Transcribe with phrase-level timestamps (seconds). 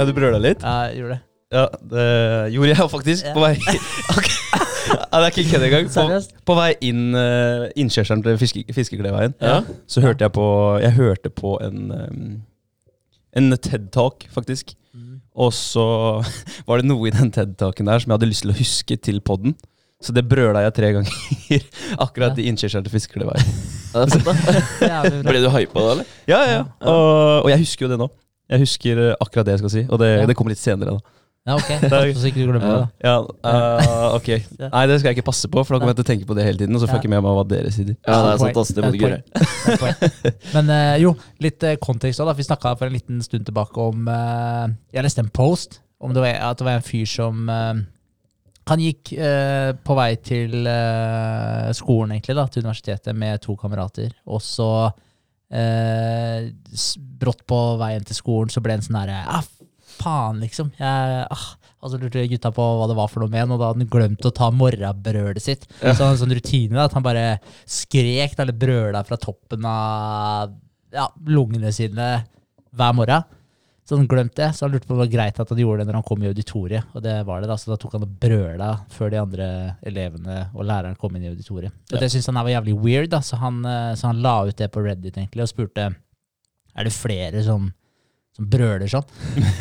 [0.00, 0.62] Ja, du brøla litt?
[0.64, 1.24] Ja, jeg gjorde det.
[1.50, 2.04] Ja, det
[2.54, 3.26] gjorde jeg faktisk.
[3.26, 3.32] Ja.
[3.34, 3.56] På vei
[4.14, 4.36] okay.
[4.94, 5.88] ja, Det er ikke kødd engang.
[5.92, 9.58] På, på vei inn uh, innkjørselen til fiske, Fiskekleveien, Ja.
[9.90, 10.46] så hørte jeg på
[10.80, 12.30] Jeg hørte på en um,
[13.36, 14.72] En TED-talk, faktisk.
[14.94, 15.20] Mm.
[15.36, 15.84] Og så
[16.70, 19.20] var det noe i den TED-talken der som jeg hadde lyst til å huske til
[19.20, 19.58] podden.
[20.00, 21.12] Så det brøla jeg tre ganger
[22.06, 23.52] akkurat i innkjørselen til Fiskekleveien.
[25.26, 26.06] Ble du hypa da, eller?
[26.30, 26.64] Ja, ja, ja.
[26.88, 28.08] Og, og jeg husker jo det nå.
[28.50, 30.26] Jeg husker eh, akkurat det jeg skal si, og det, Ja.
[30.26, 30.96] det kommer litt senere.
[30.98, 31.16] da
[31.48, 31.68] Ja, ok.
[31.92, 32.88] Takk så ikke du glemmer det, da.
[33.00, 33.14] Ja,
[33.48, 34.28] eh, ok
[34.60, 36.36] Nei, det skal jeg ikke passe på, for da kommer jeg til å tenke på
[36.36, 36.74] det hele tiden.
[36.76, 37.04] Og så får jeg Ja.
[37.06, 37.94] ikke med meg hva dere sier.
[37.96, 38.72] Ja, det er sant, ass.
[38.76, 39.22] Det må du ikke gjøre.
[39.30, 40.34] Det er et poeng.
[40.58, 42.34] Men eh, jo, litt eh, kontekst òg.
[42.36, 44.66] Vi snakka for en liten stund tilbake om eh,
[44.98, 47.80] Jeg leste en post om det var, at det var en fyr som eh,
[48.70, 54.12] Han gikk eh, på vei til eh, skolen, egentlig, da, til universitetet med to kamerater.
[54.28, 54.68] Og så
[55.50, 56.50] eh,
[57.20, 59.48] brått på veien til skolen så ble det en sånn herre ah,
[60.00, 60.70] faen, liksom.
[60.78, 61.48] Jeg, ah.
[61.80, 63.86] Og så lurte gutta på hva det var for noe med han, og da hadde
[63.86, 65.62] han glemt å ta morrabrølet sitt.
[65.78, 67.22] Så han hadde en sånn rutine da, at han bare
[67.64, 70.52] skrek eller brøla fra toppen av
[70.92, 72.10] ja, lungene sine
[72.76, 73.24] hver morgen.
[73.90, 75.82] Så han glemte det, så han lurte på om det var greit at han gjorde
[75.82, 76.92] det når han kom i auditoriet.
[76.94, 79.48] Og det var det da, så da tok han og brøla før de andre
[79.90, 81.74] elevene og læreren kom inn i auditoriet.
[81.90, 84.62] Og det syntes han var jævlig weird, da, så han, eh, så han la ut
[84.62, 87.66] det på Reddit egentlig og spurte er det flere som,
[88.38, 89.10] som brøler sånn.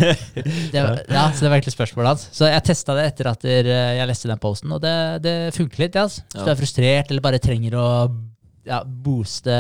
[0.69, 2.27] Det, ja, så det var egentlig spørsmålet hans.
[2.37, 4.93] Så jeg testa det etter at eh, jeg leste den posten, og det,
[5.25, 5.97] det funker litt.
[5.97, 6.21] Ja, altså.
[6.29, 7.89] Hvis du er frustrert eller bare trenger å
[8.69, 9.57] ja, booste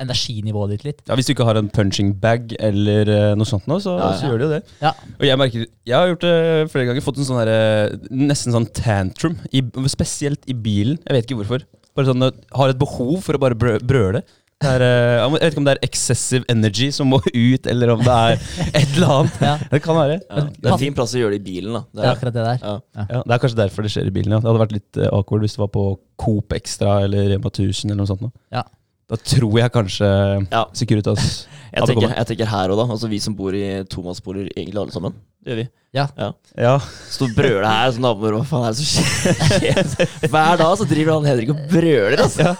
[0.00, 1.02] energinivået ditt litt.
[1.08, 4.10] Ja, Hvis du ikke har en punching bag eller eh, noe sånt, nå, så, Ja,
[4.18, 4.62] så gjør det jo det.
[4.84, 4.92] Ja.
[5.18, 6.34] Og jeg merker, jeg har gjort det
[6.72, 10.98] flere ganger, fått en sånn der, nesten sånn tantrum, i, spesielt i bilen.
[11.06, 11.66] Jeg vet ikke hvorfor.
[11.98, 14.22] Bare sånn, har et behov for å bare brø brøle.
[14.58, 17.92] Det er, eh, jeg vet ikke om det er excessive energy som må ut, eller
[17.92, 18.40] om det er
[18.80, 19.36] et eller annet.
[19.46, 20.16] Ja, Det kan være.
[20.26, 20.42] Ja.
[20.50, 21.82] Det er en fin plass å gjøre det i bilen, da.
[21.94, 22.64] det er akkurat det der.
[22.64, 22.72] Ja.
[23.04, 24.34] Ja, Det er kanskje derfor det skjer i bilen.
[24.34, 24.40] Ja.
[24.42, 25.84] Det hadde vært litt eh, awkward hvis det var på
[26.18, 28.24] Coop Extra eller Rema 1000 eller noe sånt.
[28.26, 28.32] nå.
[28.50, 28.64] Ja.
[29.08, 30.08] Da tror jeg kanskje
[30.50, 30.66] Ja.
[30.76, 31.22] Securitas
[31.68, 32.16] Jeg hadde tenker, kommet.
[32.16, 32.84] jeg tenker her og da.
[32.94, 35.16] Altså vi som bor i tomannsboliger, egentlig alle sammen.
[35.44, 35.64] Det gjør vi.
[35.96, 36.06] Ja.
[36.16, 36.28] ja.
[36.56, 36.72] ja.
[37.12, 38.38] Så brøle her som naboer.
[38.38, 39.10] Hva faen er det som
[39.52, 40.06] skjer?
[40.32, 42.54] Hver dag så driver han Henrik og brøler, altså.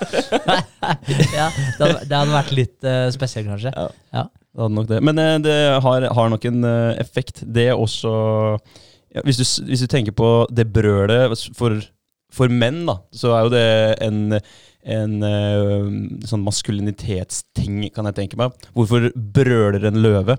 [1.32, 1.48] ja,
[1.78, 3.72] det, hadde, det hadde vært litt uh, spesielt, kanskje.
[3.72, 4.26] Det
[4.60, 5.00] hadde nok det.
[5.08, 5.56] Men uh, det
[5.88, 7.42] har, har nok en uh, effekt.
[7.48, 8.12] Det også
[9.14, 11.80] ja, hvis, du, hvis du tenker på det brølet for,
[12.34, 13.64] for menn, da, så er jo det
[14.04, 14.18] en,
[14.98, 15.88] en eh,
[16.28, 18.52] sånn maskulinitetsting, kan jeg tenke meg.
[18.76, 20.36] Hvorfor brøler en løve?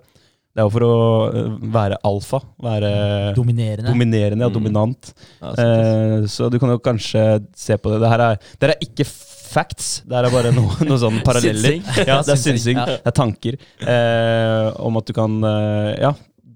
[0.50, 0.94] Det er jo for å
[1.30, 2.40] eh, være alfa.
[2.66, 2.92] Være
[3.38, 3.90] Dominerende.
[3.92, 4.58] dominerende og Mm.
[4.60, 5.12] dominant.
[5.42, 5.52] Ja.
[5.54, 8.00] Eh, så du kan jo kanskje se på det.
[8.02, 9.06] Det her er, det her er ikke
[9.50, 11.80] facts, det her er bare noe, noe sånn paralleller.
[12.06, 12.78] Ja, det er Synsing, synsing.
[12.82, 12.86] ja.
[12.98, 13.60] Det er tanker.
[13.82, 16.14] Eh, om at du kan eh, ja,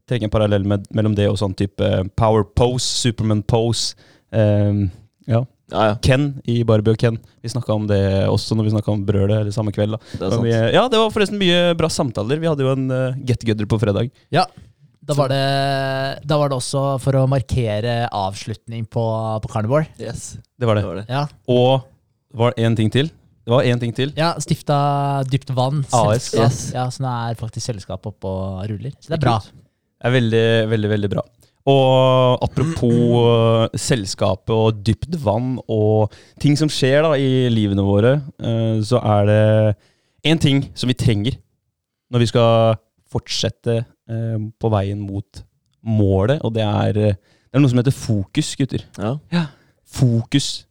[0.09, 1.88] trekke en parallell med, mellom det og sånn type
[2.19, 3.95] power pose, Superman pose.
[4.33, 4.83] Eh,
[5.29, 5.44] ja.
[5.72, 5.94] Ja, ja.
[6.06, 7.16] Ken i Barbie og Ken.
[7.41, 9.95] Vi snakka om det også når vi snakka om brølet eller samme kveld.
[9.95, 10.11] Da.
[10.19, 12.41] Det er mye, ja, det var forresten mye bra samtaler.
[12.41, 14.12] Vi hadde jo en uh, get together på fredag.
[14.33, 14.44] Ja.
[15.03, 15.39] Da var, det,
[16.29, 19.01] da var det også for å markere avslutning på,
[19.44, 19.89] på Carnivore.
[20.00, 20.83] Yes, Det var det.
[20.85, 21.06] det var det.
[21.12, 21.89] Ja, Og
[22.31, 23.09] det var én ting til.
[23.44, 24.13] Det var én ting til.
[24.16, 24.78] ja Stifta
[25.28, 25.81] Dypt Vann.
[25.91, 26.62] AS, yes.
[26.75, 28.94] Ja, så nå er faktisk selskapet oppe og ruller.
[29.03, 29.39] Så det er bra.
[29.44, 31.25] Det er veldig, veldig, veldig bra.
[31.69, 38.18] Og apropos eh, selskapet og dypt vann og ting som skjer da i livene våre,
[38.44, 39.44] eh, så er det
[40.27, 41.39] én ting som vi trenger
[42.12, 42.75] når vi skal
[43.13, 45.44] fortsette eh, på veien mot
[45.83, 48.83] målet, og det er, det er noe som heter fokus, gutter.
[49.31, 49.48] Ja.
[49.88, 50.65] Fokus.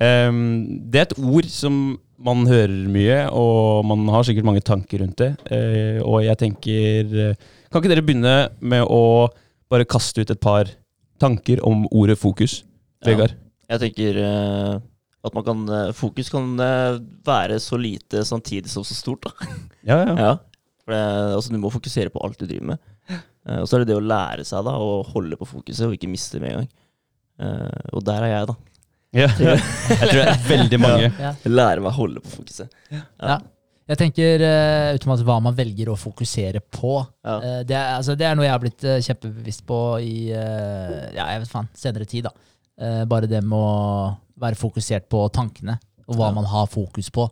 [0.00, 5.04] Ehm, det er et ord som man hører mye, og man har sikkert mange tanker
[5.04, 5.34] rundt det.
[5.52, 7.36] Eh, og jeg tenker
[7.68, 9.28] Kan ikke dere begynne med å
[9.72, 10.70] bare kaste ut et par
[11.20, 12.62] tanker om ordet fokus?
[13.02, 13.12] Ja.
[13.12, 13.36] Vegard?
[13.68, 14.80] Jeg tenker uh,
[15.28, 19.48] at man kan uh, Fokus kan uh, være så lite samtidig som så stort, da.
[19.88, 20.14] Ja, ja.
[20.16, 20.34] Ja.
[20.84, 21.02] For det,
[21.36, 22.84] altså, du må fokusere på alt du driver med.
[23.48, 26.10] Og så er det det å lære seg da, å holde på fokuset og ikke
[26.10, 26.66] miste det med en gang.
[27.38, 28.56] Eh, og der er jeg, da.
[29.20, 29.28] ja.
[29.38, 31.10] Jeg tror det er veldig mange.
[31.22, 31.32] Ja.
[31.46, 32.74] Lære meg å holde på fokuset.
[32.92, 33.38] Ja.
[33.88, 36.98] Jeg tenker uh, automatisk hva man velger å fokusere på.
[37.24, 37.36] Ja.
[37.40, 41.08] Uh, det, er, altså, det er noe jeg har blitt uh, kjempebevisst på i eh,
[41.16, 42.28] ja, jeg vet faen, senere tid.
[42.28, 42.34] da.
[42.78, 46.34] Eh, bare det med å være fokusert på tankene, og hva Ja.
[46.36, 47.24] man har fokus på.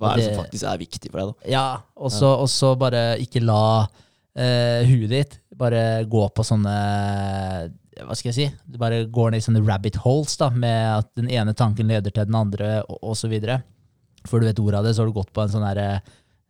[0.00, 1.50] Hva er det Det- som faktisk er viktig for deg, da?
[1.50, 1.66] Ja,
[1.96, 3.86] og så og bare ikke la
[4.34, 6.74] eh, huet ditt bare gå på sånne
[8.00, 8.56] Hva skal jeg si?
[8.66, 12.10] Du bare går ned i sånne rabbit holes, da, med at den ene tanken leder
[12.10, 13.62] til den andre, og, og så videre.
[14.28, 15.86] Før du vet ordet av det, så har du gått på en sånn derre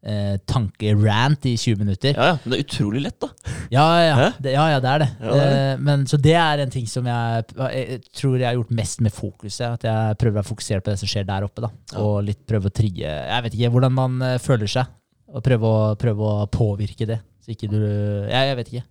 [0.02, 2.14] eh, tankerant i 20 minutter.
[2.16, 3.28] Ja, ja, men det er utrolig lett, da.
[3.70, 5.08] Ja, ja, det, ja, ja, det er det.
[5.20, 5.58] Ja, det er det.
[5.70, 7.44] Eh, men, så det er en ting som jeg,
[7.76, 9.66] jeg tror jeg har gjort mest med fokuset.
[9.76, 11.66] At jeg prøver å fokusere på det som skjer der oppe.
[11.66, 11.70] da.
[11.92, 11.98] Ja.
[12.04, 14.88] Og litt prøve å trigge Jeg vet ikke hvordan man eh, føler seg.
[15.30, 17.20] Og prøve å, prøve å påvirke det.
[17.44, 18.86] Så ikke du Jeg, jeg vet ikke.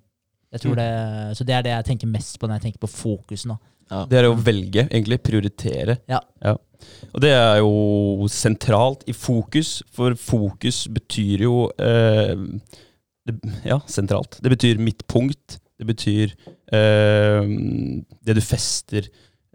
[0.49, 0.79] Jeg tror Mm.
[0.79, 3.57] det, så det er det jeg tenker mest på når jeg tenker på fokus nå.
[3.91, 4.05] Ja.
[4.09, 5.19] Det er å velge, egentlig.
[5.25, 5.97] Prioritere.
[6.09, 6.21] Ja.
[6.41, 6.55] Ja.
[7.13, 12.35] Og det er jo sentralt i fokus, for fokus betyr jo eh,
[13.27, 14.39] det, Ja, sentralt.
[14.43, 15.59] Det betyr midtpunkt.
[15.79, 16.35] Det betyr
[16.75, 17.49] eh,
[18.25, 19.05] det du fester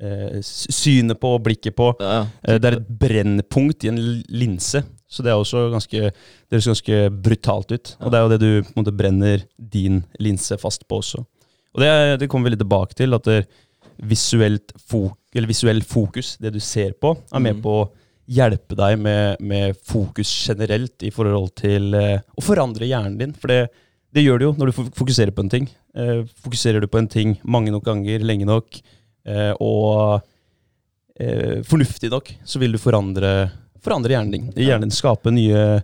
[0.00, 1.90] eh, synet på og blikket på.
[2.00, 2.26] Ja, ja.
[2.48, 4.00] Eh, det er et brennpunkt i en
[4.32, 4.84] linse.
[5.14, 7.94] Så det er også ganske, det høres ganske brutalt ut.
[8.00, 11.22] Og det er jo det du på en måte brenner din linse fast på også.
[11.74, 11.90] Og det,
[12.22, 13.44] det kommer vi litt tilbake til, at det
[13.98, 17.62] fok eller visuell fokus, det du ser på, er med Mhm.
[17.62, 17.90] på å
[18.28, 23.32] hjelpe deg med, med fokus generelt i forhold til eh, å forandre hjernen din.
[23.34, 23.68] For det,
[24.14, 25.68] det gjør du jo når du fokuserer på en ting.
[25.94, 28.80] Eh, fokuserer du på en ting mange nok ganger, lenge nok,
[29.26, 30.22] eh, og
[31.20, 33.50] eh, fornuftig nok, så vil du forandre,
[33.84, 34.48] forandre hjernen din.
[34.56, 35.82] Hjernen din skape nye,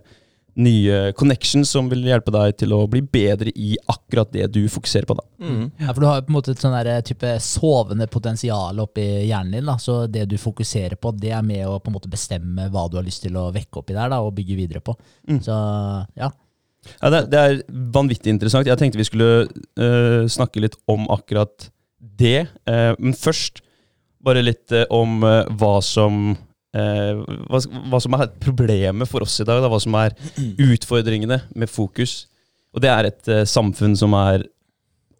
[0.59, 5.07] nye connections som vil hjelpe deg til å bli bedre i akkurat det du fokuserer
[5.07, 5.15] på.
[5.15, 5.23] da.
[5.39, 5.71] Mm.
[5.79, 6.75] Ja, for du har jo på en måte et sånn
[7.07, 9.65] type sovende potensial oppi hjernen din.
[9.65, 12.87] da, Så det du fokuserer på, det er med å på en måte bestemme hva
[12.89, 14.97] du har lyst til å vekke oppi der da, og bygge videre på.
[15.29, 15.41] Mm.
[15.41, 15.57] Så
[16.19, 16.31] ja.
[16.99, 17.59] Ja, det, det er
[17.93, 18.67] vanvittig interessant.
[18.67, 21.69] Jeg tenkte vi skulle uh, snakke litt om akkurat
[21.99, 22.47] det.
[22.67, 23.61] Uh, men først
[24.25, 26.35] bare litt uh, om eh, hva som
[26.77, 27.59] eh, hva,
[27.91, 29.61] hva som er problemet for oss i dag.
[29.63, 30.15] Da, hva som er
[30.71, 32.25] utfordringene med fokus.
[32.75, 34.47] Og det er et eh, samfunn som er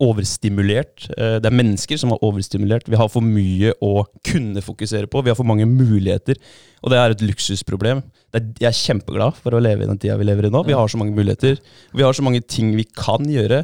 [0.01, 1.05] overstimulert.
[1.13, 2.87] Eh, det er mennesker som er overstimulert.
[2.89, 5.21] Vi har for mye å kunne fokusere på.
[5.25, 6.39] Vi har for mange muligheter.
[6.81, 8.01] Og det er et luksusproblem.
[8.31, 10.63] Det er, jeg er kjempeglad for å leve i den tida vi lever i nå.
[10.67, 11.59] Vi har så mange muligheter.
[11.93, 13.63] Vi har så mange ting vi kan gjøre.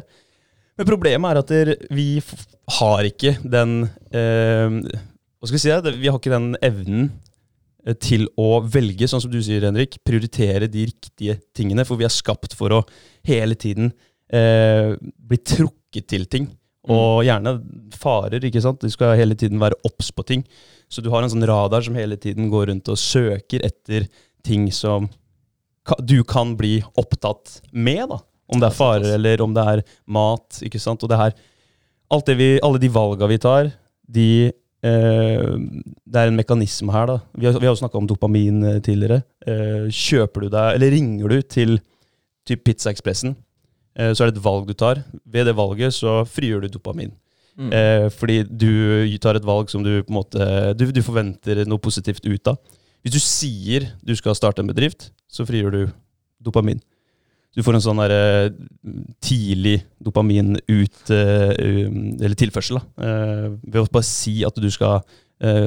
[0.78, 2.20] Men problemet er at der, vi
[2.78, 3.72] har ikke den
[4.14, 5.72] eh, Hva skal vi si?
[5.88, 7.08] Det- Vi har ikke den evnen
[7.96, 11.86] til å velge, sånn som du sier, Henrik, prioritere de riktige tingene.
[11.88, 12.82] For vi er skapt for å
[13.26, 13.92] hele tiden
[14.32, 16.50] eh, bli trukket til ting.
[16.88, 17.58] Og gjerne
[17.96, 18.80] farer, ikke sant.
[18.80, 20.44] Du skal hele tiden være obs på ting.
[20.88, 24.08] Så du har en sånn radar som hele tiden går rundt og søker etter
[24.46, 25.08] ting som
[26.04, 28.20] du kan bli opptatt med, da.
[28.48, 31.02] Om det er farer, eller om det er mat, ikke sant.
[31.04, 31.34] Og det her
[32.08, 33.70] alt det vi, Alle de valga vi tar,
[34.08, 37.18] de eh, Det er en mekanisme her, da.
[37.34, 39.22] Vi har, vi har jo snakka om dopamin eh, tidligere.
[39.42, 41.78] Eh, kjøper du deg, eller ringer du til
[42.48, 43.34] typ Pizzaekspressen,
[43.98, 45.02] eh, så er det et valg du tar.
[45.26, 47.10] Ved det valget så frigjør du dopamin.
[47.58, 47.72] Mm.
[47.74, 51.82] Eh, fordi du tar et valg som du på en måte du, du forventer noe
[51.82, 52.60] positivt ut av.
[53.02, 55.82] Hvis du sier du skal starte en bedrift, så frigjør du
[56.44, 56.78] dopamin.
[57.58, 58.92] Du får en sånn der, eh,
[59.24, 63.06] tidlig dopamin ut eh, um, Eller tilførsel, da.
[63.08, 65.02] Eh, ved å bare si at du skal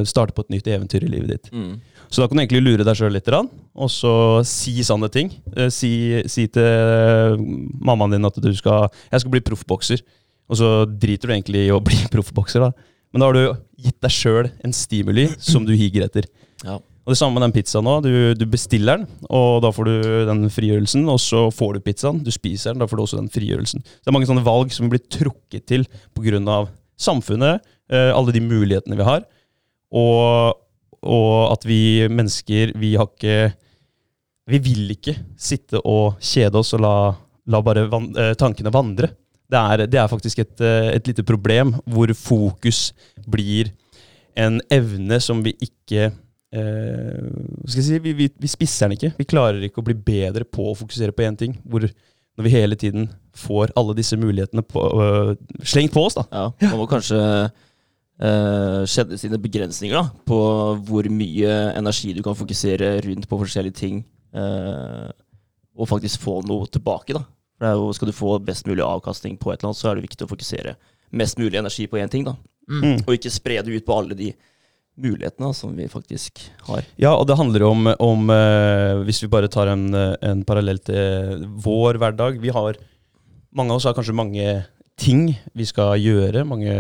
[0.04, 1.46] starte på et nytt eventyr i livet ditt.
[1.56, 1.78] Mm.
[2.12, 4.12] Så da kan du egentlig lure deg sjøl litt, og så
[4.44, 5.30] si sanne ting.
[5.72, 7.40] Si, si til
[7.80, 10.04] mammaen din at du skal Jeg skal bli proffbokser.
[10.52, 12.74] Og så driter du egentlig i å bli proffbokser, da.
[13.16, 16.28] Men da har du gitt deg sjøl en stimuli som du higer etter.
[16.68, 16.82] Ja.
[17.02, 18.06] Og det samme med den pizzaen òg.
[18.06, 21.08] Du, du bestiller den, og da får du den frigjørelsen.
[21.10, 23.82] Og så får du pizzaen, du spiser den, da får du også den frigjørelsen.
[23.82, 26.68] Det er mange sånne valg som blir trukket til pga.
[27.02, 29.26] samfunnet, eh, alle de mulighetene vi har.
[29.92, 30.54] Og,
[31.02, 33.58] og at vi mennesker, vi har ikke
[34.52, 37.14] Vi vil ikke sitte og kjede oss og la,
[37.48, 39.08] la bare van, eh, tankene vandre.
[39.48, 42.92] Det er, det er faktisk et, eh, et lite problem hvor fokus
[43.30, 43.72] blir
[44.36, 46.10] en evne som vi ikke
[46.52, 49.14] skal jeg si, vi, vi, vi spisser den ikke.
[49.22, 51.54] Vi klarer ikke å bli bedre på å fokusere på én ting.
[51.64, 51.86] Hvor,
[52.38, 56.18] når vi hele tiden får alle disse mulighetene på, øh, slengt på oss.
[56.20, 56.26] da.
[56.32, 60.40] Ja, man må kanskje øh, kjenne sine begrensninger da, på
[60.88, 64.04] hvor mye energi du kan fokusere rundt på forskjellige ting,
[64.36, 65.10] øh,
[65.78, 67.16] og faktisk få noe tilbake.
[67.16, 67.26] da.
[67.58, 69.92] For det er jo, Skal du få best mulig avkastning på et eller annet, så
[69.92, 70.76] er det viktig å fokusere
[71.12, 72.26] mest mulig energi på én ting.
[72.26, 72.36] da.
[72.70, 73.04] Mm.
[73.06, 74.34] Og ikke spre det ut på alle de
[75.02, 76.86] mulighetene som vi faktisk har.
[77.02, 81.42] Ja, og det handler om, om eh, Hvis vi bare tar en, en parallell til
[81.64, 82.80] vår hverdag Vi har
[83.52, 84.46] Mange av oss har kanskje mange
[85.02, 86.46] ting vi skal gjøre.
[86.48, 86.74] Mange,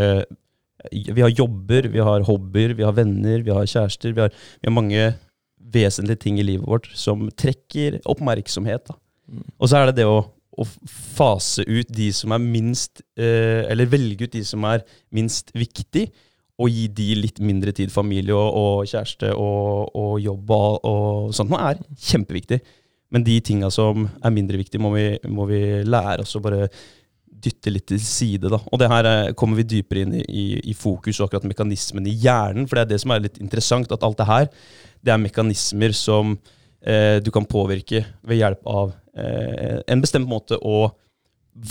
[0.91, 4.13] vi har jobber, vi har hobbyer, vi har venner, vi har kjærester.
[4.15, 5.07] Vi har, vi har mange
[5.71, 8.91] vesentlige ting i livet vårt som trekker oppmerksomhet.
[9.27, 9.45] Mm.
[9.57, 10.67] Og så er det det å, å
[11.15, 14.83] fase ut de som er minst eh, Eller velge ut de som er
[15.15, 16.09] minst viktig,
[16.61, 17.91] og gi de litt mindre tid.
[17.93, 21.51] Familie og, og kjæreste og, og jobb og, og sånt.
[21.51, 22.61] noe, er kjempeviktig.
[23.11, 26.69] Men de tinga som er mindre viktige, må vi, må vi lære oss å bare
[27.41, 28.51] dytte litt til side.
[28.51, 28.59] da.
[28.71, 32.07] Og det her eh, kommer vi dypere inn i, i, i fokus og akkurat mekanismen
[32.07, 32.67] i hjernen.
[32.69, 34.49] For det er det som er litt interessant, at alt det her
[35.01, 36.35] det er mekanismer som
[36.85, 40.91] eh, du kan påvirke ved hjelp av eh, en bestemt måte å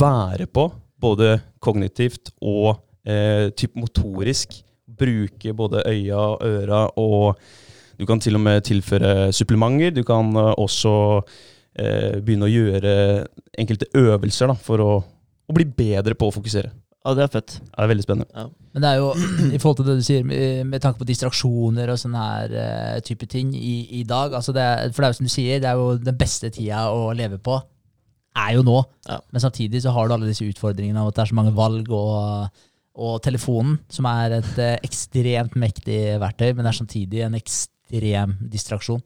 [0.00, 0.66] være på.
[1.00, 2.74] Både kognitivt og
[3.06, 4.58] eh, typ motorisk.
[5.00, 7.40] Bruke både øya, øra og
[8.00, 9.92] Du kan til og med tilføre supplementer.
[9.92, 10.92] Du kan eh, også
[11.76, 12.92] eh, begynne å gjøre
[13.60, 16.70] enkelte øvelser da, for å, å bli bedre på å fokusere.
[17.00, 17.54] Ja, det er fett.
[17.56, 18.46] Ja, det er veldig spennende.
[18.74, 19.10] Men det er jo,
[19.56, 20.24] i forhold til det du sier,
[20.68, 24.62] med tanke på distraksjoner og sånne her eh, type ting i, i dag altså det
[24.62, 27.08] er, For det er jo som du sier, det er jo den beste tida å
[27.16, 27.56] leve på,
[28.36, 28.76] er jo nå.
[29.08, 29.18] Ja.
[29.32, 31.88] Men samtidig så har du alle disse utfordringene av at det er så mange valg,
[31.88, 32.60] og,
[33.00, 39.00] og telefonen, som er et eh, ekstremt mektig verktøy, men er samtidig en ekstrem distraksjon.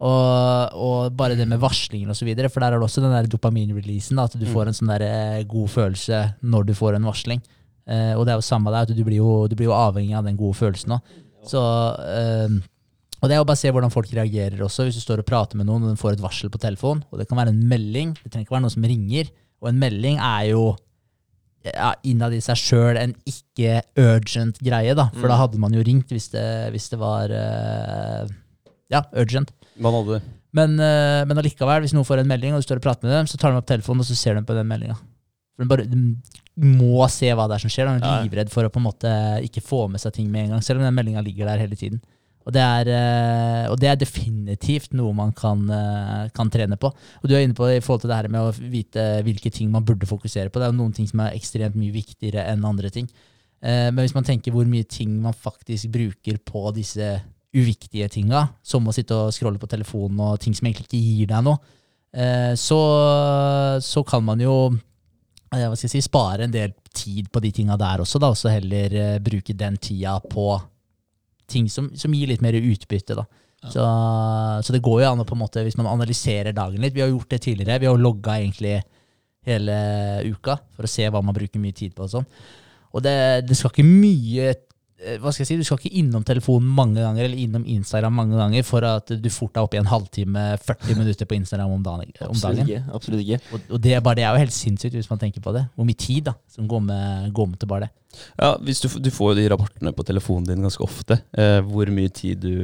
[0.00, 4.20] Og, og bare det med varslinger videre, for der er det også den der dopaminreleasen,
[4.22, 7.42] at du får en sånn der eh, god følelse når du får en varsling.
[7.90, 10.16] Eh, og det er jo samme der, at du blir jo, du blir jo avhengig
[10.16, 11.16] av den gode følelsen òg.
[11.50, 12.60] Eh,
[13.20, 15.26] Og det er jo bare å se hvordan folk reagerer også, hvis du står og
[15.28, 17.64] prater med noen og den får et varsel på telefonen, og det kan være en
[17.68, 19.28] melding, det trenger ikke være noen som ringer,
[19.60, 20.62] og en melding er jo
[21.66, 25.08] ja, innad i seg sjøl en ikke urgent greie, da.
[25.16, 28.30] For da hadde man jo ringt hvis det, hvis det var uh,
[28.92, 29.52] ja, urgent.
[29.80, 30.20] Man hadde
[30.56, 33.18] Men, uh, men allikevel, hvis noen får en melding, og du står og prater med
[33.18, 34.96] dem, så tar de opp telefonen, og så ser de på den meldinga.
[35.54, 36.00] For de bare de
[36.80, 37.92] må se hva det er som skjer.
[38.00, 39.12] De er livredd for å på en måte
[39.44, 41.76] ikke få med seg ting med en gang, selv om den meldinga ligger der hele
[41.78, 42.00] tiden.
[42.48, 46.88] Og det, er, eh, og det er definitivt noe man kan, eh, kan trene på.
[46.88, 49.52] Og du er inne på det i forhold til det her med å vite hvilke
[49.52, 50.58] ting man burde fokusere på.
[50.58, 53.10] Det er jo noen ting som er ekstremt mye viktigere enn andre ting.
[53.60, 57.20] Eh, Men hvis man tenker hvor mye ting man faktisk bruker på disse
[57.52, 61.30] uviktige tinga, som å sitte og scrolle på telefonen og ting som egentlig ikke gir
[61.32, 61.58] deg noe,
[62.58, 62.78] så,
[63.78, 64.54] så kan man jo
[65.78, 69.54] si, spare en del tid på de tinga der også, da, og så heller bruke
[69.54, 70.60] den tida på
[71.50, 73.18] ting som, som gir litt mer utbytte.
[73.18, 73.26] da.
[73.60, 73.84] Så,
[74.64, 77.02] så det går jo an å på en måte, hvis man analyserer dagen litt Vi
[77.04, 77.80] har gjort det tidligere.
[77.82, 78.78] Vi har logga egentlig
[79.46, 79.76] hele
[80.28, 82.06] uka for å se hva man bruker mye tid på.
[82.06, 82.28] og sånn.
[82.90, 83.14] Og det,
[83.48, 84.54] det skal ikke mye
[85.20, 88.36] hva skal jeg si, Du skal ikke innom telefonen mange ganger eller innom Instagram mange
[88.36, 91.86] ganger for at du fort er oppe i en halvtime, 40 minutter på Instagram om
[91.86, 92.12] dagen.
[92.20, 92.82] Om Absolutt ikke.
[92.98, 93.40] Absolutt ikke.
[93.54, 95.64] Og, og det, er bare det er jo helt sinnssykt hvis man tenker på det.
[95.74, 97.90] Hvor mye tid da, som går med, går med til bare det.
[98.40, 101.20] Ja, hvis du, du får jo de rapportene på telefonen din ganske ofte.
[101.32, 102.54] Eh, hvor mye tid du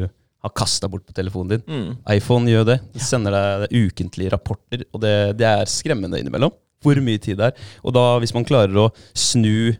[0.46, 1.64] har kasta bort på telefonen din.
[1.66, 1.90] Mm.
[2.18, 2.78] iPhone gjør det.
[2.94, 6.54] De sender deg ukentlige rapporter, og det, det er skremmende innimellom.
[6.84, 7.68] Hvor mye tid det er.
[7.82, 9.74] Og da, hvis man klarer å snu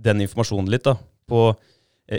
[0.00, 0.96] den informasjonen litt, da,
[1.30, 1.66] på eh,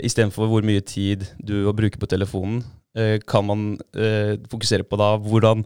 [0.00, 2.62] istedenfor hvor mye tid du bruker på telefonen,
[2.96, 5.64] eh, kan man eh, fokusere på da hvordan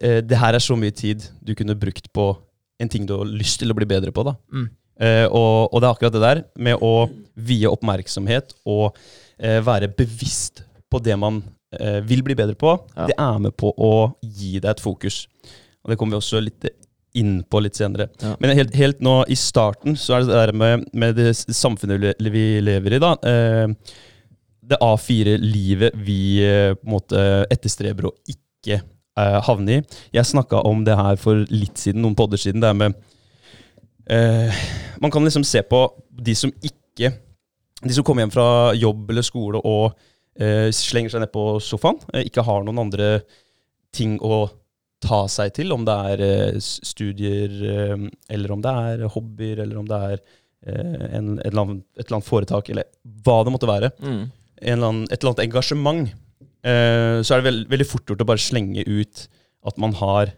[0.00, 2.32] eh, Det her er så mye tid du kunne brukt på
[2.80, 4.24] en ting du har lyst til å bli bedre på.
[4.26, 4.34] da.
[4.52, 4.68] Mm.
[5.00, 8.94] Eh, og, og det er akkurat det der med å vie oppmerksomhet og
[9.38, 11.42] eh, være bevisst på det man
[11.74, 12.76] eh, vil bli bedre på.
[12.94, 13.08] Ja.
[13.10, 15.24] Det er med på å gi deg et fokus.
[15.82, 16.70] Og det kommer vi også litt
[17.14, 18.08] inn på litt senere.
[18.22, 18.32] Ja.
[18.42, 22.00] Men helt, helt nå i starten så er det det der med, med det samfunnet
[22.18, 23.12] vi- vi lever i, da.
[23.22, 23.68] Eh,
[24.64, 29.82] det A4-livet vi eh, på en måte etterstreber å ikke eh, havne i.
[30.16, 32.62] Jeg snakka om det her for litt siden, noen podder siden.
[32.64, 32.94] Det er med
[34.10, 34.64] eh,
[35.00, 37.12] Man kan liksom se på de som ikke
[37.84, 39.92] De som kommer hjem fra jobb eller skole og
[40.40, 43.18] eh, slenger seg ned på sofaen, eh, ikke har noen andre
[43.94, 44.46] ting å
[45.04, 49.80] ta seg til, om det er eh, studier, eh, eller om det er hobbyer, eller
[49.80, 52.88] om det er eh, en, et, eller annet, et eller annet foretak, eller
[53.26, 53.92] hva det måtte være.
[54.00, 54.22] Mm.
[54.62, 56.14] Eller annen, et eller annet engasjement,
[56.64, 59.26] så er det veld, veldig fort gjort å bare slenge ut
[59.68, 60.30] at man har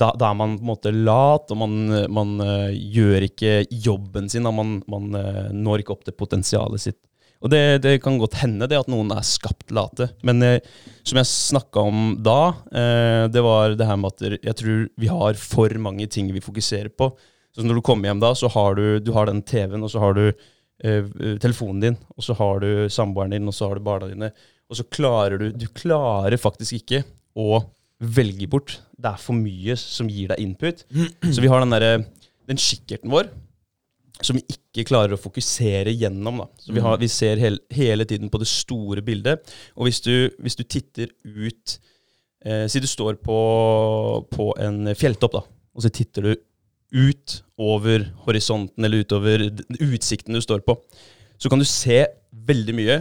[0.00, 1.74] da, da er man på en måte lat, og man,
[2.08, 7.02] man uh, gjør ikke jobben sin, man, man uh, når ikke opp til potensialet sitt.
[7.44, 10.68] Og det, det kan godt hende det at noen er skapt late, men eh,
[11.06, 12.40] som jeg snakka om da,
[12.72, 16.44] eh, det var det her med at jeg tror vi har for mange ting vi
[16.44, 17.10] fokuserer på.
[17.54, 20.02] Så når du kommer hjem da, så har du, du har den TV-en, og så
[20.02, 21.12] har du eh,
[21.42, 24.32] telefonen din, og så har du samboeren din, og så har du barna dine.
[24.66, 27.04] Og så klarer du Du klarer faktisk ikke
[27.38, 27.62] å
[28.02, 28.80] velge bort.
[28.96, 30.82] Det er for mye som gir deg input.
[31.32, 32.04] Så vi har den der,
[32.48, 33.30] Den kikkerten vår
[34.24, 36.40] som vi ikke klarer å fokusere gjennom.
[36.42, 36.46] Da.
[36.62, 39.52] Så vi, har, vi ser hel, hele tiden på det store bildet.
[39.76, 41.76] Og hvis du, hvis du titter ut
[42.44, 43.38] eh, Si du står på,
[44.32, 45.44] på en fjelltopp, da,
[45.76, 46.34] og så titter du
[46.96, 49.48] ut over horisonten eller utover
[49.82, 50.78] utsikten du står på,
[51.36, 52.04] så kan du se
[52.46, 53.00] veldig mye,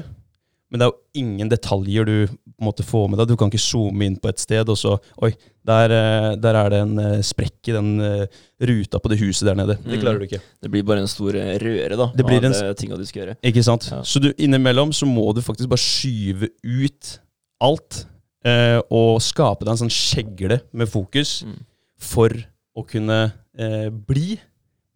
[0.71, 3.27] men det er jo ingen detaljer du måtte måte få med deg.
[3.27, 5.29] Du kan ikke zoome inn på et sted, og så Oi,
[5.67, 8.25] der, eh, der er det en eh, sprekk i den eh,
[8.63, 9.75] ruta på det huset der nede.
[9.83, 10.01] Det Mm.
[10.01, 10.39] klarer du ikke.
[10.63, 13.35] Det blir bare en stor røre da, Det blir av en- tinga du skal gjøre.
[13.43, 13.89] Ikke sant?
[13.91, 14.01] Ja.
[14.01, 17.19] Så du, innimellom så må du faktisk bare skyve ut
[17.61, 18.05] alt,
[18.45, 21.59] eh, og skape deg en sånn skjegle med fokus Mm.
[21.97, 22.29] for
[22.77, 24.39] å kunne eh, bli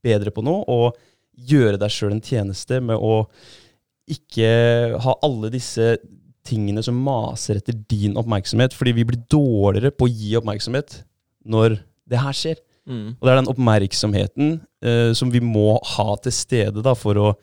[0.04, 0.96] bedre på noe, og
[1.38, 3.28] gjøre deg sjøl en tjeneste med å
[4.12, 4.50] ikke
[5.04, 5.98] ha alle disse
[6.48, 11.01] tingene som maser etter din oppmerksomhet, fordi vi blir dårligere på å gi oppmerksomhet
[11.50, 12.60] når det her skjer.
[12.89, 13.16] Mm.
[13.20, 17.34] Og det er den oppmerksomheten eh, som vi må ha til stede da, for, å,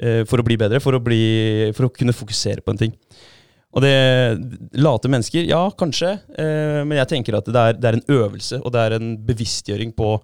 [0.00, 2.96] eh, for å bli bedre, for å, bli, for å kunne fokusere på en ting.
[3.70, 3.94] Og det
[4.82, 8.58] Late mennesker, ja, kanskje, eh, men jeg tenker at det er, det er en øvelse,
[8.64, 10.16] og det er en bevisstgjøring på,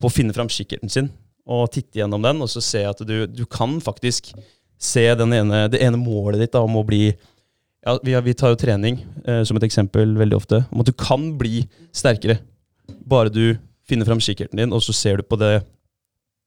[0.00, 1.10] på å finne fram kikkerten sin,
[1.48, 4.32] og titte gjennom den, og så se at du, du kan faktisk
[4.78, 8.60] se ene, det ene målet ditt da, om å bli ja, vi, vi tar jo
[8.60, 11.62] trening eh, som et eksempel veldig ofte, om at du kan bli
[11.94, 12.38] sterkere.
[13.08, 13.56] Bare du
[13.88, 15.62] finner fram kikkerten din, og så ser du på det,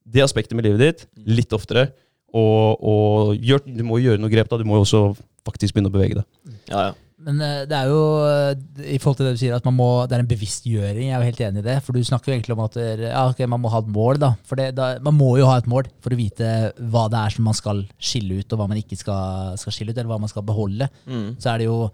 [0.06, 1.06] det aspektet med livet ditt
[1.40, 1.90] litt oftere.
[2.32, 4.60] Og, og gjør, du må gjøre noe grep, da.
[4.60, 5.02] Du må jo også
[5.48, 6.28] faktisk begynne å bevege deg.
[6.72, 6.94] Ja, ja.
[7.26, 9.90] Men eh, det er jo, eh, i forhold til det du sier, at man må,
[10.10, 11.10] det er en bevisstgjøring.
[11.10, 11.76] Jeg er jo helt enig i det.
[11.86, 14.22] For du snakker jo egentlig om at ja, okay, man må ha et mål.
[14.22, 14.34] da.
[14.48, 17.36] For det, da, Man må jo ha et mål for å vite hva det er
[17.36, 20.22] som man skal skille ut, og hva man ikke skal, skal skille ut, eller hva
[20.24, 20.90] man skal beholde.
[21.06, 21.38] Mm.
[21.42, 21.86] Så er det jo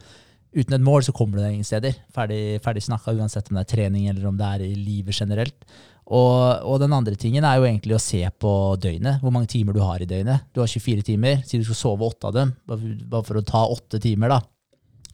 [0.58, 1.94] Uten et mål så kommer du deg ingen steder.
[2.16, 5.68] Ferdig, ferdig snakka, uansett om det er trening eller om det er i livet generelt.
[6.08, 9.20] Og, og den andre tingen er jo egentlig å se på døgnet.
[9.22, 10.48] Hvor mange timer du har i døgnet.
[10.56, 11.42] Du har 24 timer.
[11.46, 14.40] Si du skal sove åtte av dem, bare for å ta åtte timer, da.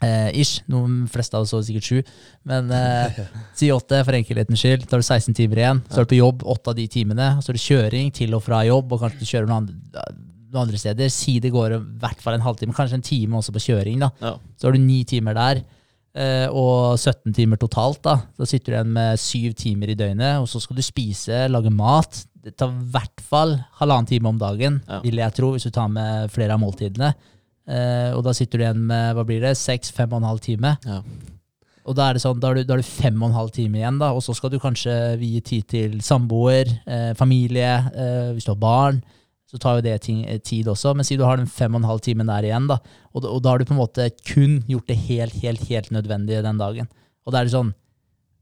[0.04, 0.60] Eh, ish.
[0.72, 2.02] Noen fleste av oss sover sikkert sju.
[2.50, 3.22] Men eh,
[3.60, 4.84] si åtte for enkelhetens skyld.
[4.88, 5.82] Da har du 16 timer igjen.
[5.90, 7.30] Så er du på jobb åtte av de timene.
[7.44, 10.08] Så er det kjøring til og fra jobb, og kanskje du kjører noen andre,
[10.54, 11.10] noen andre steder.
[11.14, 14.04] Si det går i hvert fall en halvtime, kanskje en time også på kjøring.
[14.04, 14.12] da.
[14.22, 14.36] Ja.
[14.60, 15.64] Så har du ni timer der,
[16.14, 18.04] eh, og 17 timer totalt.
[18.06, 21.48] Da Da sitter du igjen med syv timer i døgnet, og så skal du spise,
[21.50, 22.26] lage mat.
[22.44, 25.00] Det tar i hvert fall halvannen time om dagen, Ja.
[25.00, 27.14] vil jeg tro, hvis du tar med flere av måltidene.
[27.64, 30.44] Eh, og da sitter du igjen med hva blir det, seks, fem og en halv
[30.44, 30.76] time.
[30.88, 31.00] Ja.
[31.84, 33.52] Og da er det sånn, da har du, da har du fem og en halv
[33.56, 38.32] time igjen, da, og så skal du kanskje vie tid til samboer, eh, familie, eh,
[38.36, 39.02] hvis du har barn.
[39.52, 41.82] Så tar jo det ting, eh, tid også, men si du har den fem og
[41.82, 42.80] en halv timen der igjen, da,
[43.14, 46.44] og, og da har du på en måte kun gjort det helt, helt, helt nødvendige
[46.46, 46.88] den dagen.
[47.28, 47.74] Og da er det sånn,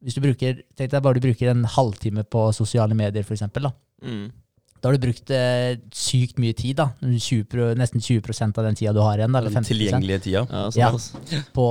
[0.01, 3.69] hvis du bruker, tenk deg bare du bruker en halvtime på sosiale medier, for eksempel,
[3.69, 3.73] da.
[4.05, 4.29] Mm.
[4.81, 6.87] Da har du brukt eh, sykt mye tid, da.
[7.05, 10.41] 20, nesten 20% av den tida du har igjen, da, eller Den tilgjengelige tida.
[10.49, 10.89] Ja,
[11.29, 11.41] Ja.
[11.53, 11.65] på,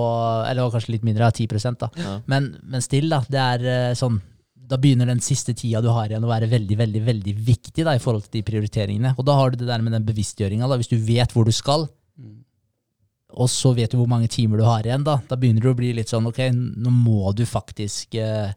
[0.46, 1.90] eller kanskje litt mindre, 10 da.
[1.98, 2.12] Ja.
[2.30, 3.22] Men, men still, da.
[3.26, 4.20] Det er eh, sånn
[4.70, 7.96] Da begynner den siste tida du har igjen å være veldig veldig, veldig viktig da,
[7.98, 9.16] i forhold til de prioriteringene.
[9.18, 10.68] Og da har du det der med den bevisstgjøringa.
[10.78, 11.88] Hvis du vet hvor du skal,
[13.30, 15.78] og så vet du hvor mange timer du har igjen, da, da begynner det å
[15.78, 18.50] bli litt sånn ok, nå må du faktisk eh,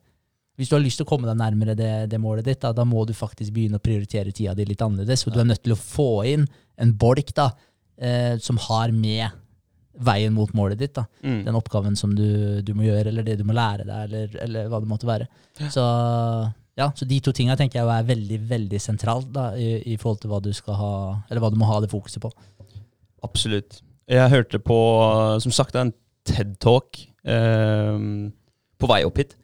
[0.57, 2.83] Hvis du har lyst til å komme deg nærmere det, det målet ditt, da, da
[2.85, 5.25] må du faktisk begynne å prioritere tida di litt annerledes.
[5.25, 6.43] Og du er nødt til å få inn
[6.77, 7.47] en bolk da,
[7.97, 9.31] eh, som har med
[10.03, 10.93] veien mot målet ditt.
[10.93, 11.43] da Mm.
[11.45, 14.69] den oppgaven som du, du må gjøre, eller det du må lære deg, eller, eller
[14.69, 15.27] hva det måtte være.
[15.69, 15.83] Så,
[16.77, 20.21] ja, så de to tinga tenker jeg er veldig veldig sentralt da, i, i forhold
[20.21, 20.93] til hva du skal ha,
[21.29, 22.31] eller hva du må ha det fokuset på.
[23.23, 23.81] Absolutt.
[24.09, 24.77] Jeg hørte på,
[25.41, 25.93] som sagt, en
[26.27, 27.97] TED-talk eh,
[28.79, 29.37] på vei opp hit.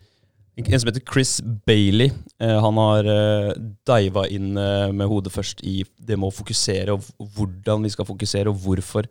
[0.60, 2.12] En som heter Chris Bailey.
[2.42, 3.52] Eh, han har eh,
[3.88, 8.08] diva inn eh, med hodet først i det med å fokusere, og hvordan vi skal
[8.10, 9.10] fokusere, og hvorfor.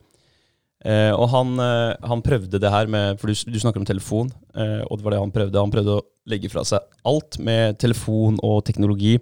[0.78, 5.02] Og han, han prøvde det her med For du, du snakker om telefon, og det
[5.02, 5.58] var det han prøvde.
[5.58, 9.16] Han prøvde å legge fra seg alt med telefon og teknologi.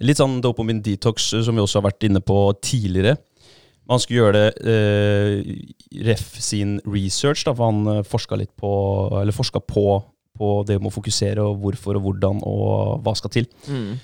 [0.00, 3.18] Litt sånn dopamin detox, som vi også har vært inne på tidligere.
[3.92, 5.52] Han skulle gjøre det eh,
[6.08, 8.72] ref sin research, da, for han forska på
[9.20, 10.00] Eller forska på,
[10.38, 13.50] på det med å fokusere, og hvorfor og hvordan og hva skal til.
[13.66, 13.98] Mm.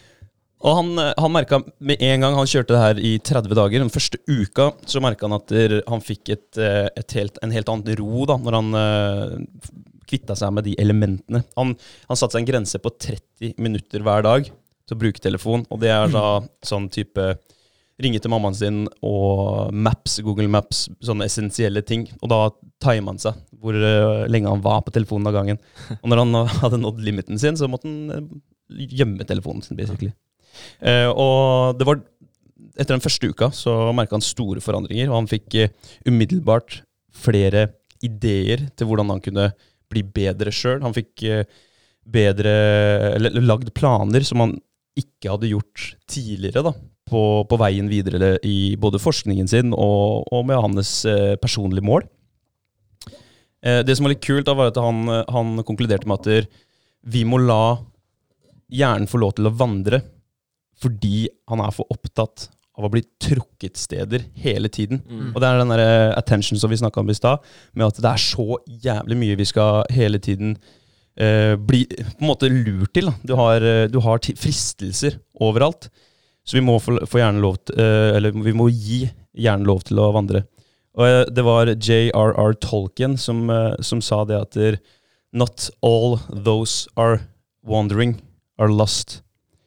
[0.65, 3.83] Og han, eh, han merka med en gang han kjørte det her i 30 dager,
[3.85, 7.53] den første uka, så merka han at der, han fikk et, eh, et helt, en
[7.53, 9.73] helt annen ro da, når han uh,
[10.09, 11.43] kvitta seg med de elementene.
[11.59, 11.75] Han,
[12.09, 15.81] han satte seg en grense på 30 minutter hver dag til å bruke telefon, og
[15.85, 17.35] det er da sånn type
[18.03, 22.09] ringe til mammaen sin og Maps, Google Maps, sånne essensielle ting.
[22.23, 22.41] Og da
[22.83, 25.61] timer han seg hvor eh, lenge han var på telefonen av gangen.
[26.03, 30.11] Og når han hadde nådd limiten sin, så måtte han eh, gjemme telefonen sin, basically.
[30.81, 32.03] Eh, og det var
[32.75, 35.55] Etter den første uka så merka han store forandringer, og han fikk
[36.09, 36.81] umiddelbart
[37.15, 37.69] flere
[38.03, 39.45] ideer til hvordan han kunne
[39.93, 40.81] bli bedre sjøl.
[40.83, 41.23] Han fikk
[42.03, 42.55] bedre
[43.15, 44.57] eller lagd planer som han
[44.99, 46.75] ikke hadde gjort tidligere, da.
[47.15, 52.09] På, på veien videre i både forskningen sin og, og med hans eh, personlige mål.
[53.65, 56.51] Eh, det som var litt kult, da var at han, eh, han konkluderte med at
[57.15, 57.79] vi må la
[58.73, 60.03] hjernen få lov til å vandre
[60.83, 64.99] fordi han er for opptatt av å bli trukket steder hele tiden.
[65.07, 65.29] Mm.
[65.31, 68.11] Og det er den der attention som vi snakka om i stad, med at det
[68.11, 70.57] er så jævlig mye vi skal hele tiden
[71.15, 73.13] eh, bli på en måte lurt til.
[73.13, 73.15] Da.
[73.23, 75.87] Du har, du har fristelser overalt.
[76.45, 79.05] Så vi må få, få lov til, eh, eller vi må gi
[79.35, 80.45] hjernen lov til å vandre.
[80.95, 82.55] Og eh, det var J.R.R.
[82.61, 84.81] Tolkien som, eh, som sa det at
[85.35, 87.21] Not all those are
[87.67, 88.21] wandering
[88.59, 89.23] are lost.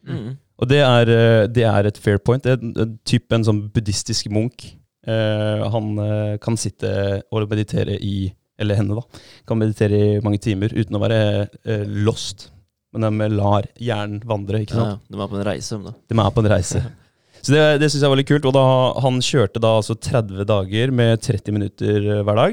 [0.06, 0.38] Mm.
[0.58, 1.10] Og det er,
[1.52, 2.42] det er et fair point.
[2.42, 4.64] Det er en- typ en sånn buddhistisk munk.
[5.06, 9.20] Eh, han kan sitte og meditere i Eller henne, da.
[9.46, 12.48] Kan meditere i mange timer uten å være eh, lost.
[12.94, 14.88] Men de lar hjernen vandre, ikke sant.
[14.88, 14.98] ja.
[15.12, 15.92] De er på en reise, da.
[16.08, 16.80] De er på en reise.
[17.44, 18.46] Så det, det syns jeg var litt kult.
[18.48, 18.64] Og da,
[19.04, 22.52] han kjørte da altså 30 dager med 30 minutter eh, hver dag.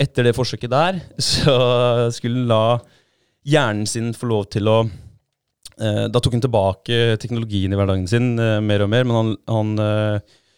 [0.00, 1.00] Etter det forsøket der,
[1.30, 1.56] så
[2.14, 2.62] skulle han la
[3.46, 8.34] hjernen sin få lov til å eh, Da tok han tilbake teknologien i hverdagen sin
[8.42, 10.16] eh, mer og mer, men han, han eh,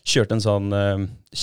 [0.08, 0.98] kjørte en sånn eh,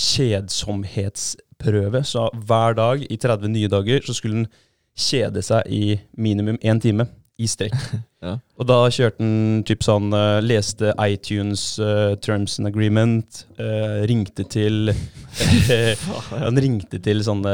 [0.06, 2.00] kjedsomhetsprøve.
[2.06, 4.48] Så hver dag i 30 nye dager så skulle han
[4.96, 7.04] kjede seg i minimum én time
[7.38, 7.76] i strekk.
[8.26, 8.32] Ja.
[8.58, 13.44] Og da kjørte han typ sånn uh, Leste iTunes uh, Terms and Agreement.
[13.54, 14.90] Uh, ringte til
[16.32, 17.52] Han ringte til sånne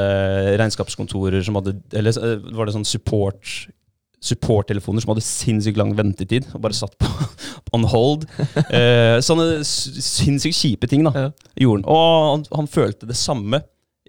[0.62, 2.16] regnskapskontorer som hadde Eller
[2.56, 3.52] var det sånn support
[4.22, 7.08] supporttelefoner som hadde sinnssykt lang ventetid, og bare satt på
[7.74, 8.22] on hold.
[8.70, 11.30] Eh, sånne sinnssykt kjipe ting da, Ja.
[11.58, 11.88] gjorde han.
[11.90, 13.58] Og han, han følte det samme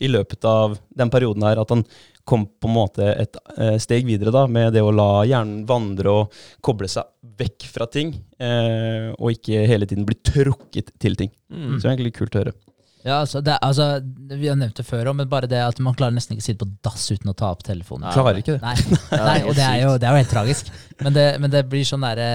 [0.02, 1.84] i løpet av den perioden her, at han
[2.24, 6.12] kom på en måte et eh, steg videre da, med det å la hjernen vandre
[6.22, 11.34] og koble seg vekk fra ting, eh, og ikke hele tiden bli trukket til ting.
[11.52, 11.76] Mm.
[11.76, 12.56] Så det er egentlig kult å høre.
[13.04, 14.00] Ja, altså, det, altså,
[14.40, 16.46] Vi har nevnt det før òg, men bare det at man klarer nesten ikke å
[16.46, 18.08] sitte på dass uten å ta opp telefonen.
[18.16, 18.62] Klarer ikke det.
[18.64, 20.72] Nei, nei og det er, jo, det er jo helt tragisk.
[21.04, 22.30] Men det, men det blir sånn derre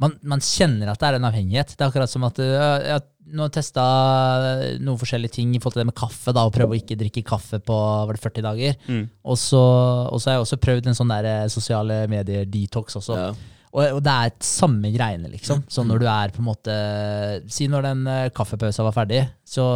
[0.00, 1.74] man, man kjenner at det er en avhengighet.
[1.74, 3.82] Det er akkurat som at uh, jeg nå testa
[4.82, 6.34] noen forskjellige ting i forhold til det med kaffe.
[6.34, 8.76] da, og Prøve å ikke drikke kaffe på var det 40 dager.
[8.88, 9.04] Mm.
[9.24, 9.62] Og så,
[10.10, 13.18] har jeg også prøvd en sånn der eh, sosiale medier-detox også.
[13.20, 13.28] Ja.
[13.72, 15.62] Og, og det er et samme greiene, liksom.
[15.70, 16.74] Så når du er på en måte
[17.48, 19.68] Si når den kaffepausen kaffepausa var ferdig, så,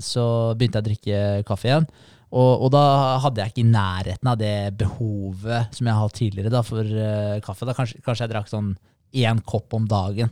[0.00, 0.24] så
[0.56, 1.18] begynte jeg å drikke
[1.50, 1.88] kaffe igjen.
[2.28, 2.84] Og, og da
[3.24, 6.84] hadde jeg ikke i nærheten av det behovet som jeg har hatt tidligere da, for
[6.84, 7.68] uh, kaffe.
[7.68, 8.74] Da kanskje, kanskje jeg drakk sånn
[9.12, 10.30] én kopp om dagen.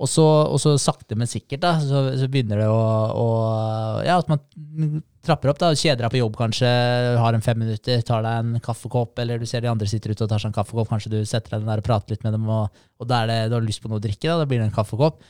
[0.00, 2.78] Og så, og så sakte, men sikkert da, så, så begynner det å,
[3.20, 3.24] å
[4.06, 4.40] Ja, at man
[5.20, 5.58] trapper opp.
[5.60, 6.70] da, Kjeder deg på jobb kanskje,
[7.20, 10.24] har en fem minutter, tar deg en kaffekopp, eller du ser de andre sitter ute
[10.24, 12.48] og tar seg en kaffekopp, kanskje du setter deg der og prater litt med dem,
[12.48, 14.70] og, og da det, du har lyst på noe å drikke, da, da blir det
[14.70, 15.20] en kaffekopp.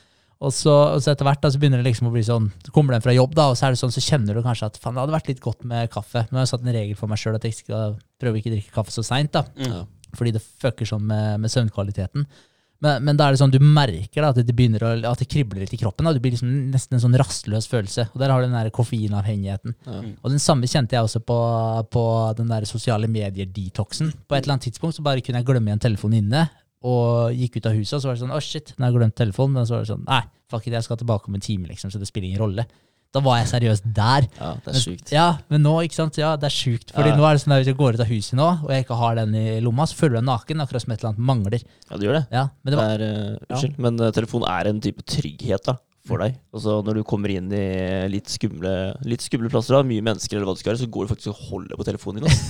[0.41, 2.71] Og så, og så etter hvert da, så begynner det liksom å bli sånn, så
[2.73, 4.79] kommer den fra jobb, da, og så er det sånn, så kjenner du kanskje at
[4.81, 6.23] faen, det hadde vært litt godt med kaffe.
[6.31, 8.55] Nå har jeg satt en regel for meg sjøl at jeg skal prøve ikke å
[8.55, 9.83] drikke kaffe så seint, da Ja.
[10.17, 12.25] fordi det fucker sånn med, med søvnkvaliteten.
[12.81, 15.27] Men, men da er det sånn, du merker da, at det begynner å, at det
[15.29, 16.07] kribler litt i kroppen.
[16.07, 16.15] Da.
[16.17, 18.07] Du blir liksom nesten en sånn rastløs følelse.
[18.09, 19.75] Og der har du den der koffeinavhengigheten.
[19.85, 20.01] Ja.
[20.23, 21.37] Og den samme kjente jeg også på,
[21.93, 22.05] på
[22.39, 24.09] den der sosiale medier-detoxen.
[24.25, 26.47] På et eller annet tidspunkt så bare kunne jeg glemme igjen telefonen inne,
[26.81, 28.97] og gikk ut av huset, og så var det sånn, å shit, nå har jeg
[28.97, 29.59] glemt telefonen.
[29.59, 31.93] Men så var det sånn, nei, fuck it, jeg skal tilbake om en time, liksom,
[31.93, 32.65] så det spiller ingen rolle.
[33.11, 34.27] Da var jeg seriøst der.
[34.39, 35.11] ja, det er Men- sjukt.
[35.11, 36.15] Ja, men nå, ikke sant?
[36.17, 36.93] Ja, det er sjukt.
[36.95, 37.15] Fordi Ja.
[37.17, 38.95] nå er det sånn at hvis jeg går ut av huset nå, og jeg ikke
[38.97, 41.61] har den i lomma, så føler jeg meg naken, akkurat som et eller annet mangler.
[41.91, 42.27] Ja, det gjør det.
[42.31, 45.63] Ja, men det var, Det er, uh, unnskyld, men uh, telefon er en type trygghet
[45.67, 45.75] da,
[46.07, 46.37] for deg.
[46.55, 50.47] Altså Når du kommer inn i litt skumle, litt skumle plasser, da, mye mennesker, eller
[50.47, 52.31] hva det skal være, så går du faktisk og holder på telefonen din.
[52.31, 52.47] Altså.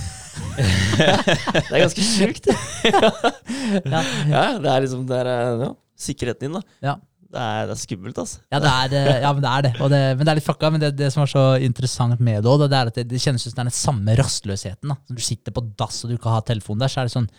[1.70, 2.46] det er ganske sjukt.
[2.86, 6.62] ja, ja, det er liksom det er, eh, ja, sikkerheten din, da.
[6.86, 6.96] ja.
[7.32, 8.40] Det er, det er skummelt, altså.
[8.52, 9.70] Ja, det er, det- ja, men det er det.
[9.92, 10.68] Det men det er litt fucka.
[10.74, 13.20] Men det, det som er så interessant med det òg, det er at det, det
[13.22, 14.92] kjennes ut som det er den samme rastløsheten.
[14.92, 14.96] da.
[15.08, 17.30] Når du sitter på dass og du ikke har telefonen der, så er det sånn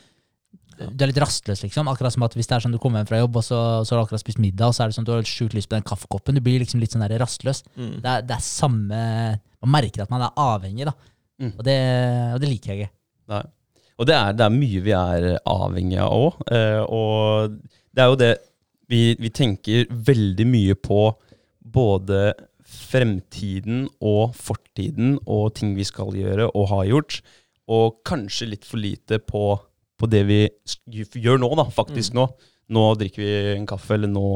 [0.74, 1.88] Du er litt rastløs, liksom.
[1.92, 3.94] Akkurat som at hvis det er sånn du kommer hjem fra jobb, og så, så
[3.94, 5.78] har du akkurat spist middag, og så er det sånn du har sjukt lyst på
[5.78, 6.34] den kaffekoppen.
[6.34, 7.62] Du blir liksom litt sånn der rastløs.
[7.78, 7.92] Mm.
[8.02, 9.04] Det er, det er samme
[9.62, 10.96] Man merker at man er avhengig, da.
[11.40, 11.52] Mm.
[11.54, 11.78] Og, det,
[12.34, 12.94] og det liker jeg ikke.
[13.36, 13.44] Nei.
[14.02, 16.42] Og det er, det er mye vi er avhengig av òg.
[16.90, 17.54] og
[17.94, 18.32] det er jo det
[18.94, 21.02] vi, vi tenker veldig mye på
[21.74, 22.34] både
[22.74, 27.20] fremtiden og fortiden og ting vi skal gjøre og har gjort.
[27.74, 29.54] Og kanskje litt for lite på,
[30.00, 30.42] på det vi
[30.86, 32.28] gjør nå, da, faktisk nå.
[32.74, 34.28] Nå drikker vi en kaffe, eller nå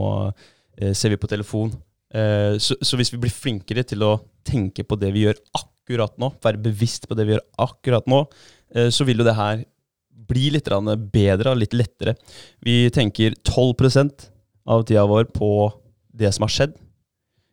[0.77, 1.71] eh, ser vi på telefon.
[2.13, 4.17] Eh, så, så hvis vi blir flinkere til å
[4.47, 8.23] tenke på det vi gjør akkurat nå, være bevisst på det vi gjør akkurat nå,
[8.75, 9.65] eh, så vil jo det her
[10.27, 12.17] bli litt bedre og litt lettere.
[12.63, 14.27] Vi tenker 12
[14.67, 15.49] av tida vår på
[16.17, 16.73] det som har skjedd.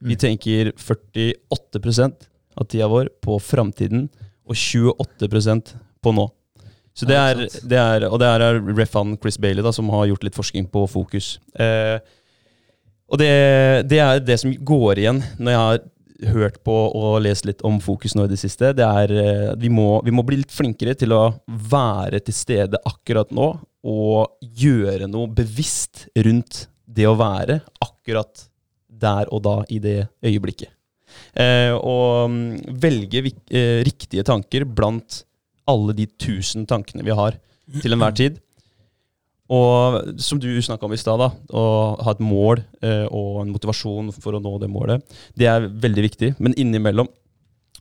[0.04, 0.20] Vi Mm.
[0.20, 4.08] tenker 48% av tida vår på framtiden,
[4.46, 6.28] og 28% på nå.
[6.94, 10.22] Så det er, det er, og det er Refan Chris Bailey da, som har gjort
[10.28, 11.38] litt forskning på fokus.
[11.58, 11.98] Eh,
[13.10, 17.44] og det, det er det som går igjen når jeg har hørt på og lest
[17.48, 18.70] litt om fokus nå i det siste.
[18.76, 19.10] Det er
[19.52, 23.48] at vi vi må bli litt flinkere til å være til stede akkurat nå
[23.84, 28.46] og gjøre noe bevisst rundt det å være akkurat
[29.04, 30.70] der og da i det øyeblikket.
[31.34, 35.22] Eh, og mm, velge eh, riktige tanker blant
[35.70, 37.38] alle de tusen tankene vi har
[37.82, 38.40] til enhver tid.
[39.54, 41.64] Og som du snakka om i stad, da, å
[42.00, 45.04] ha et mål eh, og en motivasjon for å nå det målet,
[45.36, 46.30] det er veldig viktig.
[46.40, 47.10] Men innimellom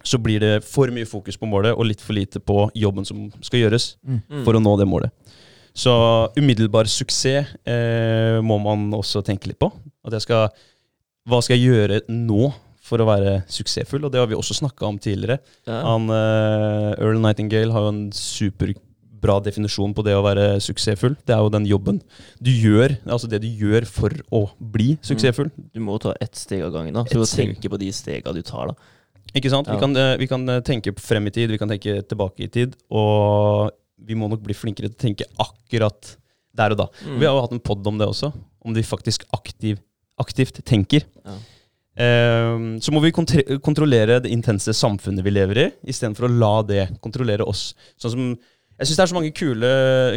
[0.04, 3.30] så blir det for mye fokus på målet og litt for lite på jobben som
[3.39, 4.43] skal gjøres Mm.
[4.43, 5.13] for å nå det målet.
[5.73, 5.93] Så
[6.38, 9.71] umiddelbar suksess eh, må man også tenke litt på.
[10.21, 10.53] Skal,
[11.25, 12.51] hva skal jeg gjøre nå
[12.83, 14.05] for å være suksessfull?
[14.05, 15.39] Og det har vi også snakka om tidligere.
[15.65, 15.79] Ja.
[15.88, 21.17] Han, eh, Earl Nightingale har jo en superbra definisjon på det å være suksessfull.
[21.25, 22.03] Det er jo den jobben
[22.38, 25.49] du gjør, altså det du gjør for å bli suksessfull.
[25.73, 26.93] Du må ta ett steg av gangen.
[26.93, 28.75] da Så du må tenke på de stega du tar.
[28.75, 29.71] da Ikke sant?
[29.73, 32.51] Vi, kan, eh, vi kan eh, tenke frem i tid, vi kan tenke tilbake i
[32.62, 36.15] tid, og vi må nok bli flinkere til å tenke akkurat
[36.53, 36.88] der og da.
[37.06, 37.17] Mm.
[37.19, 38.32] Vi har jo hatt en pod om det også,
[38.63, 39.82] om de faktisk aktiv,
[40.21, 41.06] aktivt tenker.
[41.25, 41.38] Ja.
[42.03, 46.56] Eh, så må vi kontre kontrollere det intense samfunnet vi lever i, istedenfor å la
[46.65, 47.71] det kontrollere oss.
[48.01, 48.32] Sånn som,
[48.77, 49.73] jeg syns det er så mange kule,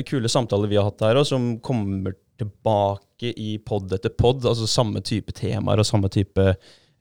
[0.09, 4.45] kule samtaler vi har hatt her, og som kommer tilbake i pod etter pod.
[4.45, 6.55] Altså samme type temaer og samme type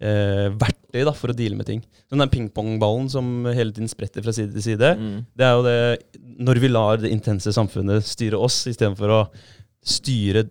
[0.03, 1.81] eh, verktøy da, for å deale med ting.
[2.11, 4.93] Den der pingpongballen som hele tiden spretter fra side til side.
[4.99, 5.17] Mm.
[5.35, 9.21] Det er jo det når vi lar det intense samfunnet styre oss, istedenfor å
[9.85, 10.47] styre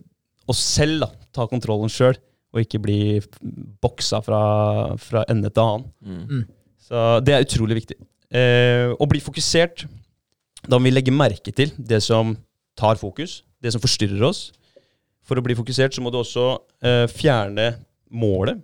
[0.51, 1.11] oss selv, da.
[1.35, 2.17] Ta kontrollen sjøl,
[2.55, 2.99] og ikke bli
[3.83, 4.41] boksa fra,
[5.01, 5.87] fra ende til annen.
[6.05, 6.45] Mm.
[6.85, 7.97] Så det er utrolig viktig.
[8.35, 9.87] Eh, å bli fokusert,
[10.65, 12.35] da må vi legge merke til det som
[12.79, 14.49] tar fokus, det som forstyrrer oss.
[15.25, 16.47] For å bli fokusert så må du også
[16.85, 17.73] eh, fjerne
[18.15, 18.61] målet,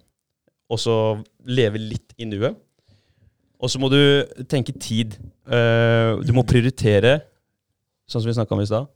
[0.71, 0.97] og så
[1.49, 2.57] leve litt i nuet.
[3.61, 4.01] Og så må du
[4.49, 5.17] tenke tid.
[5.45, 7.19] Uh, du må prioritere,
[8.09, 8.89] sånn som vi snakka om i stad,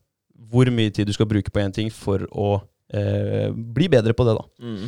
[0.50, 4.26] hvor mye tid du skal bruke på én ting for å uh, bli bedre på
[4.28, 4.38] det.
[4.38, 4.44] da.
[4.64, 4.86] Mm.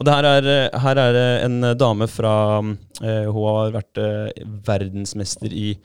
[0.00, 0.48] Og det her er,
[0.82, 4.00] her er en dame fra eh, Hun har vært
[4.66, 5.76] verdensmester i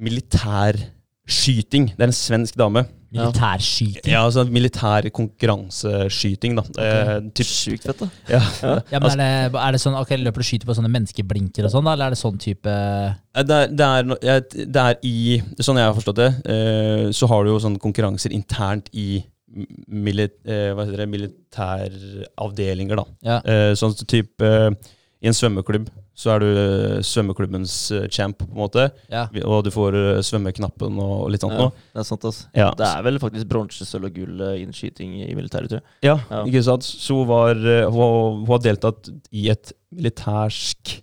[0.00, 1.92] militærskyting.
[1.92, 2.82] Det er en svensk dame.
[3.12, 4.08] Militærskyting.
[4.12, 6.64] Ja, altså militær konkurranseskyting, da.
[6.82, 8.08] Eh, typ, Sjukt fett, da.
[8.32, 8.40] ja.
[8.92, 11.68] Ja, men er det, er det sånn, ok, Løper du og skyter på sånne menneskeblinker
[11.68, 13.86] og sånn, da, eller er det sånn type Eh, Det er, det,
[14.28, 17.80] er, det er i Sånn jeg har forstått det, eh, så har du jo sånne
[17.80, 19.22] konkurranser internt i
[19.92, 23.04] milit, eh, hva heter det, militæravdelinger, da.
[23.26, 23.38] Ja.
[23.44, 24.70] Eh, sånn type eh,
[25.22, 25.86] I en svømmeklubb
[26.18, 28.88] så er du eh, svømmeklubbens eh, champ, på en måte.
[29.08, 29.28] Ja.
[29.46, 31.84] Og du får eh, svømmeknappen og litt sånt Ja, noe.
[31.94, 32.48] det er sant, altså.
[32.58, 32.70] Ja.
[32.76, 35.86] Det er vel faktisk bronse, sølv og gull Innskyting innen skyting i militæret, tror jeg.
[36.10, 36.42] Ja, Ja.
[36.50, 36.84] ikke sant?
[36.84, 40.98] Så hun, var, hun, har- hun har deltatt i et militærsk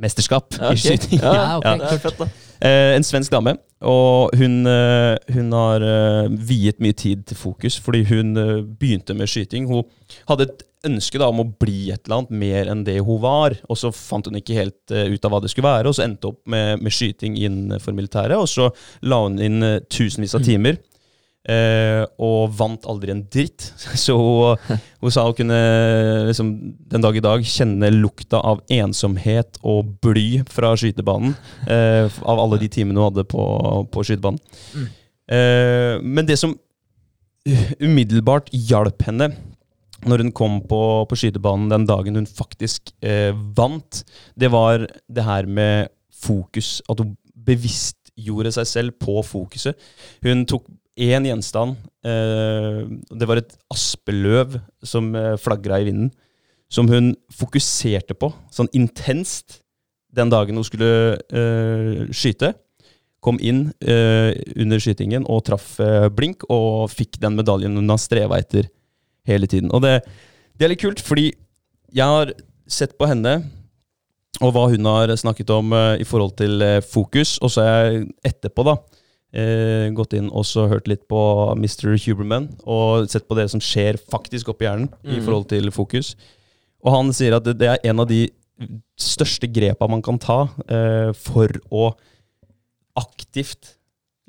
[0.00, 1.20] mesterskap Ja, i skyting.
[1.20, 2.28] Ja, Ja, ok, det er fett, da.
[2.60, 3.54] Eh, en svensk dame,
[3.88, 8.34] og hun, eh, hun har eh, viet mye tid til fokus, fordi hun
[8.76, 9.68] begynte med skyting.
[9.70, 9.86] Hun
[10.28, 13.56] hadde et ønske da om å bli et eller annet mer enn det hun var,
[13.68, 16.32] og så fant hun ikke helt ut av hva det skulle være, og så endte
[16.32, 18.70] opp med, med skyting innenfor militæret, og så
[19.08, 20.80] la hun inn tusenvis av timer.
[21.48, 23.70] Eh, og vant aldri en dritt.
[24.04, 25.60] Så hun, sa hun kunne
[26.28, 26.54] liksom,
[26.92, 31.36] den dag i dag kjenne lukta av ensomhet og bly fra skytebanen.
[31.66, 33.44] Eh, av alle de timene hun hadde på,
[33.92, 34.42] på skytebanen.
[34.74, 34.90] Mm.
[35.30, 36.56] Eh, men det som
[37.80, 39.30] umiddelbart hjalp henne
[40.08, 44.02] når hun kom på, på skytebanen den dagen hun faktisk eh, vant,
[44.36, 45.90] det var det her med
[46.22, 46.78] fokus.
[46.88, 49.76] At hun bevisst gjorde seg selv på fokuset.
[50.24, 50.66] Hun tok
[51.00, 51.78] én gjenstand.
[52.04, 52.84] Eh,
[53.16, 56.10] det var et aspeløv som eh, flagra i vinden.
[56.70, 59.58] Som hun fokuserte på sånn intenst
[60.14, 62.54] den dagen hun skulle eh, skyte.
[63.20, 65.74] Kom inn under skytingen og traff
[66.16, 68.70] blink, og fikk den medaljen hun har streva etter
[69.28, 69.68] hele tiden.
[69.76, 69.98] Og det,
[70.56, 71.26] det er litt kult, fordi
[71.92, 72.32] jeg har
[72.64, 73.34] sett på henne
[74.40, 78.64] og hva hun har snakket om i forhold til fokus, og så er jeg etterpå
[78.70, 78.78] da
[79.32, 81.20] eh, gått inn og hørt litt på
[81.56, 81.96] Mr.
[82.04, 85.24] Huberman og sett på det som skjer faktisk oppi hjernen i Mhm.
[85.24, 86.14] forhold til fokus.
[86.84, 88.28] Og han sier at det, det er en av de
[88.98, 91.94] største grepa man kan ta eh, for å
[92.98, 93.76] aktivt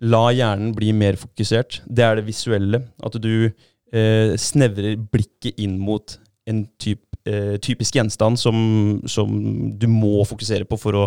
[0.02, 1.82] la hjernen bli mer fokusert.
[1.86, 2.82] Det er det visuelle.
[3.04, 3.52] At du
[3.94, 6.18] eh, snevrer blikket inn mot
[6.50, 9.30] en typ, eh, typisk gjenstand som, som
[9.78, 11.06] du må fokusere på for å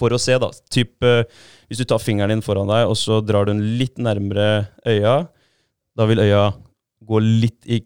[0.00, 0.50] for å se, da.
[0.72, 1.22] Typ, eh,
[1.68, 5.22] hvis du tar fingeren din foran deg, og så drar du den litt nærmere øya,
[5.96, 6.44] da vil øya
[7.06, 7.82] gå litt i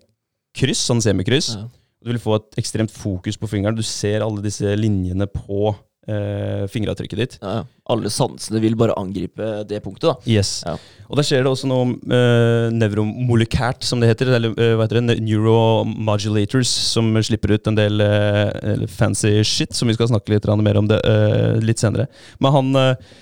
[0.55, 1.55] kryss, sånn semikryss.
[1.59, 1.67] Ja.
[2.05, 3.77] Du vil få et ekstremt fokus på fingeren.
[3.77, 5.73] Du ser alle disse linjene på
[6.09, 7.37] eh, fingeravtrykket ditt.
[7.43, 7.65] Ja, ja.
[7.93, 10.31] Alle sansene vil bare angripe det punktet, da.
[10.31, 10.63] Yes.
[10.65, 10.77] Ja.
[11.09, 14.33] Og der skjer det også noe eh, nevromolekært, som det heter.
[14.39, 15.19] Eller eh, hva heter det?
[15.25, 20.81] Neuromodulators, som slipper ut en del eh, fancy shit, som vi skal snakke litt mer
[20.81, 22.09] om det eh, litt senere.
[22.41, 23.15] Men han, eh,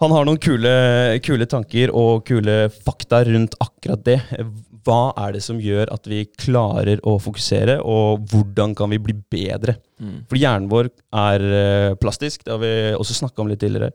[0.00, 0.72] han har noen kule,
[1.26, 4.20] kule tanker og kule fakta rundt akkurat det.
[4.86, 9.16] Hva er det som gjør at vi klarer å fokusere, og hvordan kan vi bli
[9.32, 9.76] bedre?
[10.00, 10.22] Mm.
[10.30, 10.88] For hjernen vår
[11.20, 13.92] er eh, plastisk, det har vi også snakka om litt tidligere.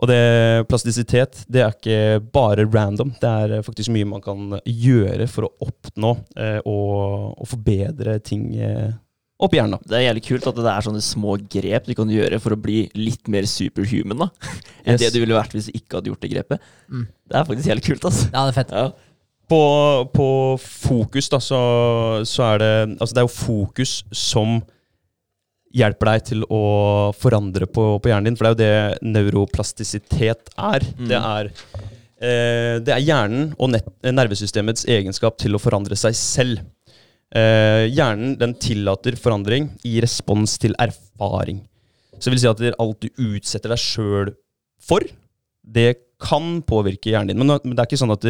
[0.00, 0.18] Og det,
[0.70, 1.96] plastisitet det er ikke
[2.32, 7.34] bare random, det er eh, faktisk mye man kan gjøre for å oppnå eh, og,
[7.36, 8.88] og forbedre ting eh,
[9.40, 9.76] oppi hjernen.
[9.76, 9.88] da.
[9.92, 12.60] Det er jævlig kult at det er sånne små grep du kan gjøre for å
[12.60, 14.30] bli litt mer superhuman, da.
[14.84, 15.04] Enn Yes.
[15.04, 16.66] det du ville vært hvis du ikke hadde gjort det grepet.
[16.88, 17.06] Mm.
[17.28, 18.28] Det er faktisk jævlig kult, altså.
[18.32, 18.72] Ja, det er fett.
[18.76, 18.88] Ja.
[19.50, 19.62] På,
[20.14, 20.28] på
[20.62, 21.60] fokus, da, så,
[22.28, 24.60] så er det Altså, det er jo fokus som
[25.74, 26.64] hjelper deg til å
[27.18, 28.60] forandre på, på hjernen din, for det er jo
[29.00, 30.86] det neuroplastisitet er.
[30.98, 31.08] Mm.
[31.10, 36.62] Det er eh, det er hjernen og nervesystemets egenskap til å forandre seg selv.
[37.30, 41.62] Eh, hjernen den tillater forandring i respons til erfaring.
[42.18, 44.32] Så det vil si at alt du utsetter deg sjøl
[44.82, 45.06] for,
[45.62, 47.40] det kan påvirke hjernen din.
[47.40, 48.26] Men, men det er ikke sånn at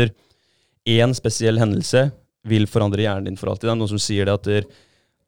[0.89, 2.09] én spesiell hendelse
[2.49, 3.69] vil forandre hjernen din for alltid.
[3.69, 4.69] Det er noen som sier det at der,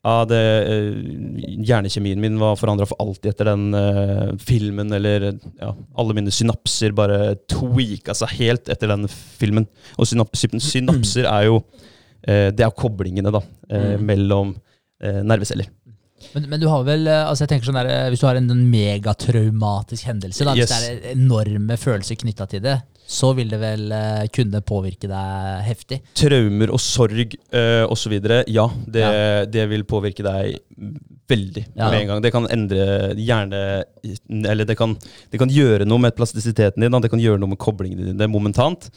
[0.03, 5.29] ja, det, eh, hjernekjemien min var forandra for alltid etter den uh, filmen, eller
[5.61, 9.69] ja, alle mine synapser bare tweaka seg helt etter den filmen.
[9.95, 14.57] Og synap synapser er jo uh, Det er koblingene, da, uh, mellom
[15.03, 15.67] nerveceller.
[16.31, 20.07] Men, men du har vel, altså jeg tenker sånn der, hvis du har en, megatraumatisk
[20.07, 20.71] hendelse, da, Yes.
[20.71, 25.63] det er enorme følelser knytta til det, så vil det vel uh, kunne påvirke deg
[25.67, 26.01] heftig.
[26.17, 28.15] Traumer og sorg uh, osv.
[28.49, 29.45] Ja, det, Ja.
[29.45, 30.61] det vil påvirke deg
[31.29, 31.91] veldig Ja.
[31.91, 32.23] med en gang.
[32.23, 33.85] Det kan endre hjerne...
[34.49, 34.97] Eller det kan,
[35.31, 38.91] det kan gjøre noe med plastisiteten din, det kan gjøre noe med koblingene dine momentant.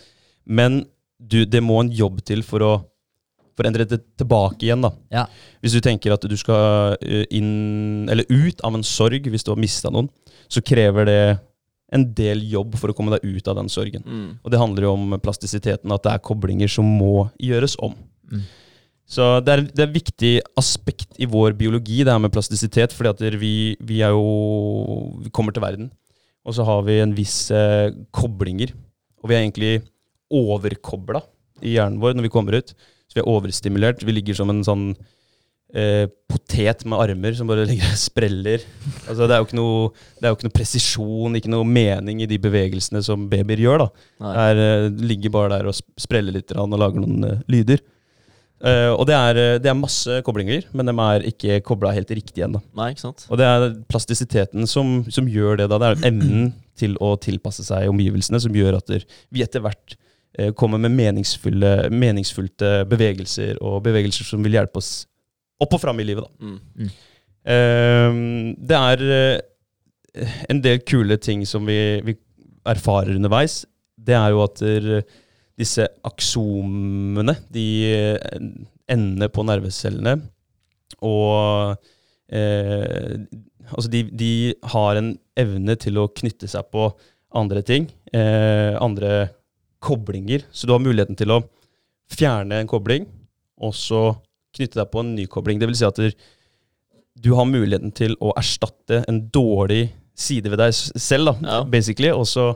[0.45, 0.85] Men
[1.19, 2.73] du, det må en jobb til for å,
[3.55, 4.83] for å endre det tilbake igjen.
[4.85, 4.91] da.
[5.13, 5.25] Ja.
[5.63, 9.53] Hvis du tenker at du skal eh, inn, eller ut av en sorg hvis du
[9.53, 10.09] har mista noen,
[10.51, 11.21] så krever det
[11.93, 14.03] en del jobb for å komme deg ut av den sorgen.
[14.05, 14.29] Mm.
[14.41, 17.93] Og det handler jo om plastisiteten, at det er koblinger som må gjøres om.
[18.31, 18.45] Mm.
[19.05, 22.93] Så det er, det er et viktig aspekt i vår biologi, det her med plastisitet.
[22.93, 25.91] fordi at vi, vi er jo Vi kommer til verden,
[26.45, 28.73] og så har vi en viss eh, koblinger.
[29.21, 29.75] Og vi er egentlig
[30.33, 31.21] overkobla
[31.61, 32.73] i hjernen vår når vi kommer ut.
[33.05, 34.03] Så vi er overstimulert.
[34.05, 34.95] Vi ligger som en sånn
[35.75, 38.63] eh, potet med armer som bare ligger og spreller.
[39.05, 42.23] Altså, det, er jo ikke noe, det er jo ikke noe presisjon, ikke noe mening
[42.23, 43.85] i de bevegelsene som babyer gjør.
[43.85, 43.89] da.
[44.45, 47.83] Er, eh, ligger bare der og spreller litt og lager noen eh, lyder.
[48.65, 52.13] Eh, og det er, eh, det er masse koblinger, men de er ikke kobla helt
[52.15, 52.63] riktig ennå.
[53.29, 55.69] Og det er plastisiteten som, som gjør det.
[55.69, 55.81] da.
[55.81, 58.91] Det er evnen til å tilpasse seg omgivelsene som gjør at
[59.31, 59.95] vi etter hvert
[60.59, 65.05] kommer med meningsfulle, meningsfullte bevegelser, og bevegelser som vil hjelpe oss
[65.61, 66.25] opp og fram i livet.
[66.25, 66.31] da.
[66.45, 66.89] Mm.
[67.55, 68.19] Eh,
[68.71, 72.17] det er eh, en del kule ting som vi, vi
[72.65, 73.63] erfarer underveis.
[73.95, 75.05] Det er jo at der,
[75.55, 77.67] disse aksomene, de
[78.91, 80.17] ender på nervecellene,
[81.05, 81.77] og
[82.27, 83.15] eh,
[83.71, 84.31] altså de, de
[84.73, 86.89] har en evne til å knytte seg på
[87.35, 89.29] andre ting, eh, andre
[89.83, 90.45] koblinger.
[90.51, 91.41] Så du har muligheten til å
[92.11, 93.07] fjerne en kobling,
[93.61, 94.03] og så
[94.55, 95.59] knytte deg på en ny kobling.
[95.61, 95.99] Det vil si at
[97.15, 101.63] du har muligheten til å erstatte en dårlig side ved deg selv, da, Ja.
[101.63, 102.53] basically, og så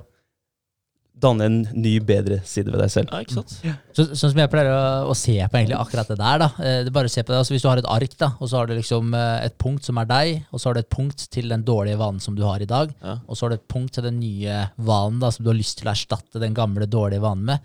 [1.20, 3.10] danne en ny, bedre side ved deg selv.
[3.12, 3.52] Ja, ikke sant?
[3.92, 6.48] Så, sånn som jeg pleier å, å se på egentlig akkurat det der, da.
[6.64, 7.40] Eh, det er bare å se på det.
[7.42, 9.84] Altså, hvis du har et ark, da, og så har du liksom eh, et punkt
[9.90, 12.46] som er deg, og så har du et punkt til den dårlige vanen som du
[12.48, 13.18] har i dag, Ja.
[13.28, 15.82] og så har du et punkt til den nye vanen da, som du har lyst
[15.82, 17.60] til å erstatte den gamle, dårlige vanen med.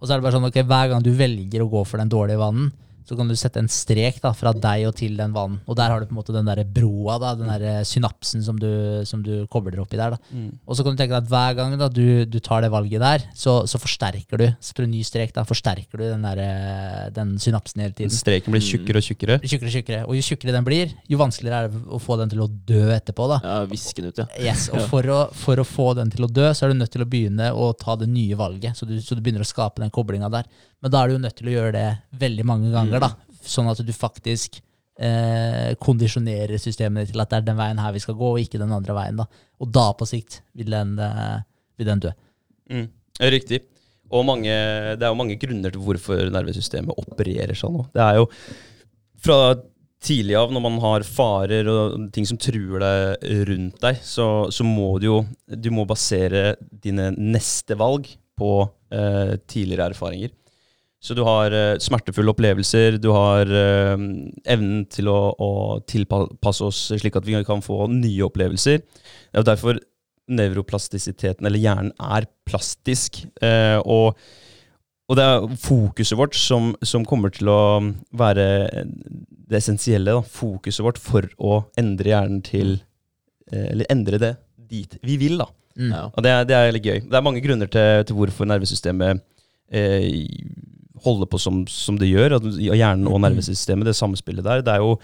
[0.00, 2.10] Og så er det bare sånn, ok, hver gang du velger å gå for den
[2.10, 2.72] dårlige vanen,
[3.06, 5.60] så kan du sette en strek da, fra deg og til den vanen.
[5.66, 8.58] Og der har du på en måte den der broa, da, den der synapsen som
[8.58, 8.68] du,
[9.06, 10.16] som du kobler oppi der.
[10.16, 10.42] da.
[10.66, 13.02] Og så kan du tenke deg at hver gang da, du, du tar det valget
[13.02, 14.46] der, så, så forsterker du.
[14.60, 18.14] Så ny strek da, forsterker du den, der, eh, den synapsen hele tiden.
[18.14, 19.38] Streken blir tjukkere og tjukkere.
[19.44, 20.00] Tjukkere og tjukkere.
[20.06, 22.84] Og jo tjukkere den blir, jo vanskeligere er det å få den til å dø
[22.94, 23.28] etterpå.
[23.34, 23.40] da.
[23.44, 24.28] Ja, Viske den ut, ja.
[24.42, 26.94] Yes, og for å, for å få den til å dø, så er du nødt
[26.94, 28.78] til å begynne å ta det nye valget.
[28.78, 30.48] Så du, så du begynner å skape den koblinga der.
[30.82, 31.88] Men da er du jo nødt til å gjøre det
[32.20, 33.12] veldig mange ganger, da.
[33.46, 34.58] Sånn at du faktisk
[34.98, 38.60] eh, kondisjonerer systemet til at det er den veien her vi skal gå, og ikke
[38.62, 39.22] den andre veien.
[39.22, 39.28] da.
[39.62, 41.38] Og da på sikt vil den, eh,
[41.78, 42.12] vil den dø.
[42.72, 42.86] Mm.
[43.32, 43.62] Riktig.
[44.14, 47.80] Og mange, det er jo mange grunner til hvorfor nervesystemet opererer sånn.
[47.94, 48.28] Det er jo
[49.24, 49.56] fra
[50.06, 54.66] tidlig av, når man har farer og ting som truer deg rundt deg, så, så
[54.66, 58.52] må du jo du må basere dine neste valg på
[58.92, 60.34] eh, tidligere erfaringer.
[61.06, 63.94] Så du har uh, smertefulle opplevelser, du har uh,
[64.50, 65.50] evnen til å, å
[65.86, 68.82] tilpasse oss slik at vi kan få nye opplevelser.
[68.82, 69.78] Det er derfor
[70.26, 73.20] nevroplastisiteten, eller hjernen, er plastisk.
[73.38, 74.18] Uh, og,
[75.06, 77.60] og, det er fokuset vårt som, som, kommer til å
[78.18, 78.48] være
[78.82, 80.18] det essensielle.
[80.18, 80.26] Da.
[80.26, 82.78] Fokuset vårt for å endre hjernen til
[83.46, 84.32] Eller endre det
[84.66, 85.46] dit vi vil, da.
[85.78, 85.92] Mm.
[86.08, 87.04] Og det er, det er litt gøy.
[87.06, 89.22] Det er mange grunner til, til hvorfor nervesystemet
[89.70, 90.08] eh,
[91.06, 92.38] holder på som, som det gjør.
[92.38, 94.64] At hjernen og nervesystemet, det samspillet der.
[94.66, 94.96] Det er jo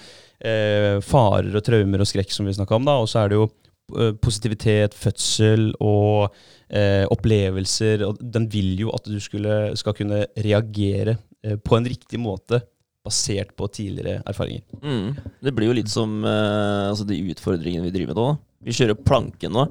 [0.42, 2.98] eh, farer og traumer og skrekk som vi snakka om, da.
[3.02, 6.34] Og så er det jo eh, positivitet, fødsel og
[6.68, 8.04] eh, opplevelser.
[8.08, 12.62] Og den vil jo at du skulle, skal kunne reagere eh, på en riktig måte
[13.02, 14.62] basert på tidligere erfaringer.
[14.82, 15.14] Mm.
[15.42, 18.28] Det blir jo litt som eh, altså de utfordringene vi driver med nå.
[18.62, 19.66] Vi kjører planken nå.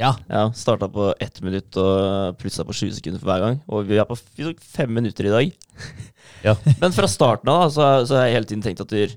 [0.00, 0.14] Ja.
[0.32, 3.58] Ja, Starta på ett minutt og plussa på 20 sekunder for hver gang.
[3.68, 5.52] Og vi er på vi tok fem minutter i dag.
[6.40, 6.54] Ja.
[6.80, 9.16] Men fra starten av da, så, så har jeg hele tiden tenkt at du,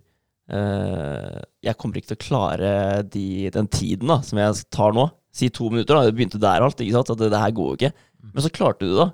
[0.51, 2.71] uh, jeg kommer ikke til å klare
[3.07, 5.05] de, den tiden da, som jeg tar nå.
[5.31, 6.09] Si to minutter, da.
[6.09, 6.81] Det begynte der alt.
[6.83, 7.13] ikke sant?
[7.13, 7.93] At det, det her går jo ikke.
[8.25, 9.07] Men så klarte du det, da.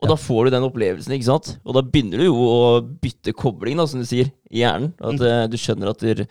[0.00, 0.14] Og Ja.
[0.14, 1.52] da får du den opplevelsen, ikke sant?
[1.60, 2.62] Og da begynner du jo å
[3.04, 4.94] bytte kobling, da, som du sier, i hjernen.
[4.96, 5.52] At mm.
[5.52, 6.24] du skjønner at du,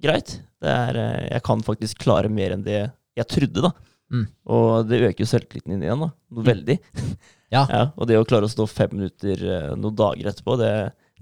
[0.00, 2.86] greit, det er, eh, jeg kan faktisk klare mer enn det
[3.18, 3.70] jeg trodde, da.
[4.14, 4.26] Mm.
[4.56, 6.10] Og det øker jo selvtilliten din igjen, da.
[6.34, 6.80] Noe veldig.
[6.80, 7.14] Ja.
[7.54, 10.70] Ja, og det å klare å stå fem minutter eh, noen dager etterpå, det,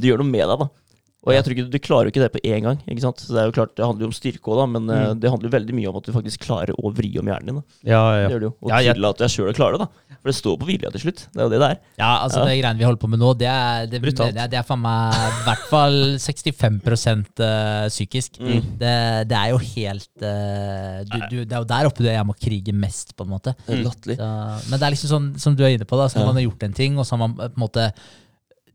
[0.01, 0.82] det gjør noe med deg, da.
[1.23, 2.79] Og jeg tror ikke, Du klarer jo ikke det på én gang.
[2.91, 3.18] ikke sant?
[3.23, 5.20] Så Det er jo klart, det handler jo om styrke òg, men eh, Mm.
[5.20, 7.55] det handler jo veldig mye om at du faktisk klarer å vri om hjernen din.
[7.55, 7.62] da.
[7.85, 8.29] Ja, Det ja.
[8.31, 8.55] gjør det jo.
[8.62, 9.79] Og Ja, jeg- tillate deg sjøl å klare det.
[9.87, 9.89] da.
[10.23, 11.27] For det står på vilja til slutt.
[11.35, 11.79] Det er jo det det er.
[11.99, 12.45] Ja, altså Ja.
[12.47, 14.35] det greiene vi holder på med nå, det er, det, Brutalt.
[14.35, 18.39] det, er- det er faen meg i hvert fall 65 eh, psykisk.
[18.39, 18.62] Mm.
[18.79, 22.27] Det, det er jo helt eh, du, du, Det er jo der oppe det jeg
[22.29, 23.55] må krige mest, på en måte.
[23.66, 24.16] Det er latterlig.
[24.18, 26.43] Så, men det er liksom sånn som du er inne på, da, så man har
[26.47, 27.93] gjort en ting, og så har man på en måte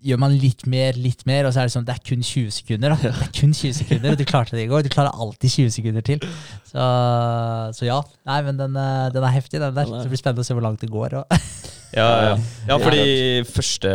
[0.08, 2.52] Gjør man litt mer, litt mer, og så er det sånn Det er kun 20
[2.56, 2.98] sekunder, da.
[3.02, 4.86] Det er kun 20 sekunder, og du klarte det i går.
[4.88, 6.24] Du klarer alltid 20 sekunder til.
[6.70, 6.86] Så,
[7.76, 7.98] så ja.
[8.30, 9.84] Nei, men den, eh, den er heftig, den der.
[9.84, 11.20] Er- Så det blir spennende å se hvor langt det går.
[11.22, 11.26] Og,
[11.96, 12.32] Ja, ja.
[12.68, 13.04] ja fordi
[13.48, 13.92] første,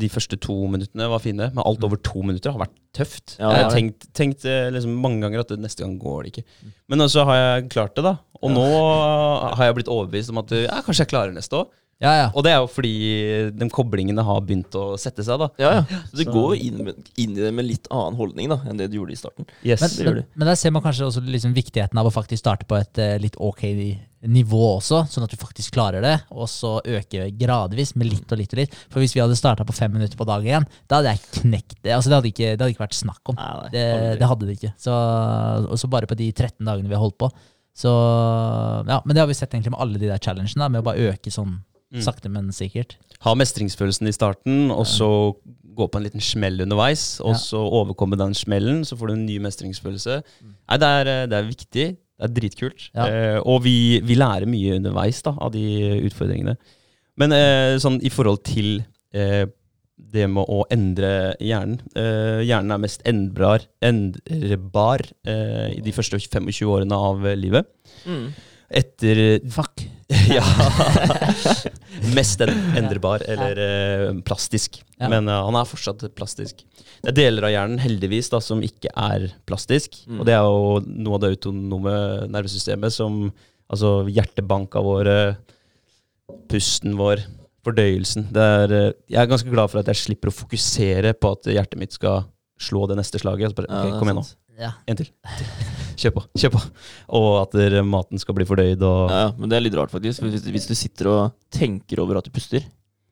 [0.00, 3.34] de første to minuttene var fine, men alt over to minutter har vært tøft.
[3.38, 6.72] Ja, jeg har tenkt, tenkt eh, liksom mange ganger at neste gang går det ikke.
[6.88, 8.14] Men så har jeg klart det, da.
[8.40, 11.68] Og nå har jeg blitt overbevist om at ja, kanskje jeg klarer neste òg.
[12.00, 12.26] Ja, ja.
[12.34, 12.92] Og det er jo fordi
[13.58, 15.48] de koblingene har begynt å sette seg, da.
[15.58, 16.02] Ja, ja.
[16.10, 18.76] Så du Så- går inn, med- inn i det med litt annen holdning da, enn
[18.78, 19.46] det du gjorde i starten.
[19.64, 19.80] Yes.
[19.82, 22.38] Men, det gjør men, men der ser man kanskje også liksom viktigheten av å faktisk
[22.44, 23.64] starte på et uh, litt ok
[24.28, 28.38] nivå også, sånn at du faktisk klarer det, og så øke gradvis med litt og
[28.40, 28.72] litt og litt.
[28.90, 31.76] For hvis vi hadde starta på fem minutter på dag én, da hadde jeg knekt
[31.84, 31.92] det.
[31.94, 33.38] Altså, det, hadde ikke, det hadde ikke vært snakk om.
[33.38, 33.84] Nei, nei, Det,
[34.18, 34.72] det hadde det ikke.
[34.78, 34.90] Så,
[35.70, 37.30] og så bare på de 13 dagene vi har holdt på.
[37.78, 37.90] Så,
[38.90, 40.86] ja, men det har vi sett egentlig med alle de der challengene, da, med å
[40.88, 41.60] bare øke sånn
[41.92, 42.02] Mm.
[42.04, 42.96] sakte, men sikkert.
[43.24, 45.08] Ha mestringsfølelsen i starten, og så
[45.78, 47.20] gå på en liten smell underveis.
[47.24, 47.38] Og Ja.
[47.40, 50.22] så overkomme den smellen, så får du en ny mestringsfølelse.
[50.42, 51.86] Nei, det er, eh, det er viktig.
[52.18, 52.90] Det er dritkult.
[52.94, 53.06] Ja.
[53.06, 55.62] Eh, og vi, vi lærer mye underveis da, av de
[56.04, 56.56] utfordringene.
[57.16, 58.84] Men eh, sånn i forhold til
[59.14, 59.46] eh,
[59.98, 66.18] det med å endre hjernen eh, Hjernen er mest endrar, endrebar eh, i de første
[66.20, 67.66] 25 årene av livet.
[68.06, 68.28] Mm.
[68.68, 69.84] Etter Fuck.
[70.36, 70.42] ja.
[72.16, 74.80] Mest en- endrbar, eller eh, plastisk.
[74.98, 75.08] Ja.
[75.08, 76.64] Men eh, han er fortsatt plastisk.
[77.02, 80.00] Det er deler av hjernen heldigvis da, som ikke er plastisk.
[80.08, 80.20] Mm.
[80.20, 81.94] Og det er jo noe av det autonome
[82.32, 83.28] nervesystemet som
[83.68, 85.34] Altså hjertebanka våre,
[86.48, 87.20] pusten vår,
[87.66, 88.30] fordøyelsen.
[88.32, 91.50] Det er, eh, jeg er ganske glad for at jeg slipper å fokusere på at
[91.52, 92.22] hjertet mitt skal
[92.56, 93.50] slå det neste slaget.
[93.50, 94.24] Altså bare, Ja, ok, er kom igjen nå.
[94.58, 94.72] Ja.
[94.90, 95.08] En til.
[95.98, 96.22] Kjør på.
[96.38, 96.60] kjør på.
[97.18, 98.82] Og at der, maten skal bli fordøyd.
[98.82, 100.22] Og, Ja, ja, men det er litt rart, faktisk.
[100.26, 102.66] Hvis, hvis du sitter og tenker over at du puster,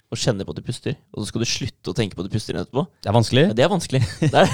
[0.07, 2.29] og kjenner på at du puster, og så skal du slutte å tenke på at
[2.29, 3.43] du puster etterpå, Det er vanskelig.
[3.49, 4.03] ja, det er vanskelig.
[4.33, 4.53] Det er,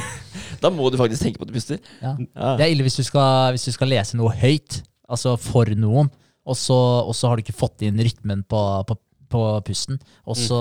[0.62, 1.80] da må du faktisk tenke på at du puster.
[2.00, 2.14] Ja.
[2.32, 2.54] Ja.
[2.56, 4.80] Det er ille hvis du skal, hvis du skal lese noe høyt,
[5.12, 6.08] altså for noen,
[6.48, 8.96] og så, og så har du ikke fått inn rytmen på, på,
[9.32, 10.58] på pusten, og så,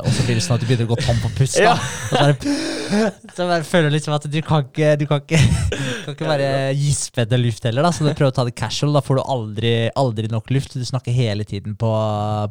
[0.00, 1.58] og så blir det sånn at du begynner å gå tom på pust.
[1.58, 1.74] da.
[1.74, 5.40] Og så, så bare føler du liksom at du kan ikke, du kan ikke,
[5.74, 6.48] du kan ikke bare
[6.78, 7.86] gispe etter luft heller.
[7.86, 8.94] da, Så du prøver å ta det casual.
[8.96, 10.76] Da får du aldri, aldri nok luft.
[10.78, 11.92] Du snakker hele tiden på,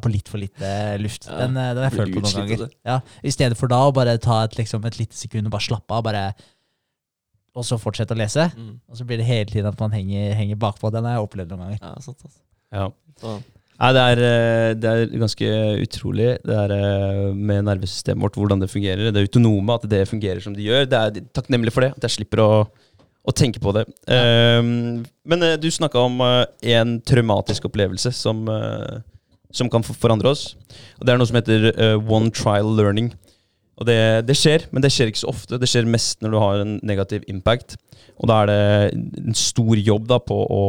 [0.04, 1.28] på litt for lite luft.
[1.30, 2.74] Ja, Den, eh, den har jeg følt på noen ganger.
[2.86, 5.68] Ja, I stedet for da å bare ta et, liksom, et lite sekund og bare
[5.72, 6.04] slappe av.
[6.06, 6.26] bare
[7.54, 8.48] og så fortsette å lese.
[8.58, 8.72] Mm.
[8.90, 10.90] Og så blir det hele tiden at man henger, henger bakpå.
[10.90, 11.82] Den har jeg opplevd noen ganger.
[11.84, 12.40] Ja, sant, altså.
[12.74, 13.36] Ja.
[13.74, 15.48] Nei, det er, eh, det er ganske
[15.82, 19.10] utrolig det er eh, med nervesystemet vårt, hvordan det fungerer.
[19.10, 20.86] Det autonome, at det fungerer som det gjør.
[20.86, 22.50] Det er takknemlig for det, at jeg slipper å,
[23.26, 23.84] å tenke på det.
[24.06, 28.46] Um, men eh, du snakka om en traumatisk opplevelse som,
[29.50, 30.52] som kan forandre oss.
[31.00, 33.10] Og Det er noe som heter one trial learning.
[33.74, 33.98] Og det,
[34.28, 35.58] det skjer, men det skjer ikke så ofte.
[35.58, 37.74] Det skjer mest når du har en negativ impact.
[38.22, 40.62] Og da er det en stor jobb da på å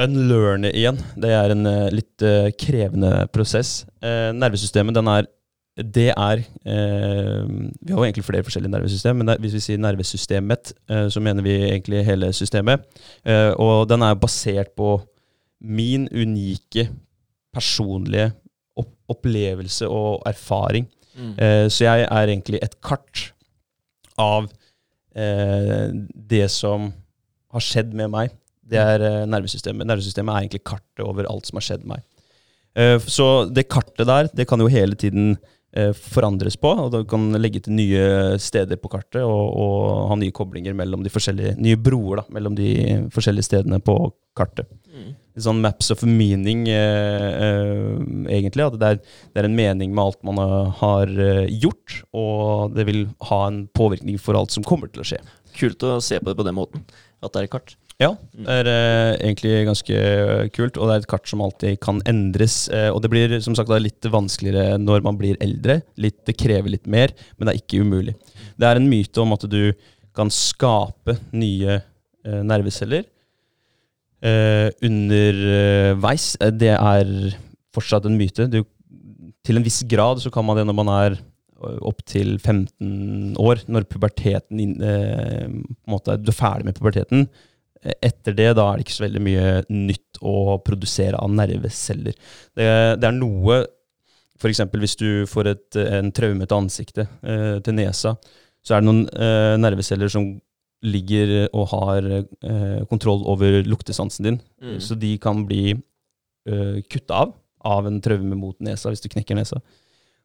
[0.00, 0.98] unlearne igjen.
[1.20, 3.84] Det er en eh, litt eh, krevende prosess.
[4.02, 5.28] Eh, nervesystemet, den er
[5.80, 7.44] det er eh,
[7.80, 11.42] Vi har jo egentlig flere forskjellige nervesystem, men hvis vi sier nervesystemet, eh, så mener
[11.46, 12.84] vi egentlig hele systemet.
[13.24, 14.98] Eh, og den er basert på
[15.60, 16.88] min unike,
[17.52, 18.30] personlige
[18.78, 20.86] opp opplevelse og erfaring.
[21.16, 21.34] mm.
[21.68, 23.32] Så jeg er egentlig et kart
[24.16, 24.46] av
[25.12, 26.92] det som
[27.50, 28.30] har skjedd med meg.
[28.70, 29.88] Det er eh, nervesystemet.
[29.88, 32.04] Nervesystemet er egentlig kartet over alt som har skjedd meg.
[32.78, 35.34] Eh, så det kartet der, det kan jo hele tiden
[35.74, 38.04] eh, forandres på, og du kan legge til nye
[38.42, 42.58] steder på kartet og, og ha nye koblinger mellom de forskjellige, nye broer da, mellom
[42.58, 42.70] de
[43.14, 43.98] forskjellige stedene på
[44.38, 45.14] kartet Mm.
[45.38, 48.00] sånn maps of meaning, eh, eh,
[48.34, 48.66] egentlig.
[48.66, 48.96] At det er,
[49.30, 50.40] det er en mening med alt man
[50.80, 51.12] har
[51.46, 55.20] gjort, og det vil ha en påvirkning for alt som kommer til å skje.
[55.56, 56.84] Kult å se på det på den måten.
[57.22, 57.76] At det er et kart.
[58.00, 59.96] Ja, det er eh, egentlig ganske
[60.56, 62.62] kult, og det er et kart som alltid kan endres.
[62.72, 65.82] Eh, og det blir som sagt litt vanskeligere når man blir eldre.
[66.00, 68.16] Litt, det krever litt mer, men det er ikke umulig.
[68.56, 69.74] Det er en myte om at du
[70.16, 73.04] kan skape nye eh, nerveceller
[74.24, 76.32] eh, underveis.
[76.40, 77.12] Eh, det er
[77.76, 78.48] fortsatt en myte.
[78.48, 78.62] Du,
[79.44, 81.20] til en viss grad så kan man det når man er
[81.60, 87.28] opptil 15 år, når puberteten eh, på en måte, Du er ferdig med puberteten.
[87.80, 92.16] Etter det da er det ikke så veldig mye nytt å produsere av nerveceller.
[92.56, 92.68] Det,
[93.00, 93.62] det er noe
[94.40, 94.62] F.eks.
[94.72, 98.14] hvis du får et, en traume til ansiktet, eh, til nesa,
[98.64, 100.30] så er det noen eh, nerveceller som
[100.80, 104.40] ligger og har eh, kontroll over luktesansen din.
[104.64, 104.78] Mm.
[104.80, 109.36] Så de kan bli eh, kutta av av en traume mot nesa hvis du knekker
[109.36, 109.60] nesa.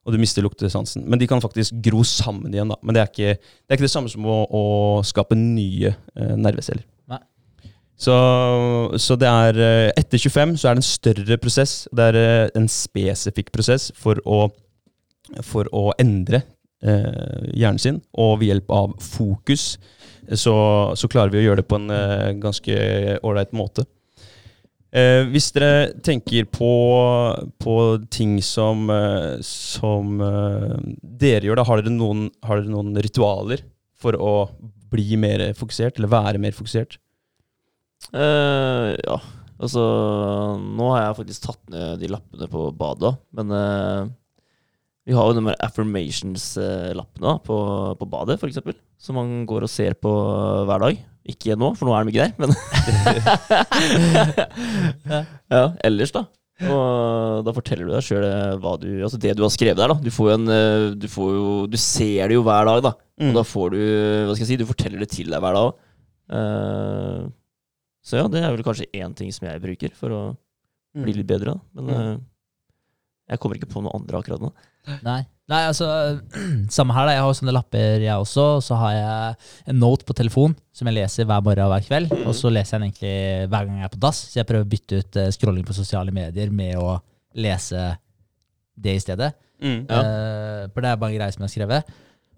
[0.06, 1.04] Og du mister luktesansen.
[1.10, 2.70] Men de kan faktisk gro sammen igjen.
[2.70, 2.78] da.
[2.86, 4.64] Men det er ikke det, er ikke det samme som å, å
[5.06, 6.86] skape nye eh, nerveceller.
[7.96, 8.16] Så,
[9.00, 11.76] så det er eh, Etter 25 så er det en større prosess.
[11.96, 14.50] Det er eh, en spesifikk prosess for å,
[15.46, 16.44] for å endre
[16.84, 18.02] eh, hjernen sin.
[18.20, 19.76] Og ved hjelp av fokus
[20.34, 20.56] så,
[20.98, 22.80] så klarer vi å gjøre det på en eh, ganske
[23.24, 23.88] ålreit måte.
[24.96, 26.72] Eh, hvis dere tenker på,
[27.60, 27.76] på
[28.14, 33.66] ting som, eh, som eh, dere gjør, da, har dere, noen, har dere noen ritualer
[34.00, 34.36] for å
[34.94, 36.96] bli mer fokusert, eller være mer fokusert?
[38.14, 39.18] Eh, ja,
[39.58, 39.82] altså
[40.62, 44.06] Nå har jeg faktisk tatt ned de lappene på badet, men uh,
[45.06, 47.58] vi har jo de affirmations-lappene på,
[48.00, 48.62] på badet, f.eks.,
[49.02, 50.12] som man går og ser på
[50.66, 51.04] hver dag.
[51.30, 52.50] Ikke nå, for nå er de ikke der, men
[55.54, 56.26] Ja, ellers, da.
[56.64, 58.24] Og da forteller du deg sjøl
[58.64, 59.92] altså det du har skrevet der.
[59.92, 62.80] da Du får jo en eh, Du, får jo, du ser det jo hver dag,
[62.86, 62.94] da.
[63.20, 63.28] Mm.
[63.30, 65.74] Og da får du Hva skal jeg si, du forteller det til deg hver dag.
[66.40, 67.20] Eh,
[68.06, 70.22] så ja, det er vel kanskje én ting som jeg bruker for å
[70.96, 71.58] bli litt bedre.
[71.76, 71.96] Men Mm.
[72.14, 72.18] eh,
[73.34, 74.52] jeg kommer ikke på noe andre akkurat nå.
[75.02, 75.24] Nei.
[75.50, 75.86] Nei, altså
[76.74, 77.14] Samme her, da.
[77.16, 78.46] Jeg har jo sånne lapper, jeg også.
[78.60, 79.36] Og så har jeg
[79.74, 82.14] en note på telefon som jeg leser hver morgen og hver kveld.
[82.26, 84.22] Og så leser jeg den egentlig hver gang jeg er på dass.
[84.30, 86.96] Så jeg prøver å bytte ut eh, scrolling på sosiale medier med å
[87.36, 87.88] lese
[88.78, 89.34] det i stedet.
[89.62, 89.86] Mm.
[89.90, 90.00] Ja.
[90.06, 91.94] uh, for det er bare en greie som jeg har skrevet.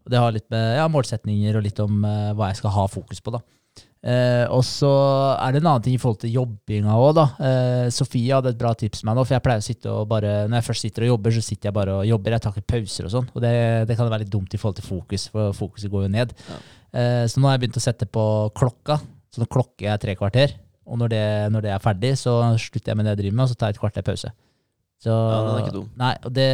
[0.06, 2.88] Og det har litt med ja, målsetninger og litt om uh, hva jeg skal ha
[2.92, 3.34] fokus på.
[3.36, 3.42] da.
[4.08, 4.90] Eh, og så
[5.36, 7.26] er det en annen ting i forhold til jobbinga òg, da.
[7.44, 10.06] Eh, Sofie hadde et bra tips med meg nå, for jeg pleier å sitte og
[10.08, 12.38] bare Når jeg først sitter og jobber, så sitter jeg bare og jobber.
[12.38, 13.28] Jeg tar ikke pauser og sånn.
[13.36, 13.52] Og det,
[13.90, 16.32] det kan være litt dumt i forhold til fokus, for fokuset går jo ned.
[16.48, 16.62] Ja.
[17.02, 18.24] Eh, så nå har jeg begynt å sette på
[18.56, 19.02] klokka.
[19.34, 20.56] Så nå klokker jeg tre kvarter.
[20.88, 23.44] Og når det, når det er ferdig, så slutter jeg med det jeg driver med,
[23.44, 24.32] og så tar jeg et kvarter pause.
[25.04, 25.90] Så, Ja, den er ikke dum.
[26.00, 26.48] Nei, og det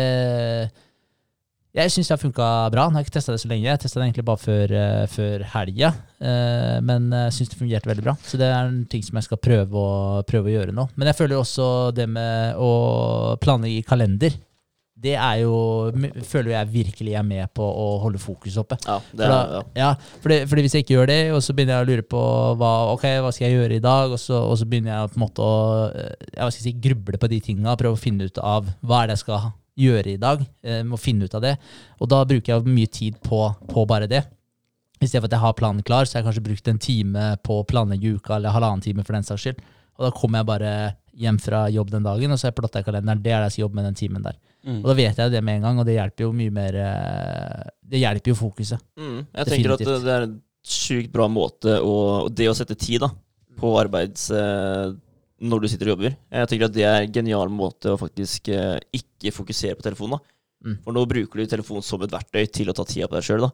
[1.74, 2.86] Jeg syns det har funka bra.
[2.86, 3.66] Nå har jeg ikke testa det så lenge.
[3.66, 5.90] Jeg testa det egentlig bare før, uh, før helga.
[6.22, 8.14] uh, men jeg syns det fungerte veldig bra.
[8.22, 10.86] Så det er en ting som jeg skal prøve å, prøve å gjøre nå.
[10.94, 11.68] Men jeg føler også
[11.98, 12.74] det med å
[13.42, 14.38] planlegge i kalender.
[15.04, 15.56] Det er jo
[16.30, 18.78] Føler jeg virkelig er med på å holde fokus oppe.
[18.86, 19.64] Ja, det er, da, ja.
[19.82, 22.22] ja, fordi, fordi hvis jeg ikke gjør det, og så begynner jeg å lure på
[22.62, 25.20] hva, okay, hva skal jeg gjøre i dag, og så, og så begynner jeg på
[25.20, 25.58] en måte å
[25.90, 29.18] eh, jeg si, gruble på de tinga, prøve å finne ut av hva er det
[29.18, 29.50] jeg skal
[29.80, 30.44] gjøre i dag.
[30.64, 31.58] Eh, må finne ut av det.
[32.00, 34.24] Og da bruker jeg mye tid på, på bare det.
[35.04, 37.30] I stedet for at jeg har planen klar, så har jeg kanskje brukt en time
[37.44, 39.64] på å planlegge uka, eller halvannen time for den saks skyld.
[39.98, 40.72] Og da kommer jeg bare
[41.20, 43.22] hjem fra jobb den dagen, og så har jeg plotta i kalenderen.
[43.22, 44.40] Det er det jeg skal jobbe med den timen der.
[44.64, 44.80] Mm.
[44.80, 47.64] Og da vet jeg det med en gang, og det hjelper jo mye mer eh,
[47.94, 48.86] Det hjelper jo fokuset.
[48.96, 49.20] Mm.
[49.28, 51.96] Jeg tenker at det, er en sjukt bra måte å
[52.32, 53.12] Det å sette tid da
[53.60, 54.30] på arbeids...
[55.40, 56.16] eh, når du sitter og jobber.
[56.32, 60.18] Jeg tenker at det er en genial måte å faktisk eh, ikke fokusere på telefonen.
[60.18, 60.34] da.
[60.64, 60.80] Mm.
[60.86, 63.50] For nå bruker du telefonen som et verktøy til å ta tida på deg sjøl.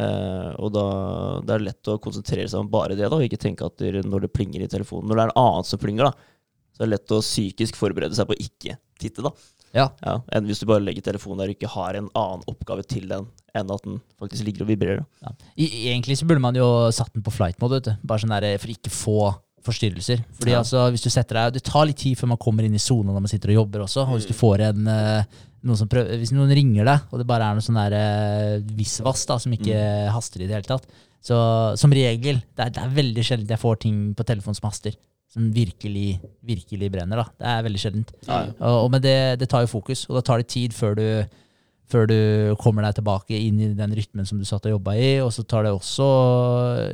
[0.00, 0.86] Eh, og da
[1.46, 4.04] det er lett å konsentrere seg om bare det, da, og ikke tenke at det,
[4.06, 6.36] når det plinger i telefonen Når det er en annen som plinger, da,
[6.70, 9.24] så er det lett å psykisk forberede seg på å ikke titte.
[9.26, 9.34] da.
[9.74, 9.86] Ja.
[10.02, 13.06] Ja, enn hvis du bare legger telefonen der og ikke har en annen oppgave til
[13.10, 15.04] den enn at den faktisk ligger og vibrerer.
[15.22, 15.34] Ja.
[15.54, 18.06] I, egentlig så burde man jo satt den på flight mode, vet du.
[18.06, 19.18] Bare sånn der, for ikke få
[19.66, 20.22] forstyrrelser.
[20.38, 20.62] Fordi Ja.
[20.62, 23.12] altså, hvis du setter deg Det tar litt tid før man kommer inn i sona
[23.12, 24.06] når man sitter og jobber også.
[24.06, 27.26] Og hvis du får en eh, noen som prøver, Hvis noen ringer deg, og det
[27.28, 29.76] bare er noe sånn der uh, visvas da, som ikke
[30.14, 30.86] haster i det hele tatt,
[31.20, 31.36] så
[31.76, 34.96] som regel det er, det er veldig sjelden jeg får ting på telefonen som haster.
[35.30, 37.20] Som virkelig, virkelig brenner.
[37.20, 37.26] da.
[37.38, 38.08] Det er veldig sjeldent.
[38.26, 38.54] Ja, ja.
[38.66, 41.04] Og, og men det, det tar jo fokus, og da tar det tid før du,
[41.92, 42.16] før du
[42.58, 45.20] kommer deg tilbake inn i den rytmen som du satt og jobba i.
[45.22, 46.08] Og så tar det også,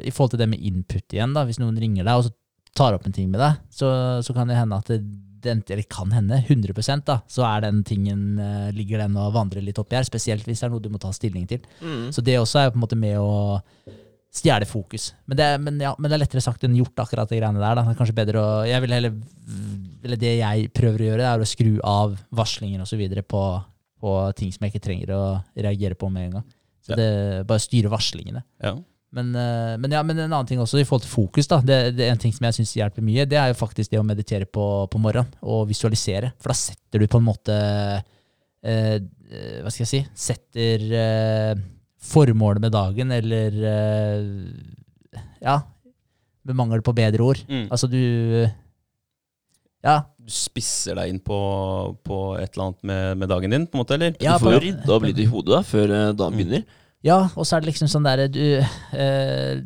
[0.05, 2.35] i forhold til det med input igjen, da, hvis noen ringer deg og så
[2.77, 3.89] tar opp en ting med deg, så,
[4.25, 5.01] så kan det hende at det,
[5.47, 9.65] den, eller kan hende, 100% da, så er den tingen, eh, ligger den og vandrer
[9.65, 10.07] litt oppi her.
[10.07, 11.63] Spesielt hvis det er noe du må ta stilling til.
[11.81, 12.09] Mm.
[12.15, 13.61] Så det også er på en måte med å
[14.37, 15.11] stjele fokus.
[15.31, 17.79] Men det, men, ja, men det er lettere sagt enn gjort, akkurat de greiene der.
[17.79, 17.85] Da.
[17.85, 19.15] Det er kanskje bedre å jeg vil heller,
[20.07, 23.07] eller Det jeg prøver å gjøre, er å skru av varslinger osv.
[23.29, 23.47] På,
[24.03, 25.23] på ting som jeg ikke trenger å
[25.55, 26.51] reagere på med en gang.
[26.87, 27.09] Så det
[27.49, 28.45] Bare styre varslingene.
[28.63, 28.77] Ja.
[29.15, 31.49] Men, eh, men, ja, men en annen ting også i forhold til fokus.
[31.51, 33.93] da, det, det er En ting som jeg syns hjelper mye, det er jo faktisk
[33.93, 36.33] det å meditere på, på morgenen og visualisere.
[36.43, 38.03] For da setter du på en måte eh,
[38.67, 40.03] eh, Hva skal jeg si?
[40.27, 41.55] Setter eh,
[42.07, 45.61] formålet med dagen, eller eh, Ja,
[46.47, 47.41] med mangel på bedre ord.
[47.49, 47.67] Mm.
[47.71, 48.03] Altså du
[49.87, 50.03] Ja.
[50.27, 51.37] Du spisser deg inn på,
[52.03, 54.17] på et eller annet med, med dagen din, på en måte, eller?
[54.19, 56.65] Ja, du får jo rydda opp litt i hodet da, før dagen begynner.
[56.67, 56.83] Mm.
[57.05, 58.41] Ja, og så er det liksom sånn derre du,
[58.97, 59.61] eh,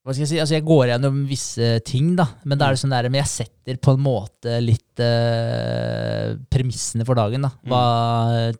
[0.00, 0.38] Hva skal jeg si?
[0.40, 2.26] Altså, jeg går gjennom visse ting, da.
[2.48, 7.04] Men da er det sånn der, men jeg setter på en måte litt eh, premissene
[7.08, 7.44] for dagen.
[7.44, 7.50] da.
[7.68, 7.82] Hva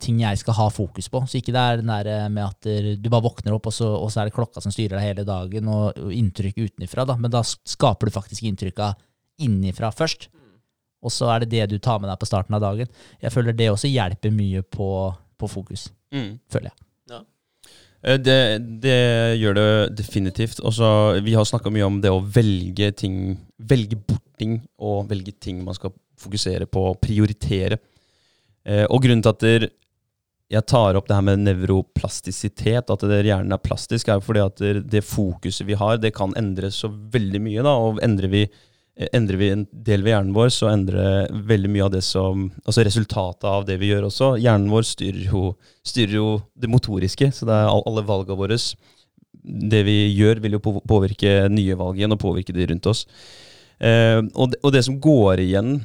[0.01, 1.23] ting jeg skal ha fokus på.
[1.25, 4.11] Så ikke det er den der med at du bare våkner opp, og så, og
[4.13, 7.07] så er det klokka som styrer deg hele dagen, og, og inntrykk utenfra.
[7.09, 7.17] da.
[7.17, 8.93] Men da skaper du faktisk inntrykka
[9.41, 10.29] innifra først.
[11.01, 12.89] Og så er det det du tar med deg på starten av dagen.
[13.21, 14.89] Jeg føler det også hjelper mye på,
[15.41, 15.87] på fokus.
[16.11, 16.31] Mm.
[16.51, 16.87] føler jeg.
[17.11, 17.21] Ja.
[18.17, 18.37] Det,
[18.83, 18.97] det
[19.39, 19.67] gjør det
[19.99, 20.59] definitivt.
[20.65, 20.87] Også,
[21.23, 25.59] vi har snakka mye om det å velge ting Velge bort ting, og velge ting
[25.61, 27.77] man skal fokusere på, prioritere.
[28.65, 29.67] Eh, og grunnen til at der,
[30.51, 34.43] jeg tar opp det her med nevroplastisitet, at det hjernen er plastisk, er jo fordi
[34.43, 37.63] at det, det fokuset vi har, det kan endres så veldig mye.
[37.63, 38.57] da, og endrer vi eh,
[38.91, 42.83] Endrer vi en del ved hjernen vår, så endrer veldig mye av det som Altså
[42.83, 44.33] resultatet av det vi gjør også.
[44.43, 45.43] Hjernen vår styrer jo,
[45.87, 48.57] styrer jo det motoriske, så det er alle valgene våre.
[49.71, 53.05] Det vi gjør, vil jo påvirke nye valg igjen, og påvirke de rundt oss.
[53.79, 55.79] Eh, og, det, og det som går igjen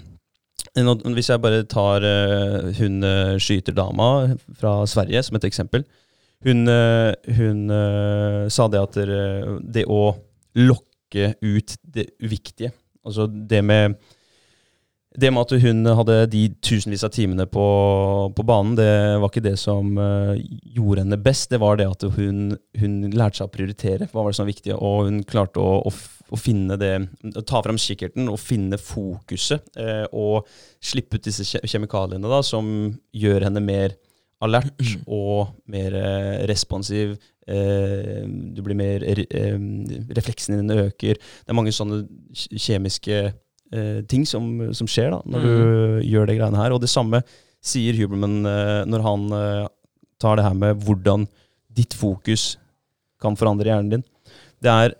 [0.76, 5.86] Hvis jeg bare tar eh, hun uh, skyterdama fra Sverige som et eksempel.
[6.44, 8.98] Hun, eh, hun eh, sa det at
[9.64, 10.02] det å
[10.60, 12.74] lokke ut det uviktige
[13.06, 13.96] Altså det med
[15.16, 17.64] det med at hun hadde de tusenvis av timene på,
[18.36, 18.90] på banen, det
[19.22, 20.34] var ikke det som uh,
[20.76, 21.48] gjorde henne best.
[21.52, 24.10] Det var det at hun, hun lærte seg å prioritere.
[24.12, 24.74] Hva var det som var viktig?
[24.76, 25.92] Og hun klarte å, å,
[26.28, 26.92] å finne det
[27.48, 29.64] Ta fram kikkerten og finne fokuset.
[29.78, 30.50] Uh, og
[30.84, 32.68] slippe ut disse kje- kjemikaliene da, som
[33.16, 33.96] gjør henne mer
[34.44, 37.14] alert og mer eh, responsiv.
[37.46, 39.04] Eh, du blir mer
[40.16, 41.16] Refleksene dine øker.
[41.20, 42.02] Det er mange sånne
[42.34, 45.54] kjemiske eh, ting som, som skjer da, når du
[46.10, 46.74] gjør det greiene her.
[46.76, 47.22] Og det samme
[47.66, 49.64] sier Huberman eh, når han eh,
[50.22, 51.26] tar det her med hvordan
[51.76, 52.54] ditt fokus
[53.22, 54.04] kan forandre hjernen din.
[54.64, 54.94] Det er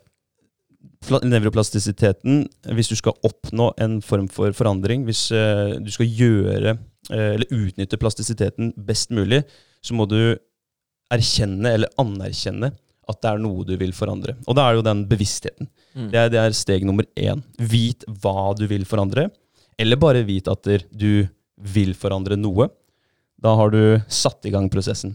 [1.07, 2.43] pla- nevroplastisiteten
[2.77, 6.83] Hvis du skal oppnå en form for forandring, hvis eh, du skal gjøre eh,
[7.15, 9.43] eller utnytte plastisiteten best mulig,
[9.85, 10.37] så må du
[11.13, 12.73] erkjenne eller anerkjenne
[13.07, 14.35] at det er noe du vil forandre.
[14.51, 15.69] Og da er det jo den bevisstheten.
[15.95, 16.09] Mm.
[16.11, 17.43] Det er, det er steg nummer én.
[17.59, 19.29] Vit hva du vil forandre,
[19.79, 21.27] eller bare vit at du
[21.57, 22.69] vil forandre noe.
[23.39, 23.81] Da har du
[24.11, 25.15] satt i gang prosessen.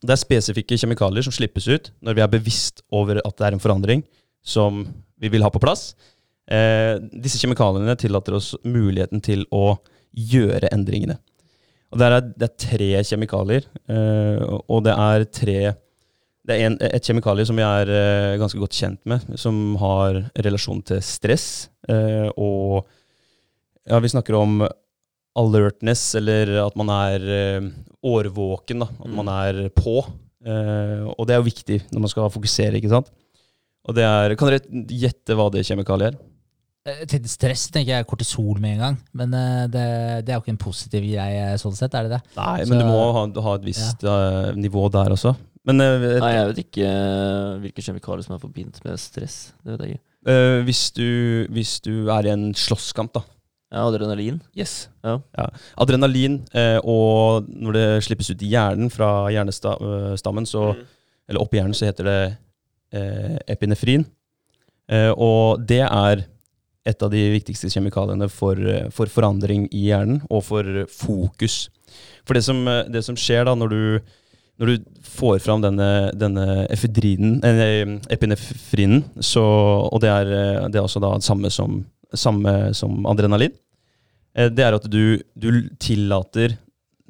[0.00, 3.56] Det er spesifikke kjemikalier som slippes ut når vi er bevisst over at det er
[3.56, 4.04] en forandring
[4.40, 4.84] som
[5.20, 5.90] vi vil ha på plass.
[6.50, 9.74] Eh, disse kjemikaliene tillater oss muligheten til å
[10.16, 11.18] gjøre endringene.
[11.90, 15.60] Og er, det er tre kjemikalier, eh, og det er tre
[16.50, 20.22] det er en, et kjemikalie som vi er uh, ganske godt kjent med, som har
[20.46, 21.68] relasjon til stress.
[21.84, 22.88] Uh, og
[23.84, 24.64] ja, vi snakker om
[25.38, 27.68] alertness, eller at man er uh,
[28.02, 28.88] årvåken, da.
[28.88, 29.16] At Mm.
[29.20, 30.00] man er på.
[30.40, 33.10] Og det er jo viktig når man skal fokusere, ikke sant.
[33.84, 36.16] Og det er, Kan dere gjette hva det kjemikaliet er?
[36.88, 39.86] Eh, Til stress tenker jeg kortisol med en gang, men eh, det,
[40.24, 42.20] det er jo ikke en positiv greie sånn sett, er det det?
[42.38, 44.52] Nei, Så- men du må ha, ha et visst ja.
[44.56, 45.34] nivå der også.
[45.68, 49.52] Men eh, Nei, jeg vet ikke eh, hvilke kjemikalier som er forbindt med stress.
[49.60, 50.06] Det vet jeg ikke.
[50.20, 53.22] Uh, hvis, du, hvis du er i en slåsskamp, da.
[53.72, 54.40] Ja, adrenalin.
[54.58, 54.88] Yes.
[55.06, 55.14] Ja.
[55.80, 60.74] Adrenalin, uh, og når det slippes ut i hjernen fra hjernestammen, så,
[61.24, 62.18] eller opp i hjernen, så heter det
[62.96, 64.04] uh, epinefrin.
[64.90, 66.24] Eh, og det er
[66.88, 71.68] et av de viktigste kjemikaliene for, eh, for forandring i hjernen, og for fokus.
[72.24, 74.00] For det som, eh, det som skjer da, når du,
[74.60, 79.44] når du får fram denne, denne eh, epinefrinen, så,
[79.88, 83.52] og det er, eh, det er også da samme som, samme som adrenalin,
[84.36, 86.58] eh, det er at du, du tillater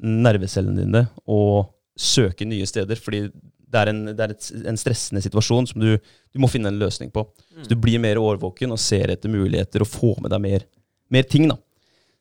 [0.01, 1.67] nervecellene dine å
[1.99, 3.25] søke nye steder, fordi
[3.71, 6.79] det er en, det er et, en stressende situasjon som du, du må finne en
[6.81, 7.23] løsning på.
[7.61, 10.65] Så du blir mer årvåken og ser etter muligheter og får med deg mer,
[11.13, 11.47] mer ting.
[11.51, 11.57] da.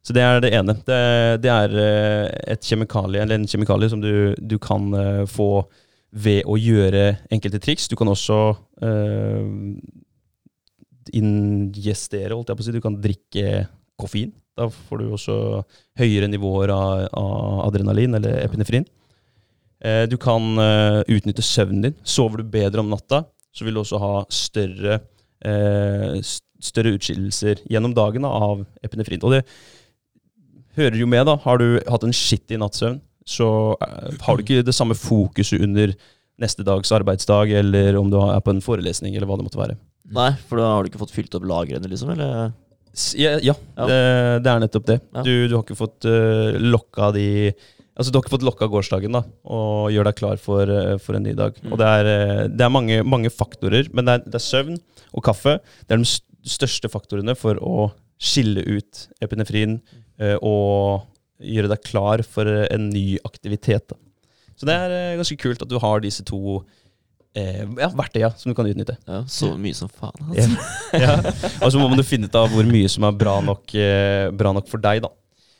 [0.00, 0.74] Så det er det ene.
[0.86, 1.00] Det,
[1.44, 5.50] det er eh, et kjemikalie, eller en kjemikalie som du, du kan eh, få
[6.10, 7.86] ved å gjøre enkelte triks.
[7.90, 8.38] Du kan også
[8.82, 9.50] øh,
[11.14, 12.74] ingestere, holdt jeg på å si.
[12.74, 13.66] Du kan drikke
[14.00, 14.32] koffein.
[14.58, 15.36] Da får du også
[16.00, 18.88] høyere nivåer av, av adrenalin, eller epinefrin.
[19.80, 21.98] Eh, du kan eh, utnytte søvnen din.
[22.04, 23.24] Sover du bedre om natta,
[23.54, 25.00] så vil du også ha større,
[25.44, 26.20] eh,
[26.60, 29.22] større utskillelser gjennom dagen da, av epinefrin.
[29.24, 29.44] Og det
[30.76, 31.38] hører jo med, da.
[31.46, 35.92] Har du hatt en skittig nattsøvn, så har du ikke det samme fokuset under
[36.40, 39.76] neste dags arbeidsdag, eller om du er på en forelesning, eller hva det måtte være.
[40.10, 42.12] Nei, for da har du ikke fått fylt opp lagrene, liksom?
[42.14, 42.52] Eller?
[43.14, 43.86] Ja, ja, Ja.
[43.86, 43.98] Det,
[44.44, 44.98] det er nettopp det.
[45.14, 45.22] Ja.
[45.22, 47.28] Du, du har ikke fått uh, lokka de
[48.00, 49.20] Altså, du har ikke fått lokka gårsdagen da,
[49.52, 51.58] og gjør deg klar for, eh, for en ny dag.
[51.60, 51.74] Mm.
[51.74, 54.78] Og det er, eh, det er mange, mange faktorer, men det er, det er søvn
[55.12, 55.58] og kaffe.
[55.84, 57.90] Det er de største faktorene for å
[58.20, 59.82] skille ut epinefrin
[60.20, 61.06] eh, og
[61.40, 63.92] gjøre deg klar for en ny aktivitet.
[63.92, 64.00] Da.
[64.60, 66.58] Så det er eh, ganske kult at du har disse to
[67.36, 68.98] eh, ja, verktøya som du kan utnytte.
[69.08, 70.34] Ja, så mye som faen.
[70.36, 70.44] Ja.
[70.44, 70.66] Altså.
[71.04, 71.14] ja.
[71.64, 74.52] Og så må du finne ut av hvor mye som er bra nok, eh, bra
[74.56, 75.12] nok for deg, da.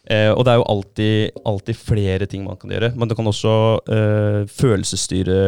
[0.09, 2.93] Eh, og det er jo alltid, alltid flere ting man kan gjøre.
[2.97, 3.53] Men du kan også
[3.93, 5.39] eh, følelsesstyre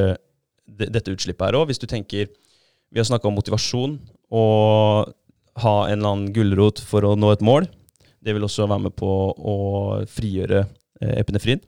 [0.82, 1.68] dette utslippet her òg.
[1.70, 2.30] Hvis du tenker
[2.92, 3.94] Vi har snakka om motivasjon
[4.36, 5.12] og
[5.62, 7.64] ha en eller annen gulrot for å nå et mål.
[8.20, 9.56] Det vil også være med på å
[10.12, 10.60] frigjøre
[11.00, 11.62] eh, epinefrin.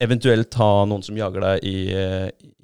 [0.00, 1.76] Eventuelt ha noen som jager deg i,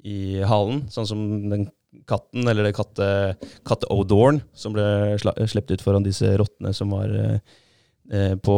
[0.09, 1.19] i halen, sånn som
[1.51, 1.67] den
[2.09, 3.07] katten, eller det katte,
[3.67, 7.57] katteodoren, som ble sluppet ut foran disse rottene som var eh,
[8.07, 8.57] på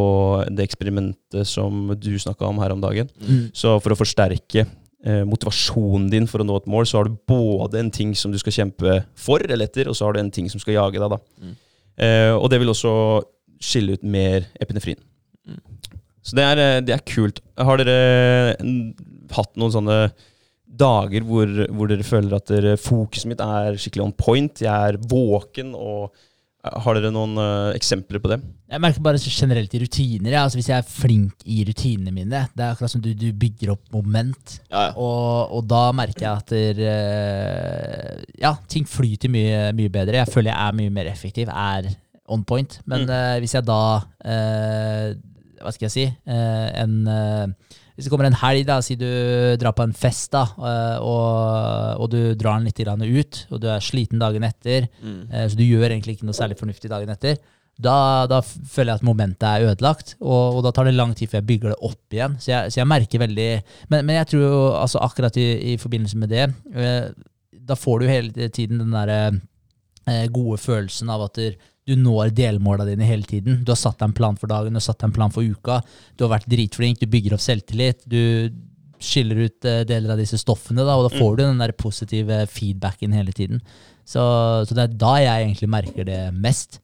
[0.54, 3.08] det eksperimentet som du snakka om her om dagen.
[3.18, 3.48] Mm.
[3.58, 4.68] Så for å forsterke
[5.06, 8.34] eh, motivasjonen din for å nå et mål, så har du både en ting som
[8.34, 11.02] du skal kjempe for eller etter, og så har du en ting som skal jage
[11.02, 11.16] deg.
[11.16, 11.20] da.
[11.42, 11.56] Mm.
[12.00, 12.94] Eh, og det vil også
[13.60, 15.00] skille ut mer epinefrin.
[15.48, 15.62] Mm.
[16.24, 17.42] Så det er, eh, det er kult.
[17.58, 20.00] Har dere mm, hatt noen sånne
[20.80, 24.64] dager hvor, hvor dere føler at dere, fokuset mitt er skikkelig on point?
[24.64, 26.28] Jeg er våken, og eh,
[26.60, 28.38] har dere noen uh, eksempler på det?
[28.70, 30.34] Jeg merker bare generelt i rutiner.
[30.34, 30.42] Ja.
[30.44, 33.72] Altså, hvis jeg er flink i rutinene mine, det er akkurat som du, du bygger
[33.78, 34.58] opp moment.
[34.68, 34.92] Ja, ja.
[35.00, 40.20] Og, og da merker jeg at der, uh, ja, ting flyter mye, mye bedre.
[40.20, 41.90] Jeg føler jeg er mye mer effektiv, er
[42.30, 42.80] on point.
[42.86, 43.10] Men Mm.
[43.16, 43.80] uh, hvis jeg da
[44.28, 45.16] eh,
[45.64, 46.04] Hva skal jeg si?
[46.30, 46.94] en
[48.00, 49.04] Hvis det kommer en helg, da, si du
[49.60, 53.68] drar på en fest, da, eh, og, og du drar den litt ut, og du
[53.68, 55.26] er sliten dagen etter, Mm.
[55.28, 57.36] eh, så du gjør egentlig ikke noe særlig fornuftig dagen etter,
[57.80, 61.28] da, da føler jeg at momentet er ødelagt, og, og da tar det lang tid
[61.32, 62.40] før jeg bygger det opp igjen.
[62.40, 63.50] Så jeg, så jeg merker veldig
[63.90, 67.12] Men, men jeg tror jo altså akkurat i, i forbindelse med det, eh,
[67.70, 69.22] da får du hele tiden den derre
[70.34, 71.54] gode følelsen av at der,
[71.90, 73.62] du når delmåla dine hele tiden.
[73.66, 75.46] Du har satt deg en plan for dagen, du har satt deg en plan for
[75.46, 75.82] uka.
[76.16, 78.06] Du har vært dritflink, du bygger opp selvtillit.
[78.10, 78.22] Du
[79.00, 82.42] skiller ut eh, deler av disse stoffene, da, og da får du den der positive
[82.52, 83.64] feedbacken hele tiden.
[84.04, 84.22] Så,
[84.68, 86.82] så det er da jeg egentlig merker det mest.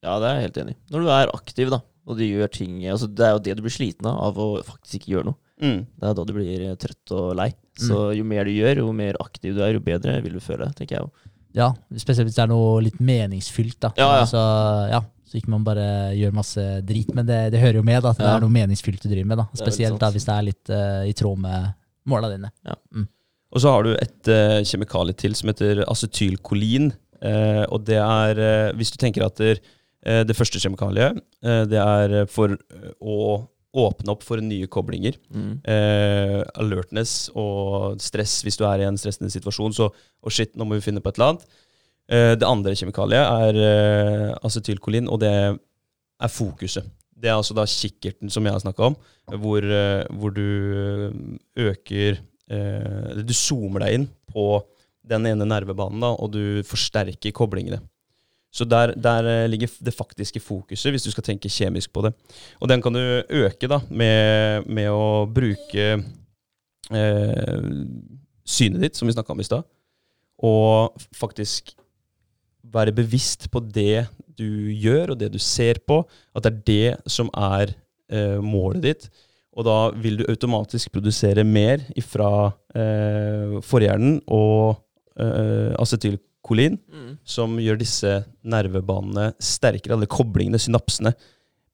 [0.00, 0.80] Ja, det er jeg helt enig i.
[0.94, 3.64] Når du er aktiv, da, og du gjør ting altså Det er jo det du
[3.66, 5.40] blir sliten av, av å faktisk ikke gjøre noe.
[5.60, 5.82] Mm.
[5.84, 7.50] Det er da du blir eh, trøtt og lei.
[7.80, 10.68] Så jo mer du gjør, jo mer aktiv du er, jo bedre vil du føle,
[10.76, 11.29] tenker jeg jo.
[11.56, 13.78] Ja, Spesielt hvis det er noe litt meningsfylt.
[13.82, 13.90] da.
[13.98, 14.26] Ja, ja.
[14.28, 14.42] Så,
[14.90, 15.86] ja, så ikke man bare
[16.18, 17.10] gjør masse drit.
[17.16, 19.42] Men det, det hører jo med da, at det er noe meningsfylt du driver med.
[19.42, 19.48] da.
[19.58, 21.72] Spesielt da hvis det er litt uh, i tråd med
[22.10, 22.50] måla dine.
[23.50, 26.92] Og så har du et uh, kjemikalie til som heter acetylkolin.
[27.20, 29.58] Uh, og det er uh, Hvis du tenker at det,
[30.00, 31.18] det første kjemikaliet
[31.68, 32.54] det er for
[33.04, 33.16] å
[33.70, 35.14] åpne opp for nye koblinger.
[35.30, 35.60] Mm.
[36.58, 39.76] alertness og stress hvis du er i en stressende situasjon.
[39.76, 41.44] Så oh shit, nå må vi finne på et eller annet.
[42.42, 46.88] det andre kjemikaliet er acetylkolin, og det er fokuset.
[47.20, 48.96] Det er altså da kikkerten som jeg har snakka om,
[49.42, 49.64] hvor,
[50.16, 51.12] hvor, du
[51.60, 54.46] øker eh, Du zoomer deg inn på
[55.10, 57.80] den ene nervebanen, da, og du forsterker koblingene.
[58.50, 62.12] Så der, der, eh, ligger det faktiske fokuset, hvis du skal tenke kjemisk på det.
[62.60, 65.86] Og den kan du øke da, med, med å bruke
[66.90, 67.60] eh,
[68.44, 69.62] synet ditt, som vi snakka om i stad,
[70.42, 71.74] og faktisk
[72.74, 74.06] være bevisst på det
[74.38, 76.02] du gjør, og det du ser på.
[76.34, 77.74] At det er det som er
[78.10, 79.10] eh, målet ditt.
[79.58, 84.78] Og da vil du automatisk produsere mer fra eh, forhjernen og
[85.18, 85.74] eh,
[86.40, 87.18] acetylkolin, mm.
[87.24, 89.94] som gjør disse nervebanene sterkere.
[89.94, 91.14] Alle koblingene, synapsene,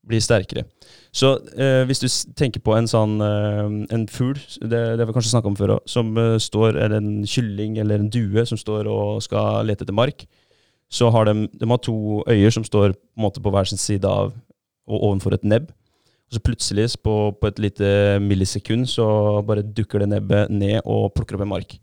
[0.07, 0.65] blir sterkere.
[1.13, 2.07] Så eh, hvis du
[2.37, 5.77] tenker på en sånn eh, en fugl, det, det har vi kanskje snakka om før
[5.77, 9.83] òg, som eh, står, eller en kylling eller en due som står og skal lete
[9.83, 10.27] etter mark,
[10.89, 14.07] så har de, de har to øyer som står på, måte på hver sin side
[14.07, 14.31] av
[14.87, 15.73] og ovenfor et nebb.
[16.31, 17.89] Og så plutselig, på, på, et lite
[18.23, 21.79] millisekund, så bare dukker det nebbet ned og plukker opp en mark.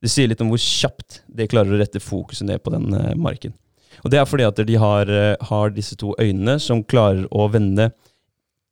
[0.00, 3.12] Det sier litt om hvor kjapt de klarer å rette fokuset ned på den uh,
[3.20, 3.52] marken.
[4.00, 7.48] Og det er fordi at de har, uh, har, disse to øynene som klarer å
[7.52, 7.90] vende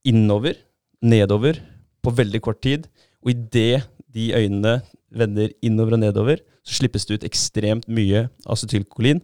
[0.08, 0.56] innover,
[1.04, 1.60] nedover,
[2.04, 2.86] på veldig kort tid.
[3.20, 4.78] Og idet de øynene
[5.12, 9.20] vender innover og nedover, så slippes det ut ekstremt mye acetylkolin.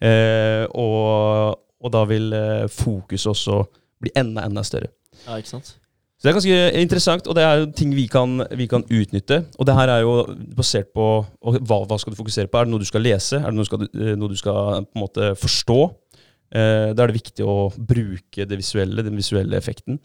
[0.00, 2.32] Eh, og, og, da vil
[2.72, 3.58] fokuset også
[4.00, 4.92] bli enda, enda større.
[5.26, 5.74] Ja, ikke sant?
[6.20, 9.38] Så det er ganske interessant, og det er jo ting vi kan, vi kan utnytte.
[9.56, 10.18] Og det her er jo
[10.56, 12.60] basert på hva, hva, skal du fokusere på?
[12.60, 13.38] Er det noe du skal lese?
[13.40, 15.78] Er det noe, skal, eh, noe du skal på en måte forstå?
[16.52, 19.96] Eh, da er det viktig å bruke det visuelle, den visuelle effekten.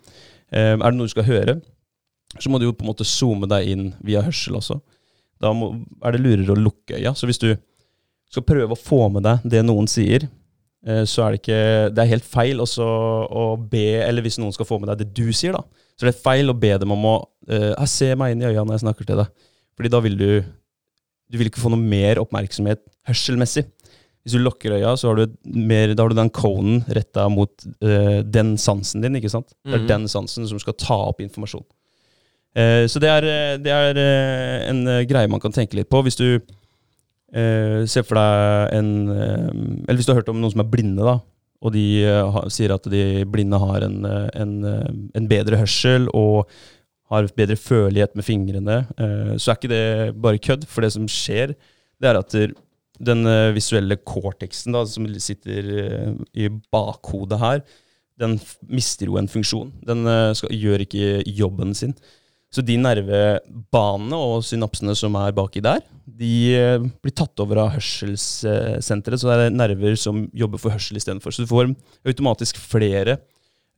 [0.56, 1.58] Eh, er det noe du skal høre,
[2.40, 4.80] så må du jo på en måte zoome deg inn via hørsel også.
[5.44, 7.12] Da må, er det lurere å lukke øya.
[7.12, 7.52] Så hvis du
[8.32, 10.30] skal prøve å få med deg det noen sier,
[10.86, 11.62] Eh, så er det ikke
[11.96, 15.34] Det er helt feil å be Eller hvis noen skal få med deg det du
[15.34, 15.64] sier, da,
[15.96, 18.66] så det er feil å be dem om å uh, Se meg inn i øya
[18.66, 19.48] når jeg snakker til deg.
[19.76, 20.30] Fordi da vil du
[21.32, 23.64] Du vil ikke få noe mer oppmerksomhet hørselmessig.
[24.26, 27.50] Hvis du lukker øya, så har du, mer, har du den conen retta mot
[27.86, 29.18] uh, den sansen din.
[29.18, 29.54] ikke sant?
[29.66, 29.90] Det er mm.
[29.90, 31.66] den sansen som skal ta opp informasjon.
[32.58, 33.28] Uh, så det er,
[33.62, 34.00] det er
[34.70, 36.04] en greie man kan tenke litt på.
[36.06, 36.28] Hvis du
[37.36, 41.04] ser se for deg en Eller hvis du har hørt om noen som er blinde,
[41.04, 41.18] da,
[41.64, 46.10] og de uh, sier at de blinde har en, eh, en, eh, en, bedre hørsel
[46.14, 46.50] og
[47.14, 50.68] har bedre følelighet med fingrene, Uh, så er ikke det bare kødd.
[50.70, 51.56] For det som skjer,
[52.02, 52.36] det er at
[53.06, 55.66] den visuelle cortexen da, som sitter
[56.34, 57.64] i bakhodet her,
[58.20, 58.38] den
[58.72, 59.74] mister jo en funksjon.
[59.84, 61.92] Den skal, gjør ikke jobben sin.
[62.54, 67.74] Så de nervebanene og synapsene som er baki der, de eh, blir tatt over av
[67.76, 69.20] hørselssenteret.
[69.20, 71.34] Så det er nerver som jobber for hørsel istedenfor.
[71.34, 71.74] Så du får
[72.08, 73.18] automatisk flere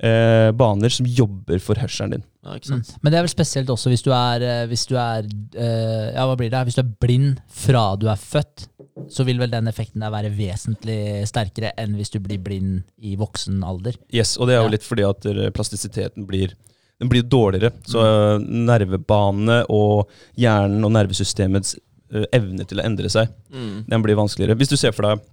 [0.04, 2.26] eh, baner som jobber for hørselen din.
[2.46, 2.84] Ja, mm.
[3.02, 6.28] Men det er vel spesielt også hvis du er, eh, hvis du er eh, Ja,
[6.28, 6.64] hva blir det?
[6.68, 8.68] Hvis du er blind fra du er født,
[9.14, 13.16] så vil vel den effekten der være vesentlig sterkere enn hvis du blir blind i
[13.20, 13.98] voksen alder.
[14.14, 16.56] Yes, og det er jo litt fordi at plastisiteten blir
[17.00, 17.72] den blir dårligere.
[17.86, 20.08] Så uh, nervebanene og
[20.40, 23.86] hjernen og nervesystemets uh, evne til å endre seg, mm.
[23.90, 24.58] den blir vanskeligere.
[24.58, 25.26] Hvis du ser for deg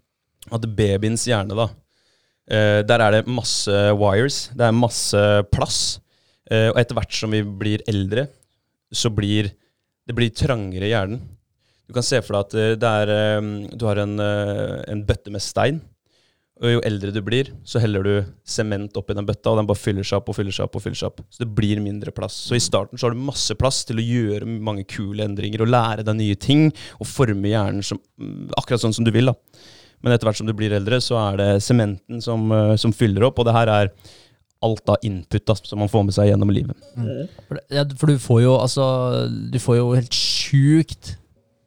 [0.54, 5.82] at babyens hjerne, da, uh, der er det masse wires, det er masse plass.
[6.44, 8.26] og etter hvert som vi blir eldre,
[8.92, 9.48] så blir
[10.04, 11.22] det blir trangere i hjernen.
[11.88, 13.40] Du kan se for deg at er,
[13.72, 15.80] du har en, en bøtte med stein.
[16.62, 18.12] Og jo eldre du blir, så heller du
[18.46, 20.76] sement oppi den bøtta, og den bare fyller seg opp og fyller seg opp.
[20.78, 21.24] og fyller seg opp.
[21.26, 22.36] Så det blir mindre plass.
[22.46, 25.72] Så i starten så har du masse plass til å gjøre mange kule endringer og
[25.74, 26.68] lære deg nye ting
[27.00, 29.32] og forme hjernen som, mm, akkurat sånn som du vil.
[29.32, 29.34] da.
[30.00, 33.24] Men etter hvert som du blir eldre, så er det sementen som, eh, som fyller
[33.24, 33.90] opp, og det her er
[34.62, 36.76] alt av input da, som man får med seg gjennom livet.
[36.96, 37.28] Mm.
[37.48, 41.16] For, ja, for du får jo altså Du får jo helt sjukt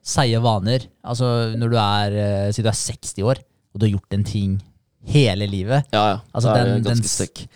[0.02, 0.88] seige vaner.
[1.04, 4.62] Altså når du er, si du er 60 år, og du har gjort en ting
[5.08, 5.88] hele livet.
[5.96, 6.18] Ja, ja.
[6.36, 7.04] Altså, den, den,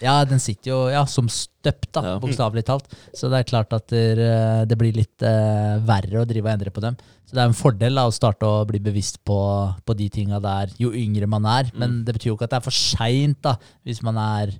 [0.01, 2.19] ja, den sitter jo ja, som støpt, da, ja.
[2.21, 2.87] bokstavelig talt.
[3.17, 4.29] Så det er klart at det,
[4.69, 6.97] det blir litt uh, verre å drive og endre på dem.
[7.27, 9.39] Så det er en fordel da, å starte å bli bevisst på,
[9.85, 11.71] på de tinga der jo yngre man er.
[11.75, 12.03] Men mm.
[12.07, 13.51] det betyr jo ikke at det er for seint
[13.87, 14.55] hvis man er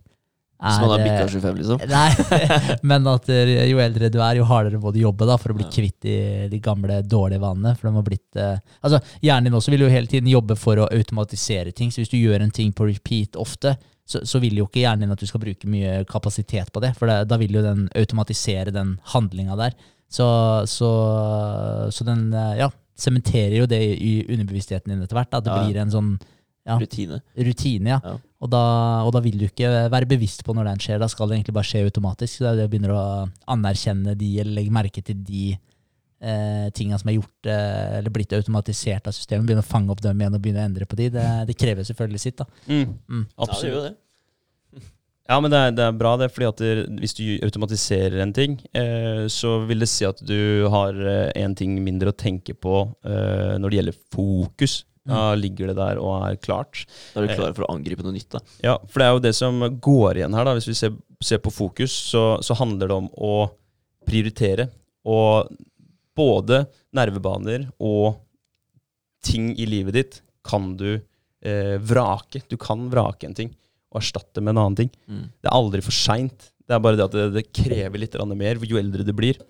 [0.61, 1.79] Hvis han har er, bikka eh, 25, liksom.
[1.95, 5.53] Nei, men at eh, jo eldre du er, jo hardere må du jobbe da, for
[5.53, 5.71] å bli Ja.
[5.73, 6.17] kvitt de,
[6.51, 7.73] de gamle, dårlige vanene.
[7.79, 10.77] For de har blitt eh, Altså, Hjernen din også vil jo hele tiden jobbe for
[10.83, 11.89] å automatisere ting.
[11.89, 13.73] Så hvis du gjør en ting på repeat ofte,
[14.05, 16.93] så, så vil jo ikke hjernen din at du skal bruke mye kapasitet på det.
[16.99, 19.73] For det, da vil jo den automatisere den handlinga der.
[20.11, 20.27] Så,
[20.67, 20.91] så,
[21.89, 25.33] så den eh, ja, sementerer jo det i, underbevisstheten din etter hvert.
[25.33, 25.65] At det ja.
[25.65, 26.13] blir en sånn
[26.67, 26.75] ja.
[26.77, 27.21] Rutine.
[27.37, 27.99] rutine, ja.
[28.05, 28.17] Ja.
[28.41, 28.61] Og, da,
[29.05, 30.99] og da vil du ikke være bevisst på når den skjer.
[31.01, 32.37] Da skal det egentlig bare skje automatisk.
[32.39, 33.03] Så det er det å begynne å
[33.53, 38.33] anerkjenne de, eller legge merke til de eh, tinga som er gjort eh, eller blitt
[38.37, 39.45] automatisert av systemet.
[39.49, 41.09] Begynne å fange opp dem igjen og begynne å endre på de.
[41.13, 42.41] Det, det krever selvfølgelig sitt.
[42.41, 42.47] da.
[42.69, 43.27] Mm, Mm.
[43.37, 43.75] Absolutt.
[43.75, 43.97] Ja, det.
[45.31, 46.27] Ja, men det er, det er bra, det.
[46.33, 50.65] fordi at det, hvis du automatiserer en ting, eh, så vil det si at du
[50.73, 50.97] har
[51.37, 54.73] én ting mindre å tenke på eh, når det gjelder fokus.
[55.09, 56.83] Da ligger det der og er klart.
[57.13, 58.29] Da er du klar for å angripe noe nytt.
[58.35, 58.41] da.
[58.61, 60.45] Ja, for det er jo det som går igjen her.
[60.45, 60.93] da, Hvis vi ser,
[61.23, 63.35] ser på fokus, så, så handler det om å
[64.07, 64.69] prioritere.
[65.09, 65.49] Og
[66.17, 68.19] både nervebaner og
[69.25, 72.43] ting i livet ditt kan du eh, vrake.
[72.49, 73.51] Du kan vrake en ting
[73.91, 74.93] og erstatte med en annen ting.
[75.09, 75.25] Mm.
[75.41, 76.51] Det er aldri for seint.
[76.61, 79.41] Det er bare det at det, det krever litt mer jo eldre det blir.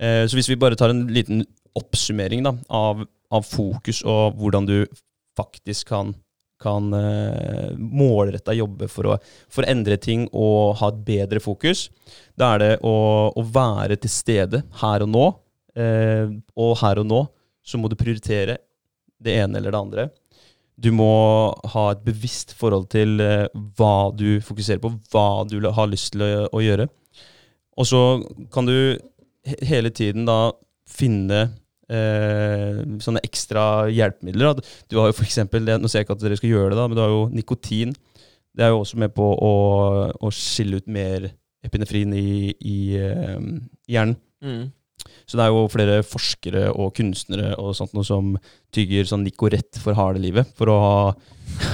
[0.00, 1.44] Eh, så hvis vi bare tar en liten
[1.78, 4.76] oppsummering da, av, av fokus og hvordan du
[5.38, 6.12] faktisk kan,
[6.62, 9.18] kan uh, målretta jobbe for å,
[9.52, 11.88] for å endre ting og ha et bedre fokus,
[12.38, 12.94] da er det å,
[13.30, 15.28] å være til stede her og nå.
[15.78, 17.20] Uh, og her og nå
[17.62, 18.58] så må du prioritere
[19.22, 20.08] det ene eller det andre.
[20.80, 21.12] Du må
[21.74, 23.46] ha et bevisst forhold til uh,
[23.78, 26.88] hva du fokuserer på, hva du har lyst til å, å gjøre.
[27.78, 28.02] Og så
[28.52, 28.98] kan du
[29.46, 30.50] he hele tiden da
[30.90, 31.46] finne
[31.90, 34.54] eh, sånne ekstra hjelpemidler.
[34.56, 34.78] Da.
[34.90, 36.86] Du har jo for eksempel, Nå ser jeg ikke at dere skal gjøre det, da,
[36.88, 37.94] men du har jo nikotin.
[38.56, 39.52] Det er jo også med på å,
[40.10, 41.30] å skille ut mer
[41.66, 43.38] epinefrin i, i, eh,
[43.90, 44.16] hjernen.
[44.40, 44.62] Mm.
[45.30, 48.32] Så det er jo flere forskere og kunstnere og sånt noe som
[48.74, 50.96] tygger sånn Nicorette for harde livet, for å ha,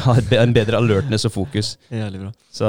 [0.05, 1.71] ha en bedre alertness og fokus.
[1.89, 2.33] Jævlig bra.
[2.53, 2.69] Så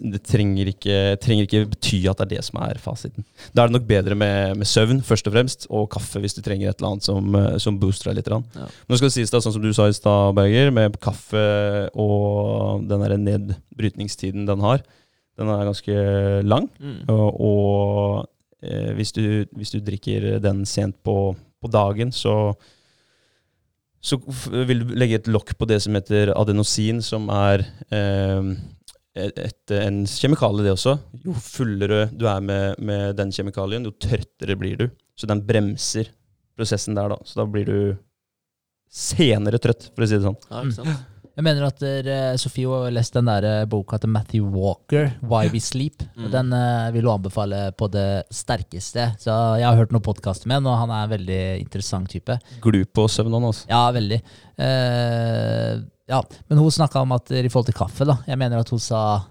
[0.00, 3.26] det trenger ikke, trenger ikke bety at det er det som er fasiten.
[3.54, 6.42] Da er det nok bedre med, med søvn, først og fremst, og kaffe hvis du
[6.42, 8.34] trenger et eller annet som, eh, som booster deg litt.
[8.34, 8.68] Ja.
[8.90, 11.46] Nå skal det sies da, sånn som du sa i stad, Berger, med kaffe
[11.94, 14.82] og den nedbrytningstiden den har,
[15.38, 16.06] den er ganske
[16.46, 16.70] lang.
[16.82, 17.02] Mm.
[17.10, 18.30] Og, og
[18.96, 22.54] hvis, du, hvis du drikker den sent på, på dagen, så
[24.04, 24.18] så
[24.68, 28.50] vil du legge et lokk på det som heter adenosin, som er eh,
[29.16, 30.98] et, et, en kjemikalie, det også.
[31.24, 34.86] Jo fullere du er med, med den kjemikalien, jo trøttere blir du.
[35.16, 36.10] Så den bremser
[36.58, 37.18] prosessen der, da.
[37.24, 37.78] Så da blir du
[38.92, 40.38] senere trøtt, for å si det sånn.
[40.50, 41.10] Ja, ikke sant?
[41.34, 45.50] Jeg mener at uh, Sofie har lest den der eh, boka til Matthew Walker, 'Why
[45.50, 46.04] We Sleep'.
[46.14, 46.26] Mm.
[46.26, 49.08] Og Den uh, vil hun anbefale på det sterkeste.
[49.18, 52.38] Så Jeg har hørt noen podkaster med ham, og han er en veldig interessant type.
[52.62, 53.66] Glup på søvn, han, også.
[53.68, 54.20] Ja, veldig.
[54.54, 58.70] Uh, ja, Men hun snakka om at i forhold til kaffe, da Jeg mener at
[58.70, 59.24] hun sa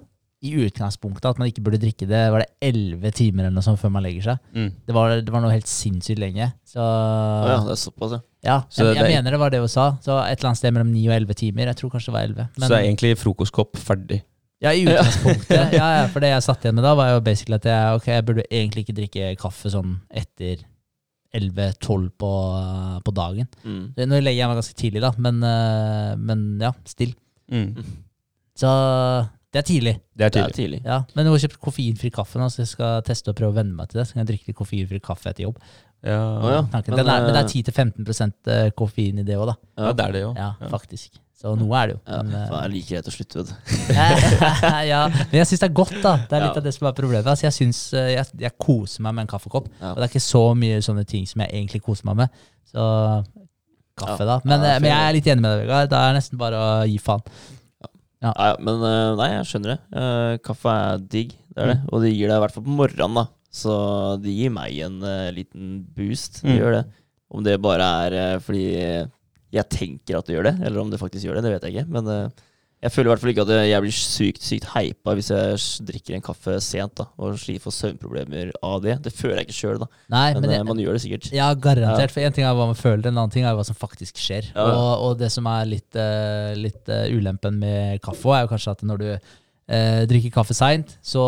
[0.43, 3.79] i utgangspunktet at man ikke burde drikke det Var det elleve timer eller noe sånt
[3.79, 4.41] før man legger seg.
[4.51, 4.69] Mm.
[4.89, 6.49] Det var, det var noe helt sinnssykt lenge.
[6.67, 8.19] Så oh ja, det er såpass, ja.
[8.49, 9.85] ja, Så jeg, jeg det er- mener det var det hun sa.
[10.03, 11.71] Så et eller annet sted mellom ni og elleve timer.
[11.71, 12.47] Jeg tror kanskje det var elleve.
[12.59, 14.19] Så er egentlig frokostkopp ferdig.
[14.63, 15.73] Ja, i utgangspunktet.
[15.79, 18.13] ja, ja, for det jeg satt igjen med da, var jo basically at jeg, okay,
[18.19, 20.61] jeg burde egentlig ikke drikke kaffe sånn etter
[21.35, 22.29] 11-12 på,
[23.03, 23.47] på dagen.
[23.65, 23.85] Mm.
[23.97, 27.15] Nå legger jeg meg ganske tidlig, da, men, eh, men ja, still.
[27.51, 27.71] Mm.
[28.59, 28.69] Så
[29.53, 29.93] det er tidlig.
[30.17, 30.55] Det er Det er tidlig.
[30.57, 30.81] tidlig.
[30.85, 33.57] Ja, Men jeg har kjøpt koffeinfri kaffe nå, så jeg skal teste og prøve å
[33.61, 34.07] venne meg til det.
[34.09, 35.59] Så kan jeg drikke litt koffeinfri kaffe etter jobb.
[36.03, 36.17] Ja.
[36.41, 36.61] Ja.
[36.73, 39.55] Men, er, men det eh, er 10-15% koffein i det òg, da.
[39.77, 40.31] ja, det er det jo.
[40.35, 41.19] Ja, faktisk.
[41.43, 41.99] Så noe er det jo.
[42.07, 43.93] Ja, Men, eh, faen, jeg liker greit å slutte, vet du.
[44.93, 46.13] ja, men jeg syns det er godt, da.
[46.23, 46.61] Det er litt Ja.
[46.61, 47.27] av det som er problemet.
[47.27, 49.67] Altså, jeg, synes, eh, jeg, jeg koser meg med en kaffekopp.
[49.81, 49.91] Ja.
[49.93, 52.29] Og det er ikke så mye sånne ting som jeg egentlig koser meg med.
[52.71, 52.85] Så
[53.99, 54.25] kaffe, Ja.
[54.25, 54.39] da.
[54.45, 55.89] Men, Ja, eh, men jeg er litt enig med deg, Vegard.
[55.91, 57.21] Det er nesten bare å gi faen.
[58.23, 59.79] Ja, ja, men eh, nei, jeg skjønner det.
[59.99, 61.77] Eh, kaffe er digg, det er det.
[61.81, 61.87] Mm.
[61.91, 63.25] Og det gir deg i hvert fall på morgenen, da.
[63.53, 63.73] Så
[64.23, 66.39] det gir meg en eh, liten boost.
[66.41, 66.57] Det Mm.
[66.61, 66.83] gjør det.
[67.33, 68.63] Om det bare er fordi
[69.53, 71.75] jeg tenker at det gjør det, eller om det faktisk gjør det, det vet jeg
[71.75, 71.89] ikke.
[71.93, 72.31] Men
[72.83, 76.17] jeg føler i hvert fall ikke at jeg blir sykt sykt hypa hvis jeg drikker
[76.17, 78.97] en kaffe sent da, og sliter for søvnproblemer av det.
[79.05, 79.87] Det føler jeg ikke sjøl, da.
[80.11, 81.29] Nei, Men, men, eh, jeg, man gjør det sikkert.
[81.35, 82.09] Ja, garantert.
[82.09, 82.13] Ja.
[82.13, 84.51] For en ting er hva man føler, en annen ting er hva som faktisk skjer.
[84.51, 84.67] Ja.
[84.67, 88.75] Og, og det som er litt, uh, litt uh, ulempen med kaffe, er jo kanskje
[88.75, 91.23] at når du eh, drikker kaffe seint, så,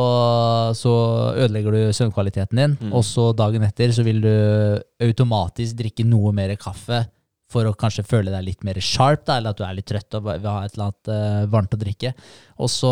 [0.76, 0.93] så
[1.36, 2.78] ødelegger du søvnkvaliteten din.
[2.82, 2.93] Mm.
[2.95, 4.34] Og så dagen etter så vil du
[5.06, 7.06] automatisk drikke noe mer kaffe
[7.52, 10.16] for å kanskje føle deg litt mer sharp, da, eller at du er litt trøtt
[10.18, 12.14] og vil ha et eller annet uh, varmt å drikke.
[12.58, 12.91] Og så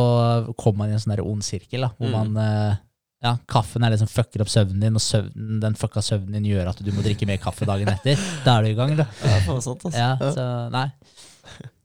[0.55, 2.17] kommer man i en sånn ond sirkel, da, hvor Mm.
[2.33, 2.75] man uh,
[3.23, 6.49] ja, Kaffen er det som fucker opp søvnen din, og søvnen, den fucka søvnen din
[6.51, 8.19] gjør at du må drikke mer kaffe dagen etter.
[8.43, 9.05] Da er du i gang, da.
[9.23, 9.93] Ja, sant, altså.
[9.95, 10.89] Ja, så nei.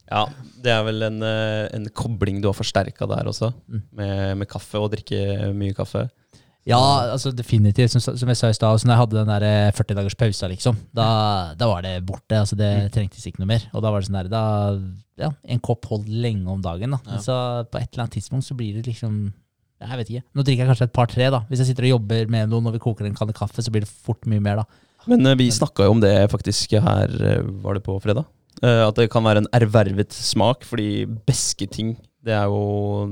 [0.09, 0.23] Ja,
[0.65, 3.81] det er vel en, eh, en kobling du har forsterka der også, Mm.
[3.93, 6.09] med, med kaffe og drikke mye kaffe.
[6.67, 6.79] Ja,
[7.13, 7.93] altså definitivt.
[7.93, 10.17] Som, som jeg sa i stad, da når jeg hadde den der eh, 40 dagers
[10.19, 11.07] pausa, liksom, da,
[11.57, 12.35] da var det borte.
[12.37, 13.67] altså Det trengtes ikke noe mer.
[13.73, 14.43] Og da var det sånn der, da,
[15.19, 16.97] ja, En kopp holdt lenge om dagen.
[16.97, 16.99] da.
[17.15, 17.21] Ja.
[17.23, 17.37] Så
[17.71, 19.31] på et eller annet tidspunkt så blir det liksom
[19.79, 20.25] Jeg vet ikke.
[20.35, 21.31] Nå drikker jeg kanskje et par-tre.
[21.31, 21.41] da.
[21.47, 23.85] Hvis jeg sitter og jobber med noen og vi koker en kanne kaffe, så blir
[23.87, 24.61] det fort mye mer.
[24.61, 24.65] da.
[25.07, 28.27] Men eh, vi snakka jo om det faktisk her, eh, var det på fredag?
[28.61, 31.95] Eh, at det kan være en ervervet smak, fordi besketing
[32.27, 33.07] det er jo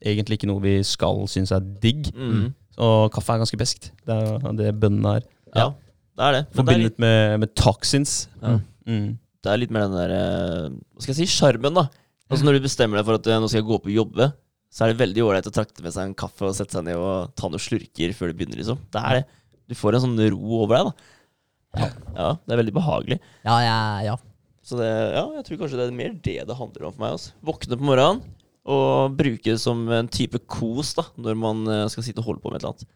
[0.00, 2.08] egentlig ikke noe vi skal synes er digg.
[2.16, 2.54] Mm.
[2.76, 3.90] Og kaffe er ganske beskt.
[4.06, 5.28] Det er det bønnene er.
[5.56, 5.70] Ja,
[6.16, 6.42] det er det.
[6.52, 8.16] Men det er, litt, med, med toxins.
[8.42, 8.58] Ja.
[8.86, 9.16] Mm.
[9.42, 11.38] det er litt mer den der eh, Hva skal jeg si?
[11.38, 11.88] Sjarmen, da.
[12.30, 14.28] Altså Når du bestemmer deg for at eh, nå skal jeg gå på jobbe,
[14.70, 17.00] så er det veldig ålreit å trakte med seg en kaffe og sette seg ned
[17.00, 18.80] og ta noen slurker før du begynner, liksom.
[18.92, 19.26] Det er det.
[19.66, 21.12] Du får en sånn ro over deg, da.
[21.76, 21.90] Ja.
[22.16, 23.20] Ja, det er veldig behagelig.
[23.46, 24.16] Ja, ja, ja.
[24.66, 27.16] Så det, ja, jeg tror kanskje det er mer det det handler om for meg.
[27.16, 27.34] Altså.
[27.46, 28.22] Våkne på morgenen
[28.66, 32.42] og bruke det som en type kos da, når man eh, skal sitte og holde
[32.42, 32.88] på med et eller annet.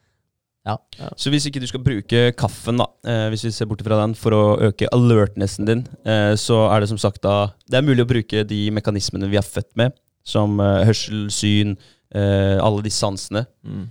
[0.68, 0.76] Ja,
[1.16, 4.14] Så hvis ikke du skal bruke kaffen, da, eh, hvis vi ser bort fra den,
[4.14, 8.04] for å øke alertnessen din, eh, så er det som sagt da Det er mulig
[8.04, 11.78] å bruke de mekanismene vi er født med, som eh, hørsel, syn,
[12.10, 13.44] alle de sansene.
[13.62, 13.84] Mm.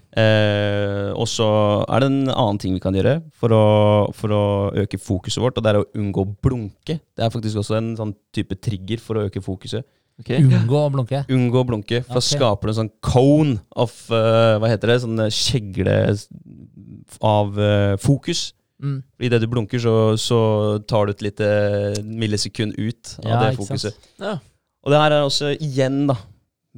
[1.16, 1.46] Og så
[1.88, 4.42] er det en annen ting vi kan gjøre for å, for å
[4.76, 6.98] øke fokuset vårt, og det er å unngå å blunke.
[7.00, 9.88] Det er faktisk også en sånn type trigger for å øke fokuset.
[10.20, 10.34] Ok.
[10.36, 11.24] Unngå å blunke.
[11.32, 14.98] Unngå å blunke, for da skaper du en sånn cone of uh, Hva heter det?
[15.06, 15.96] Sånn eh, kjegle
[17.24, 18.50] av uh, fokus.
[18.84, 19.00] Mm.
[19.28, 20.40] Idet du blunker, så, så
[20.88, 21.48] tar du et lite
[22.04, 24.12] millisekund ut av Ja, det fokuset.
[24.20, 24.38] Ja.
[24.84, 26.16] Og det her er også igjen, da,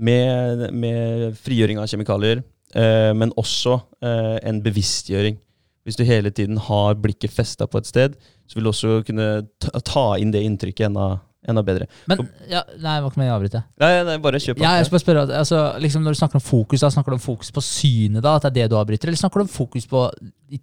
[0.01, 2.41] med, med frigjøring av kjemikalier,
[2.73, 5.37] eh, men også eh, en bevisstgjøring.
[5.85, 8.17] Hvis du hele tiden har blikket festa på et sted,
[8.49, 9.27] så vil du også kunne
[9.61, 11.07] ta, ta inn det inntrykket enda,
[11.49, 11.87] enda bedre.
[12.07, 12.19] Men
[12.49, 13.63] ja, Nei, det var ikke meningen å avbryte.
[13.81, 14.59] Nei, nei, bare kjøp.
[14.61, 17.17] Ja, jeg skal bare spørre, altså, liksom Når du snakker om fokus, da snakker du
[17.17, 19.51] om fokus på synet, da, at det er det du avbryter, eller snakker du om
[19.51, 20.05] fokus på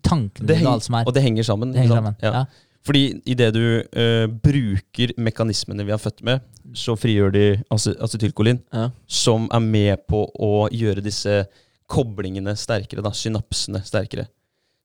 [0.06, 1.08] tankene Det og alt som er?
[1.08, 1.72] Og det henger sammen.
[1.74, 2.16] Det henger sammen.
[2.22, 2.32] Ja.
[2.40, 2.44] Ja.
[2.88, 6.40] Fordi idet du uh, bruker mekanismene vi er født med,
[6.78, 8.90] så frigjør de ace- acetylkolin, Ja.
[9.06, 11.42] som er med på å gjøre disse
[11.88, 14.28] koblingene sterkere, da, synapsene sterkere.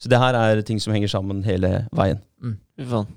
[0.02, 2.20] Så det her er ting som henger sammen hele veien.
[2.44, 2.58] Mm.
[2.90, 3.08] faen.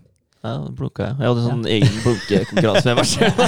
[0.47, 1.16] Ja, blunka jeg.
[1.20, 3.40] Jeg hadde sånn egen blunkekonkurranse med meg selv.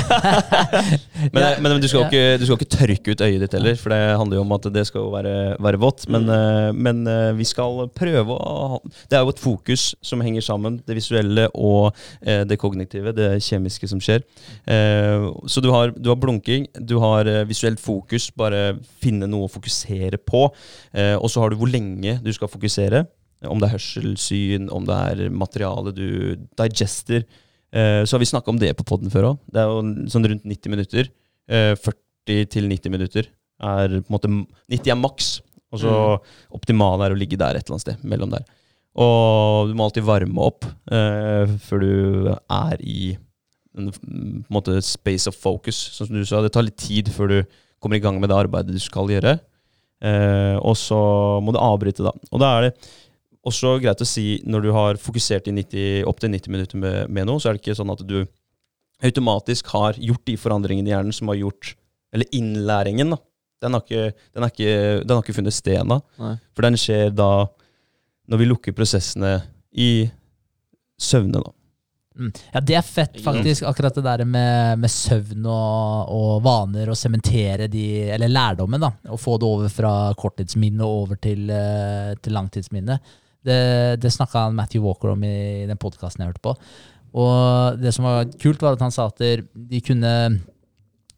[1.32, 1.51] Men, Ja.
[1.62, 2.09] men du, skal Ja.
[2.09, 4.68] ikke, du skal ikke tørke ut øyet ditt heller, for det handler jo om at
[4.74, 6.07] det skal jo være, være vått.
[6.11, 6.80] Men, mm.
[6.88, 8.80] men eh, vi skal prøve å
[9.11, 13.30] Det er jo et fokus som henger sammen, det visuelle og eh, det kognitive, det
[13.44, 14.24] kjemiske som skjer.
[14.66, 19.46] Eh, så du har, du har blunking, du har eh, visuelt fokus, bare finne noe
[19.49, 20.46] å fokusere på.
[20.94, 23.05] Eh, og så har du hvor lenge du skal fokusere.
[23.47, 26.09] Om det er hørsel, syn, om det er materiale du
[26.59, 27.27] digester.
[27.70, 29.43] Eh, så har vi snakka om det på poden før òg.
[29.52, 31.10] Det er jo sånn rundt 90 minutter.
[31.48, 33.28] Eh, 40 til 90 minutter
[33.59, 35.31] er på en måte 90 er maks.
[35.69, 35.94] Og så
[36.56, 38.05] optimale er å ligge der et eller annet sted.
[38.09, 38.47] Mellom der.
[38.98, 43.15] Og du må alltid varme opp eh, før du er i
[43.78, 45.77] en på en måte space of focus.
[45.94, 47.39] Som du sa, det tar litt tid før du
[47.78, 49.36] kommer i gang med det arbeidet du skal gjøre.
[50.02, 50.98] Eh, og så
[51.44, 52.15] må du avbryte, da.
[52.32, 52.73] Og da er det
[53.47, 57.12] også greit å si når du har fokusert i 90, opp til 90 minutter med,
[57.12, 58.20] med noe, så er det ikke sånn at du
[59.05, 61.77] automatisk har gjort de forandringene i hjernen som har gjort
[62.12, 63.19] Eller innlæringen, da.
[63.60, 64.74] Den har ikke, den har ikke,
[65.05, 65.98] den har ikke funnet sted ennå.
[66.56, 67.44] For den skjer da
[68.28, 69.35] når vi lukker prosessene
[69.77, 70.09] i
[70.97, 71.52] søvne, da.
[72.19, 72.32] Mm.
[72.52, 73.62] Ja, det er fett, faktisk.
[73.69, 78.90] Akkurat det der med, med søvn og, og vaner, og sementere de Eller lærdommen, da.
[79.12, 82.98] Og få det over fra korttidsminne over til, eh, til langtidsminne.
[83.49, 83.62] Det,
[84.03, 86.55] det snakka Matthew Walker om i den podkasten jeg hørte på.
[87.16, 89.23] Og det som var kult, var at han sa at
[89.53, 90.12] de kunne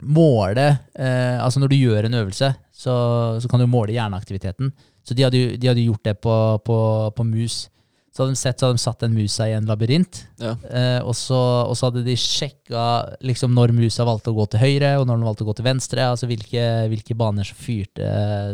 [0.00, 0.66] måle
[0.96, 2.94] eh, Altså når du gjør en øvelse, så,
[3.42, 4.72] så kan du måle hjerneaktiviteten.
[5.04, 6.34] Så de hadde, de hadde gjort det på,
[6.64, 6.78] på,
[7.16, 7.66] på mus.
[8.10, 10.22] Så hadde de sett, så hadde de satt den musa i en labyrint.
[10.40, 10.54] Ja.
[10.66, 12.84] Eh, og, så, og så hadde de sjekka
[13.26, 15.68] liksom, når musa valgte å gå til høyre, og når den valgte å gå til
[15.68, 16.08] venstre.
[16.14, 18.08] Altså hvilke, hvilke baner som fyrte,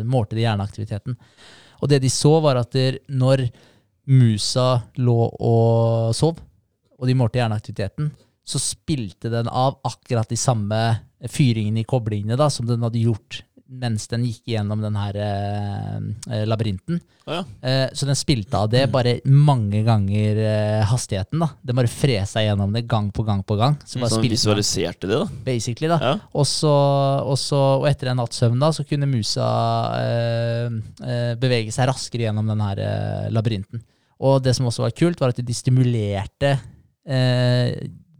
[0.09, 1.17] målte de hjerneaktiviteten.
[1.81, 2.77] Og det de så, var at
[3.09, 3.47] når
[4.07, 4.69] musa
[5.03, 6.39] lå og sov,
[6.97, 8.11] og de målte hjerneaktiviteten,
[8.47, 10.79] så spilte den av akkurat de samme
[11.33, 16.45] fyringene i koblingene da, som den hadde gjort mens den gikk gjennom den her eh,
[16.47, 17.01] labyrinten.
[17.27, 17.43] Ja, ja.
[17.67, 21.43] Eh, så den spilte av det bare mange ganger eh, hastigheten.
[21.43, 21.49] da.
[21.67, 23.75] Den bare fresa gjennom det gang på gang på gang.
[23.85, 25.27] Så bare Sånn den, visualiserte det, da.
[25.49, 25.99] basically da.
[26.03, 26.15] Ja.
[26.31, 26.73] Og, så,
[27.27, 27.61] og, så,
[27.91, 29.49] etter en natts søvn da, så kunne musa
[29.99, 33.83] eh, eh, bevege seg raskere gjennom den her eh, labyrinten.
[34.27, 36.55] Og det som også var kult, var at de stimulerte
[37.05, 37.75] eh,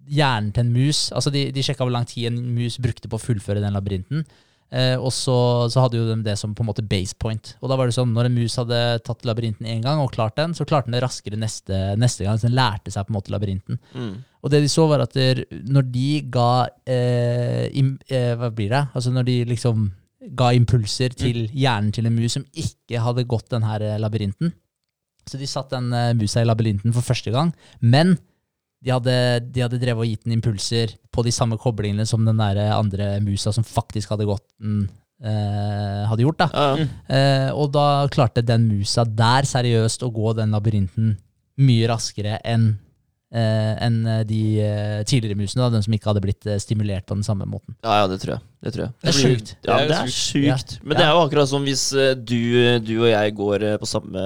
[0.07, 1.07] hjernen til en mus.
[1.15, 4.27] Altså de, de sjekka hvor lang tid en mus brukte på å fullføre den labyrinten.
[4.75, 5.37] Eh, og så,
[5.71, 7.53] så hadde jo de det som på en måte base point.
[7.63, 10.39] Og da var det sånn, når en mus hadde tatt labyrinten én gang og klart
[10.41, 12.41] den, så klarte den det raskere neste, neste gang.
[12.41, 13.79] Så den lærte seg på en måte labyrinten.
[13.95, 14.17] Mm.
[14.43, 16.51] Og det de så, var at der, når de ga
[16.87, 18.85] eh, im, eh, Hva blir det?
[18.95, 19.89] Altså når de liksom
[20.35, 24.55] ga impulser til hjernen til en mus som ikke hadde gått den her eh, labyrinten.
[25.27, 28.17] Så de satt den eh, musa i labyrinten for første gang, men
[28.85, 29.17] de hadde,
[29.55, 33.17] de hadde drevet og gitt den impulser på de samme koblingene som den der andre
[33.25, 34.89] musa som faktisk hadde gått den,
[35.25, 36.39] eh, hadde gjort.
[36.45, 36.49] da.
[36.53, 36.89] Ja, ja.
[37.09, 41.15] Eh, og da klarte den musa der seriøst å gå den labyrinten
[41.57, 42.75] mye raskere enn
[43.33, 47.17] eh, enn de eh, tidligere musene, da, den som ikke hadde blitt eh, stimulert på
[47.17, 47.75] den samme måten.
[47.83, 48.45] ja, ja, det tror jeg.
[48.67, 48.93] Det, tror jeg.
[49.03, 49.51] Det er sjukt.
[49.65, 50.77] Ja, Det er det er sjukt.
[50.85, 52.39] Men det er jo akkurat som hvis eh, du,
[52.85, 54.23] du og jeg går på samme,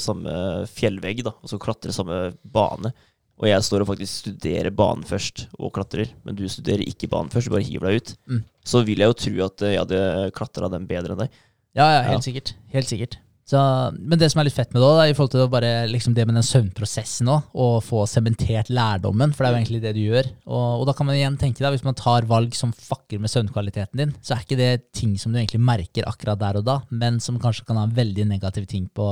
[0.00, 0.34] samme
[0.72, 2.92] fjellvegg, da, og så klatrer samme bane.
[3.38, 7.30] Og jeg står og faktisk studerer banen først og klatrer, men du studerer ikke banen
[7.30, 8.14] først, du bare hiver deg ut.
[8.26, 8.40] Mm.
[8.66, 11.30] Så vil jeg jo tro at eh, jeg hadde klatra den bedre enn deg.
[11.78, 12.26] Ja, ja, helt Ja.
[12.26, 12.54] sikkert.
[12.74, 13.18] Helt sikkert.
[13.48, 13.58] Så,
[13.96, 16.26] men det som er litt fett med det, da, i forhold til bare, liksom det
[16.28, 20.00] med den søvnprosessen òg, og få sementert lærdommen, for det er jo egentlig det du
[20.02, 20.28] gjør.
[20.50, 23.32] Og, og da kan man igjen tenke deg, hvis man tar valg som fucker med
[23.32, 26.76] søvnkvaliteten din, så er ikke det ting som du egentlig merker akkurat der og da,
[26.92, 29.08] men som kanskje kan ha en veldig negativ ting på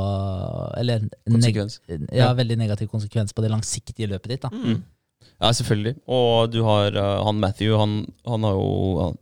[0.77, 1.81] Eller neg Konsekvens.
[2.13, 4.45] ja, veldig negativ konsekvens på det langsiktige løpet ditt.
[4.45, 4.53] da.
[4.53, 4.83] Mm.
[5.41, 5.97] Ja, selvfølgelig.
[6.13, 9.13] Og du har uh, han Matthew, han, han har jo uh,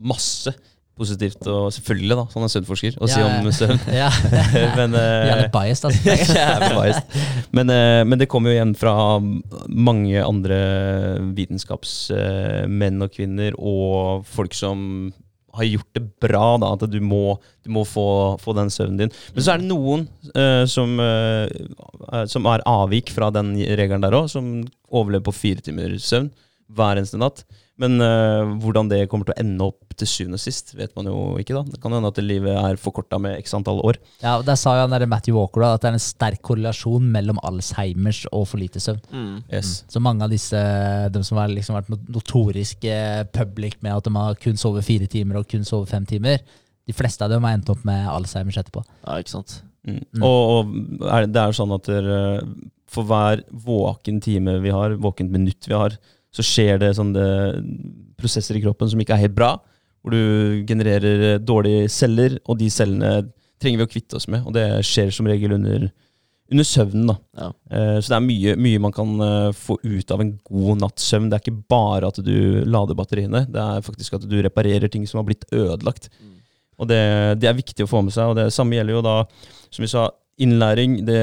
[0.00, 0.52] masse
[1.02, 3.80] positivt, og selvfølgelig, da, sånn en er søvnforsker, å Ja, si om søvn.
[4.02, 4.10] Ja,
[4.78, 6.14] Men, Jævlig biased, altså.
[6.76, 7.16] Biased.
[7.56, 10.60] Men, uh, men det kommer jo igjen fra mange andre
[11.36, 15.12] vitenskapsmenn og -kvinner, og folk som
[15.52, 19.10] har gjort det bra, da, at du må, du må få, få den søvnen din.
[19.34, 20.96] Men så er det noen uh, som,
[22.24, 26.30] som er avvik fra den regelen der òg, som overlever på fire timer søvn
[26.72, 27.44] hver eneste natt.
[27.80, 31.08] Men uh, hvordan det kommer til å ende opp til syvende og sist, vet man
[31.08, 31.54] jo ikke.
[31.56, 31.62] da.
[31.72, 33.98] Det kan hende at livet er forkorta med x antall år.
[34.20, 36.42] Ja, og Der sa jo han der Matthew Walker da, at det er en sterk
[36.44, 39.00] korrelasjon mellom Alzheimers og for lite søvn.
[39.08, 39.34] Mm.
[39.48, 39.72] Yes.
[39.90, 40.60] Så mange av disse,
[41.12, 44.84] de som har liksom vært notoriske notorisk eh, public med at de har kun sovet
[44.86, 46.40] fire timer og kun sovet fem timer,
[46.86, 48.82] de fleste av dem har endt opp med Alzheimers etterpå.
[49.06, 49.62] Ja, ikke sant.
[49.86, 50.02] Mm.
[50.14, 50.22] Mm.
[50.22, 52.10] Og, og er, det er jo sånn at der,
[52.90, 55.96] for hver våken time vi har, våkent minutt vi har,
[56.32, 57.24] så skjer det sånne
[58.20, 59.54] prosesser i kroppen som ikke er helt bra.
[60.02, 63.12] Hvor du genererer dårlige celler, og de cellene
[63.62, 64.46] trenger vi å kvitte oss med.
[64.48, 65.84] Og det skjer som regel under,
[66.50, 67.12] under søvnen.
[67.12, 67.16] da.
[67.38, 67.50] Ja.
[67.70, 71.06] Eh, Så det er mye, mye man kan eh, få ut av en god natts
[71.12, 71.28] søvn.
[71.30, 72.34] Det er ikke bare at du
[72.66, 76.10] lader batteriene, det er faktisk at du reparerer ting som har blitt ødelagt.
[76.18, 76.34] Mm.
[76.82, 77.02] Og det,
[77.38, 78.32] det er viktig å få med seg.
[78.32, 79.16] Og det samme gjelder jo da,
[79.70, 80.08] som vi sa,
[80.42, 80.98] innlæring.
[81.06, 81.20] Det,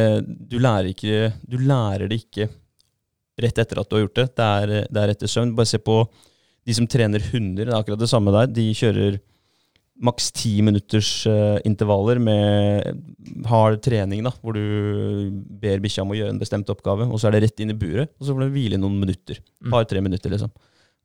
[0.47, 2.47] du, lærer ikke, du lærer det ikke
[3.43, 4.27] rett etter at du har gjort det.
[4.37, 5.55] Det er, det er etter søvn.
[5.57, 6.01] Bare se på
[6.67, 7.65] de som trener hunder.
[7.65, 8.51] Det er akkurat det samme der.
[8.51, 9.19] De kjører
[9.99, 13.01] maks ti minutters uh, intervaller med
[13.49, 17.27] hard trening, da, hvor du ber bikkja om å gjøre en bestemt oppgave, og så
[17.27, 19.41] er det rett inn i buret, og så får du hvile i noen minutter.
[19.59, 19.73] Mm.
[19.73, 20.53] Par-tre minutter, liksom.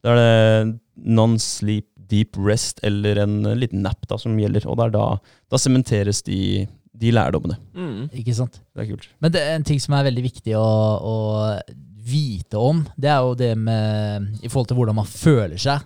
[0.05, 4.87] Da er det non-sleep deep rest eller en liten nap da, som gjelder, og det
[4.87, 5.05] er da,
[5.51, 7.57] da sementeres de, de lærdommene.
[7.75, 8.13] Mm.
[8.21, 8.61] Ikke sant?
[8.75, 9.09] Det er kult.
[9.25, 10.69] Men det er en ting som er veldig viktig å,
[11.01, 11.15] å
[12.05, 15.83] vite om, det er jo det med i forhold til hvordan man føler seg.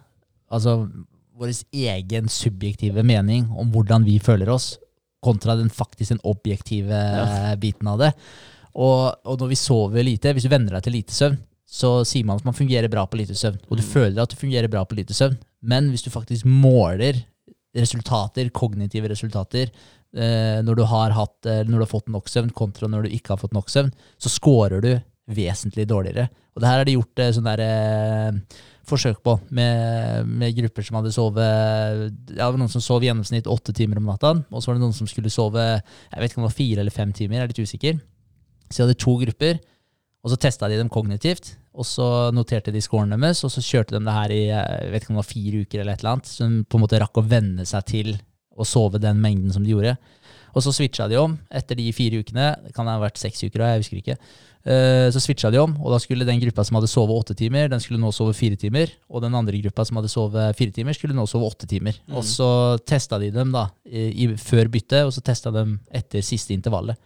[0.51, 0.77] Altså
[1.39, 4.73] vår egen subjektive mening om hvordan vi føler oss,
[5.23, 7.55] kontra den faktisk den objektive Ja.
[7.59, 8.13] biten av det.
[8.75, 11.39] Og, og når vi sover lite, hvis du venner deg til lite søvn,
[11.69, 13.59] så sier man at man fungerer bra på lite søvn.
[13.69, 13.89] Og du Mm.
[13.93, 15.37] føler at du fungerer bra på lite søvn.
[15.63, 17.19] Men hvis du faktisk måler
[17.77, 19.71] resultater, kognitive resultater,
[20.15, 23.35] eh, når, du har hatt, når du har fått nok søvn, kontra når du ikke
[23.35, 24.93] har fått nok søvn, så scorer du
[25.29, 26.29] vesentlig dårligere.
[26.55, 30.87] Og det her har de gjort eh, sånn der, eh, forsøk på med, med grupper
[30.87, 31.45] som hadde sovet
[32.33, 34.85] ja, det Noen som sov i gjennomsnitt åtte timer om natta, og så var det
[34.87, 37.45] noen som skulle sove jeg vet ikke om det var fire eller fem timer, jeg
[37.45, 37.99] er litt usikker.
[38.69, 39.61] Så de hadde to grupper,
[40.25, 41.55] og så testa de dem kognitivt.
[41.79, 45.05] Og så noterte de scoren deres, og så kjørte de det her i jeg vet
[45.05, 46.31] ikke om det var fire uker eller et eller annet.
[46.33, 48.11] Så de på en måte rakk å venne seg til
[48.59, 49.95] å sove den mengden som de gjorde.
[50.55, 52.51] Og så switcha de om etter de fire ukene.
[52.65, 54.17] Det kan ha vært seks uker jeg husker ikke.
[54.69, 57.69] Eh, Så switcha de om, og da skulle den gruppa som hadde sovet åtte timer,
[57.73, 58.91] den skulle nå sove fire timer.
[59.09, 61.97] Og den andre gruppa som hadde sovet fire timer, skulle nå sove åtte timer.
[62.13, 62.49] Og så
[62.85, 66.99] testa de dem da i, i, før byttet, og så testa de etter siste intervallet.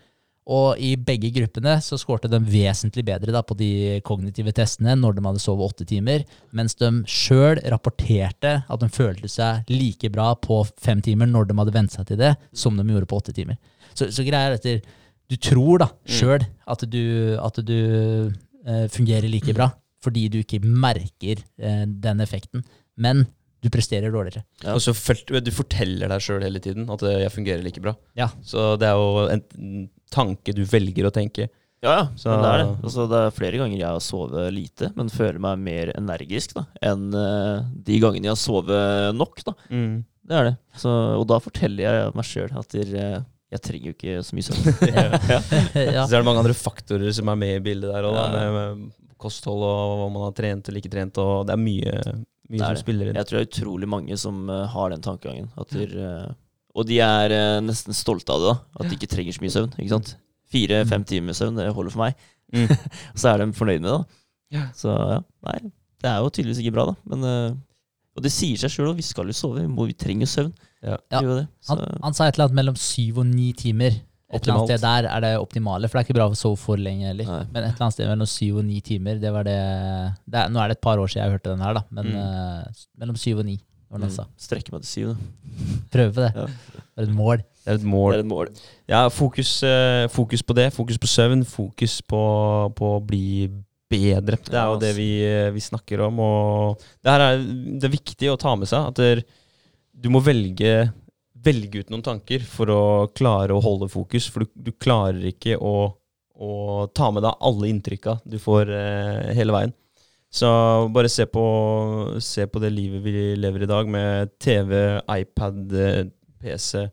[0.51, 5.15] Og i begge gruppene så skårte de vesentlig bedre da, på de kognitive testene når
[5.15, 10.33] de hadde sovet åtte timer, mens de sjøl rapporterte at de følte seg like bra
[10.35, 13.37] på fem timer når de hadde vent seg til det, som de gjorde på åtte
[13.37, 13.61] timer.
[13.95, 14.91] Så, så greia er at
[15.31, 17.05] du tror da sjøl at du,
[17.39, 19.71] at du eh, fungerer like bra,
[20.03, 22.67] fordi du ikke merker eh, den effekten,
[22.99, 23.29] men
[23.63, 24.43] du presterer dårligere.
[24.65, 24.75] Ja.
[24.75, 27.95] Og så du forteller deg sjøl hele tiden at eh, jeg fungerer like bra.
[28.19, 28.27] Ja.
[28.43, 29.43] Så det er jo en
[30.13, 31.49] tanke du velger å tenke.
[31.83, 32.03] Ja, ja.
[32.17, 32.67] Så- Men det er det.
[32.87, 36.65] Altså, det er flere ganger jeg har sovet lite, men føler meg mer energisk da,
[36.83, 39.43] enn eh, de gangene jeg har sovet nok.
[39.49, 39.55] da.
[39.71, 40.57] Det er det.
[40.79, 42.93] Så, og da forteller jeg meg sjøl at jeg,
[43.51, 44.77] jeg trenger jo ikke så mye søvn.
[44.95, 45.41] ja.
[45.75, 46.05] ja.
[46.07, 48.29] Så er det mange andre faktorer som er med i bildet der òg, Ja.
[48.37, 51.19] med, med kosthold og om man har trent eller ikke trent.
[51.23, 51.99] Og det er mye,
[52.53, 53.19] mye Det er som spiller inn.
[53.19, 55.49] Jeg tror det er utrolig mange som uh, har den tankegangen.
[55.59, 56.29] At de, eh,
[56.77, 58.53] og de er uh, nesten stolte av det.
[58.53, 59.75] da At de ikke trenger så mye søvn.
[59.79, 60.15] ikke sant?
[60.53, 62.29] Fire-fem timer søvn, det holder for meg.
[62.53, 62.69] Mm.
[63.21, 63.99] så er de fornøyd med det.
[63.99, 64.65] da Ja.
[64.77, 65.59] Så ja, nei,
[66.05, 66.97] det er jo tydeligvis ikke bra, da.
[67.09, 67.57] Men,
[68.13, 69.63] og det sier seg sjøl vi skal jo sove.
[69.63, 70.53] Vi, må, vi trenger søvn.
[70.85, 70.99] Ja.
[71.15, 71.23] Ja.
[71.25, 71.47] det.
[71.65, 73.97] Så, Han, han sa et eller annet mellom syv og ni timer.
[74.33, 76.57] Et eller annet sted der er det optimale, for det er ikke bra å sove
[76.57, 77.25] for lenge heller.
[77.29, 77.41] Nei.
[77.53, 79.59] Men et eller annet sted mellom syv og ni timer, det var det,
[80.25, 82.07] det er, Nå er det et par år siden jeg hørte den her, da, men
[82.07, 82.17] Mm.
[82.17, 83.59] uh, mellom syv og ni,
[83.93, 84.07] mm,
[84.41, 85.09] strekke meg til syv.
[85.13, 85.81] da.
[85.93, 86.31] Prøve det.
[86.35, 86.47] Ja.
[86.47, 87.37] Det er et mål.
[87.63, 88.15] Det er et Det mål.
[88.15, 88.49] er et mål.
[88.89, 90.73] Ja, fokus, uh, fokus på det.
[90.73, 91.45] Fokus på søvn.
[91.45, 92.23] Fokus på,
[92.75, 93.49] på å bli
[93.93, 94.39] bedre.
[94.49, 96.19] Det er jo det vi, eh, vi snakker om.
[96.19, 98.89] Og det her er det er viktig å ta med seg.
[98.89, 99.21] At der,
[99.95, 100.91] du må velge,
[101.45, 102.83] velge ut noen tanker for å
[103.17, 104.29] klare å holde fokus.
[104.31, 105.93] For du, du klarer ikke å,
[106.39, 106.53] å
[106.95, 109.77] ta med deg alle inntrykka du får eh, hele veien.
[110.33, 110.49] Så
[110.89, 111.45] bare se på,
[112.25, 116.05] se på det livet vi lever i dag, med TV, iPad, eh,
[116.41, 116.87] PC,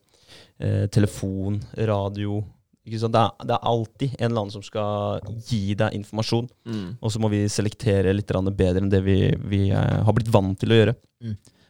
[0.59, 2.41] eh, telefon, radio.
[2.84, 3.15] Ikke sant?
[3.15, 6.49] Det, er, det er alltid en eller annen som skal gi deg informasjon.
[6.67, 6.89] Mm.
[6.99, 10.59] Og så må vi selektere litt bedre enn det vi, vi eh, har blitt vant
[10.59, 10.97] til å gjøre.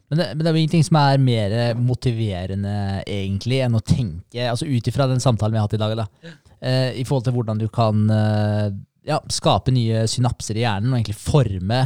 [0.10, 4.48] Men det, men det er jo ingenting som er mer motiverende egentlig enn å tenke,
[4.50, 6.06] altså ut ifra den samtalen vi har hatt i dag, da,
[6.62, 8.72] eh, i forhold til hvordan du kan eh,
[9.10, 11.84] ja, skape nye synapser i hjernen og egentlig forme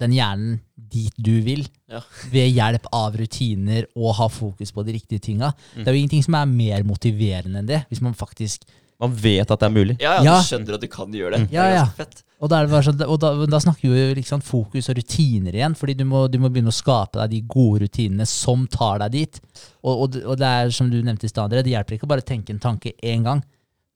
[0.00, 0.58] den hjernen
[0.90, 2.00] dit du vil, Ja.
[2.32, 5.52] ved hjelp av rutiner og ha fokus på de riktige tinga.
[5.76, 8.64] Det er jo ingenting som er mer motiverende enn det, hvis man faktisk
[9.00, 9.94] Man vet at det er mulig.
[10.02, 10.38] Ja, ja, Ja.
[10.40, 11.46] du skjønner at du kan gjøre det.
[11.48, 11.84] Det Ja, er ja.
[11.86, 12.22] ganske fett.
[12.40, 16.06] Og da, sånn, og da, da snakker vi liksom fokus og rutiner igjen, fordi du
[16.08, 19.40] må, du må begynne å skape deg de gode rutinene som tar deg dit.
[19.84, 22.24] Og, og, og det er som du nevnte i stad, det hjelper ikke å bare
[22.24, 23.44] tenke en tanke én gang.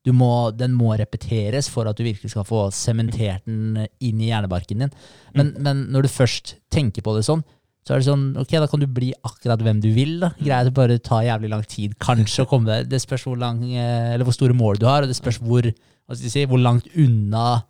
[0.05, 4.29] Du må, den må repeteres for at du virkelig skal få sementert den inn i
[4.29, 4.97] hjernebarken din.
[5.33, 7.41] Men, men når du først tenker på det sånn,
[7.85, 10.19] så er det sånn, ok, da kan du bli akkurat hvem du vil.
[10.21, 10.35] da.
[10.37, 12.89] Greit, å bare ta jævlig lang tid, kanskje, å komme deg.
[12.93, 15.69] Det spørs hvor, lang, eh, eller hvor store mål du har, og det spørs hvor,
[15.69, 17.63] hva skal si, hvor langt unna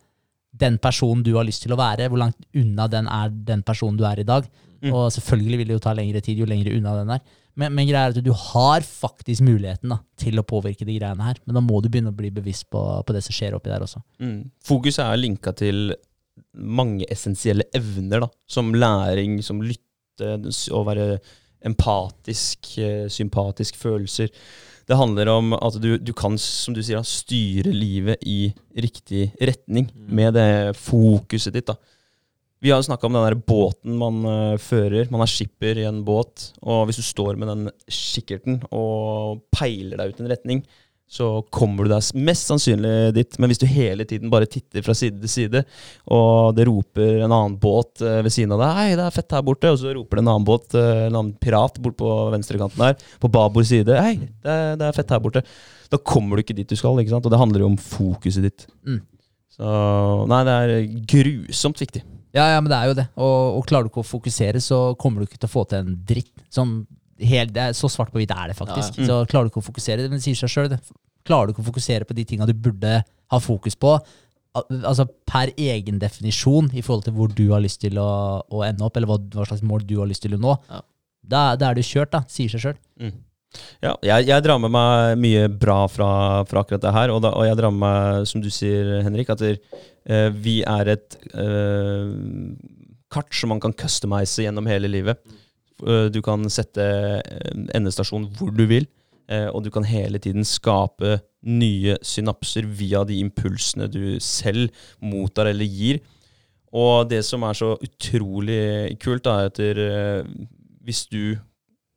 [0.55, 3.99] den personen du har lyst til å være, hvor langt unna den er den personen
[3.99, 4.47] du er i dag.
[4.85, 4.93] Mm.
[4.93, 7.25] Og selvfølgelig vil det jo ta lengre tid jo lengre unna den er.
[7.59, 11.29] Men, men greia er at du har faktisk muligheten da, til å påvirke de greiene
[11.29, 11.39] her.
[11.47, 13.85] Men da må du begynne å bli bevisst på, på det som skjer oppi der
[13.87, 14.03] også.
[14.23, 14.41] Mm.
[14.67, 15.95] Fokus er linka til
[16.55, 20.37] mange essensielle evner, da, som læring, som lytte,
[20.75, 21.19] å være
[21.65, 24.31] empatisk, eh, sympatisk, følelser.
[24.85, 29.89] Det handler om at du, du kan, som du sier, styre livet i riktig retning
[29.95, 31.71] med det fokuset ditt.
[31.71, 31.79] da.
[32.65, 35.11] Vi har jo snakka om den der båten man eh, fører.
[35.13, 36.51] Man er skipper i en båt.
[36.65, 40.63] Og hvis du står med den kikkerten og peiler deg ut en retning,
[41.11, 43.37] så kommer du deg mest sannsynlig dit.
[43.39, 45.63] Men hvis du hele tiden bare titter fra side til side,
[46.11, 49.37] og det roper en annen båt eh, ved siden av deg 'Hei, det er fett
[49.37, 52.11] her borte', og så roper det en annen båt, eh, en annen pirat bort på
[52.35, 55.45] venstrekanten her, på babord side 'Hei, det er, det er fett her borte',
[55.93, 56.99] da kommer du ikke dit du skal.
[56.99, 57.27] ikke sant?
[57.27, 58.67] Og det handler jo om fokuset ditt.
[58.87, 59.03] Mm.
[59.55, 59.71] Så
[60.27, 60.75] nei, det er
[61.15, 62.03] grusomt viktig.
[62.35, 63.07] Ja, ja, men det er jo det.
[63.15, 65.85] Og, og klarer du ikke å fokusere, så kommer du ikke til å få til
[65.85, 66.33] en dritt.
[66.51, 66.81] Sånn,
[67.29, 68.99] helt, det er, så svart på hvitt er det faktisk.
[68.99, 69.09] Ja, ja.
[69.09, 70.77] Så klarer du ikke å fokusere, men det sier seg sjøl.
[71.25, 72.99] Klarer du ikke å fokusere på de tinga du burde
[73.33, 73.95] ha fokus på,
[74.55, 78.09] altså per egen definisjon i forhold til hvor du har lyst til å,
[78.47, 80.83] å ende opp, eller hva, hva slags mål du har lyst til å nå, Ja.
[81.25, 82.21] da, da er du kjørt, da.
[82.31, 82.77] Sier seg sjøl.
[83.01, 83.17] Mm.
[83.83, 86.09] Ja, jeg, jeg drar med meg mye bra fra,
[86.51, 89.31] fra akkurat det her, og, da, og jeg drar med meg, som du sier, Henrik,
[89.31, 89.59] at der,
[90.11, 92.15] eh, vi er et eh,
[93.15, 95.23] kart som man kan customize gjennom hele livet.
[95.87, 96.85] Eh, Du kan sette
[97.21, 98.87] eh, endestasjon hvor du vil,
[99.29, 104.71] eh, og du kan hele tiden skape nye synapser via de impulsene du selv
[105.01, 106.01] mottar eller gir.
[106.75, 109.61] Og det som er så utrolig kult, er at
[110.83, 111.37] hvis du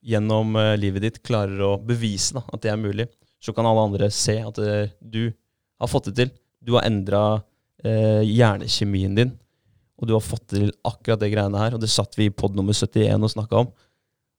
[0.05, 3.07] gjennom livet ditt klarer å bevise da, at det er mulig,
[3.41, 4.59] så kan alle andre se at
[5.01, 5.31] du
[5.81, 6.29] har fått det til.
[6.61, 7.39] Du har endra
[7.81, 9.33] eh, hjernekjemien din,
[9.97, 11.75] og du har fått til akkurat det greiene her.
[11.75, 13.69] Og det satt vi i pod nummer 71 og snakka om.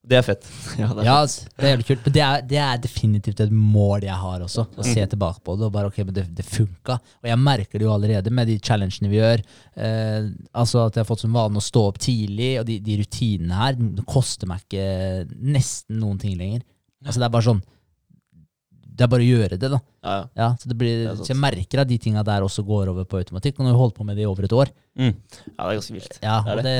[0.08, 0.46] Det er fett.
[0.78, 2.04] Ja, det er Ja, altså, det er jævlig kult.
[2.06, 4.64] Men det er, det er definitivt et mål jeg har også.
[4.78, 6.98] Å se tilbake på det og bare ok, men det, det funka.
[7.22, 9.42] Og jeg merker det jo allerede med de challengene vi gjør.
[9.74, 10.30] Eh,
[10.62, 13.58] altså at jeg har fått som vane å stå opp tidlig, og de, de rutinene
[13.58, 14.86] her det koster meg ikke
[15.58, 16.62] nesten noen ting lenger.
[17.04, 17.64] Altså det er bare sånn
[18.98, 19.78] Det er bare å gjøre det, da.
[20.02, 20.24] Ja, ja.
[20.40, 23.06] Ja, så, det blir, Det så jeg merker at de tinga der også går over
[23.08, 23.58] på automatikk.
[23.58, 24.72] Og nå har vi holdt på med det i over et år.
[24.98, 25.12] Mm.
[25.14, 26.16] ja, det er ganske vilt.
[26.24, 26.72] Ja, og, det,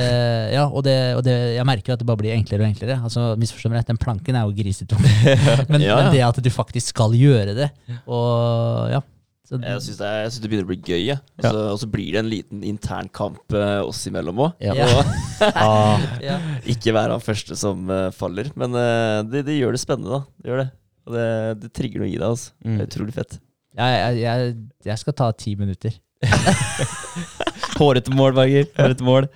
[0.56, 2.98] ja, og, det, og det, jeg merker at det bare blir enklere og enklere.
[3.06, 5.04] Altså, Misforstå meg rett, den planken er jo grisetung.
[5.70, 7.70] men, men det at du faktisk skal gjøre det,
[8.10, 9.04] og ja
[9.48, 10.08] så, Jeg syns det,
[10.42, 11.06] det begynner å bli gøy.
[11.08, 11.20] jeg.
[11.40, 14.58] Og så blir det en liten intern kamp eh, oss imellom òg.
[14.60, 14.74] Ja.
[15.48, 16.36] Ah, ja.
[16.68, 18.50] Ikke være han første som eh, faller.
[18.58, 20.42] Men eh, det, det gjør det spennende, da.
[20.42, 20.68] Det gjør det.
[21.08, 21.28] Og det,
[21.64, 22.26] det trigger noe i deg.
[22.28, 22.52] altså.
[22.60, 22.80] Det Mm.
[22.82, 23.38] er utrolig fett.
[23.78, 24.54] Jeg, jeg, jeg,
[24.90, 25.92] jeg skal ta ti minutter.
[27.78, 28.66] Hårete mål, Berger.
[28.78, 29.28] Hårete mål.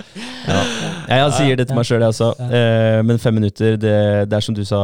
[0.48, 0.62] Ja.
[1.12, 2.30] Jeg sier det til meg sjøl, jeg også.
[2.42, 3.92] Eh, men fem minutter, det,
[4.30, 4.80] det er som du sa,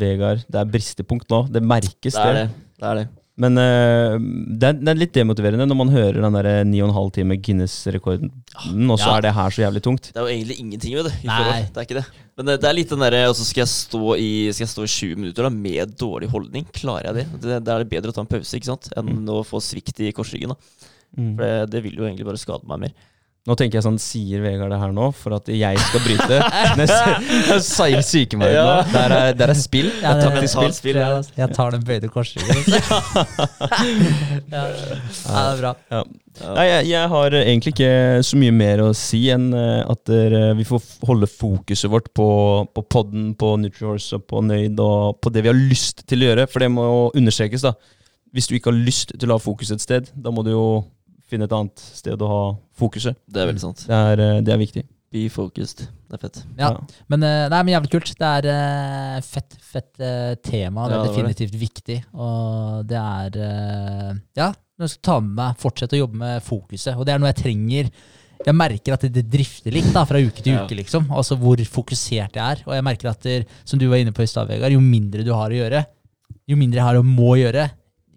[0.00, 0.42] Vegard.
[0.50, 1.44] Det er bristepunkt nå.
[1.54, 2.46] Det merkes, Det er det.
[2.80, 3.06] det, er det.
[3.38, 6.88] Men uh, det, er, det er litt demotiverende når man hører den der ni og
[6.88, 8.32] en halv time Guinness-rekorden,
[8.90, 9.16] og så Ja.
[9.20, 10.08] er det her så jævlig tungt.
[10.10, 11.28] Det er jo egentlig ingenting, vet du.
[11.28, 11.60] Nei.
[11.70, 12.04] Det er ikke det.
[12.38, 14.70] Men det, det er litt den derre Og så skal jeg stå i Skal jeg
[14.70, 16.66] stå i 20 minutter da med dårlig holdning.
[16.74, 17.24] Klarer jeg det?
[17.42, 17.56] det?
[17.66, 18.90] Da er det bedre å ta en pause ikke sant?
[18.98, 20.54] enn å få svikt i korsryggen.
[20.54, 20.58] da
[21.18, 22.92] For det, det vil jo egentlig bare skade meg mer.
[23.48, 26.38] Nå tenker jeg sånn, sier Vegard det her nå for at jeg skal bryte?
[26.80, 27.12] Neste
[28.52, 28.64] ja.
[28.66, 28.72] nå.
[28.92, 29.88] Der er, der er spill.
[30.02, 30.74] Ja, det er taktisk spill.
[30.76, 31.20] spill, ja.
[31.38, 32.58] Jeg tar den bøyde korsryggen.
[34.52, 34.64] ja.
[34.66, 35.72] ja, det er bra.
[35.94, 36.02] Ja.
[36.42, 37.94] Nei, jeg, jeg har egentlig ikke
[38.28, 42.28] så mye mer å si enn eh, at dere, vi får holde fokuset vårt på,
[42.68, 46.30] på podden, på NutriHorse og på Nøyd og på det vi har lyst til å
[46.30, 46.46] gjøre.
[46.52, 47.74] For det må jo understrekes, da.
[48.36, 50.68] Hvis du ikke har lyst til å ha fokus et sted, da må du jo
[51.28, 52.42] finne et annet sted å ha
[52.78, 53.16] fokuset.
[53.28, 53.84] Det er veldig sant.
[53.88, 54.84] Det er, eh, det er viktig.
[55.12, 55.86] Be focused.
[56.08, 56.42] Det er fett.
[56.58, 56.70] Ja.
[57.08, 58.10] Men, eh, nei, men jævlig kult.
[58.20, 59.92] Det er eh, fett, fett
[60.44, 60.86] tema.
[60.88, 61.60] Det er Ja, det definitivt det.
[61.62, 61.98] viktig.
[62.14, 66.96] Og det er Ja, jeg skal ta med meg, fortsette å jobbe med fokuset.
[66.96, 67.90] Og det er noe jeg trenger.
[68.46, 70.64] Jeg merker at det, det drifter litt da, fra uke til Ja.
[70.64, 71.08] uke, liksom.
[71.10, 72.62] Altså hvor fokusert jeg er.
[72.68, 75.24] Og jeg merker at, det, som du var inne på i stad, Vegard, jo mindre
[75.24, 75.84] du har å gjøre,
[76.48, 77.70] jo mindre jeg har å må gjøre,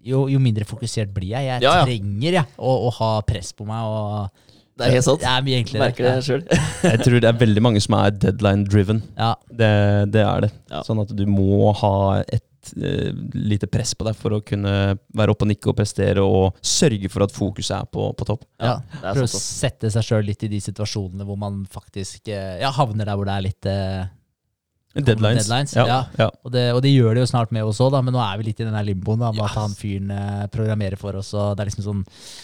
[0.04, 1.48] jo, jo mindre fokusert blir jeg.
[1.50, 1.84] Jeg Ja, ja.
[1.86, 3.82] trenger jeg, å, å ha press på meg.
[3.86, 4.46] Og
[4.78, 5.22] Det er helt sant.
[5.26, 5.80] Jeg, jeg.
[5.82, 6.46] Merker det sjøl.
[6.92, 9.02] Jeg tror det er veldig mange som er deadline-driven.
[9.18, 9.34] Ja.
[9.50, 9.74] Det,
[10.14, 10.50] det er det.
[10.72, 10.80] Ja.
[10.86, 11.92] Sånn at du må ha
[12.24, 14.72] et uh, lite press på deg for å kunne
[15.14, 18.42] være oppe og nikke og prestere, og sørge for at fokuset er på, på topp.
[18.62, 22.32] Ja, det er Prøve å sette seg sjøl litt i de situasjonene hvor man faktisk
[22.32, 24.02] uh, ja, havner der hvor det er litt eh,
[24.94, 25.46] Deadlines.
[25.46, 25.84] Deadlines, ja.
[25.88, 25.98] ja.
[26.18, 26.26] ja.
[26.44, 28.48] og, det, og det gjør det jo snart med oss òg, men nå er vi
[28.50, 31.30] litt i den her limboen da, med at han fyren eh, programmerer for oss.
[31.38, 32.02] Og det er liksom sånn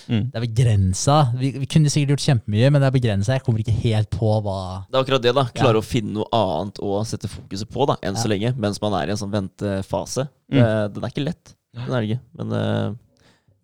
[0.08, 0.22] Mm.
[0.32, 1.14] Det er begrensa.
[1.36, 3.34] Vi, vi kunne sikkert gjort kjempemye, men det er begrensa.
[3.36, 5.44] Jeg kommer ikke helt på hva Det er akkurat det, da.
[5.52, 8.54] Klare å finne noe annet å sette fokuset på, da, enn så lenge.
[8.56, 10.24] Mens man er i en sånn ventefase.
[10.48, 10.56] Mm.
[10.56, 11.52] Det, den er ikke lett.
[11.76, 12.22] Den er det ikke.
[12.40, 12.88] Men eh,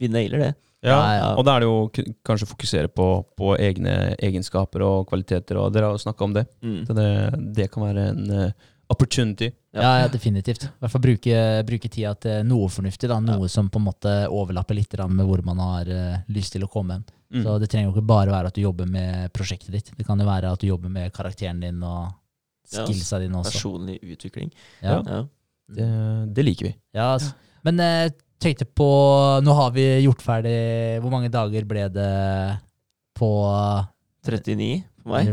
[0.02, 0.52] vi nailer det.
[0.84, 1.28] Ja, Ja, ja.
[1.40, 3.06] og da er det jo kanskje fokusere på,
[3.40, 6.44] på egne egenskaper og kvaliteter, og dere har jo snakka om det.
[6.60, 6.82] Mm.
[6.84, 7.08] Så det.
[7.56, 8.50] Det kan være en eh,
[8.86, 9.50] opportunity.
[9.74, 10.64] Ja, ja, definitivt.
[10.64, 13.08] I hvert fall bruke, bruke tida til noe fornuftig.
[13.10, 16.64] da, Noe som på en måte overlapper litt med hvor man har uh, lyst til
[16.66, 17.06] å komme hen.
[17.34, 17.42] Mm.
[17.42, 19.90] Så Det trenger jo ikke bare være at du jobber med prosjektet ditt.
[19.96, 22.12] Det kan jo være at du jobber med karakteren din og
[22.72, 23.56] Ja, skillsa dine også.
[23.56, 24.52] Personlig utvikling.
[24.80, 25.00] Ja.
[25.02, 25.24] Ja.
[25.74, 25.88] Det,
[26.36, 26.74] det liker vi.
[26.94, 27.34] Ja, altså.
[27.64, 28.12] Men uh,
[28.42, 28.86] tenkte på
[29.40, 32.10] Nå har vi gjort ferdig Hvor mange dager ble det
[33.16, 33.30] på
[34.26, 35.32] 39 for meg.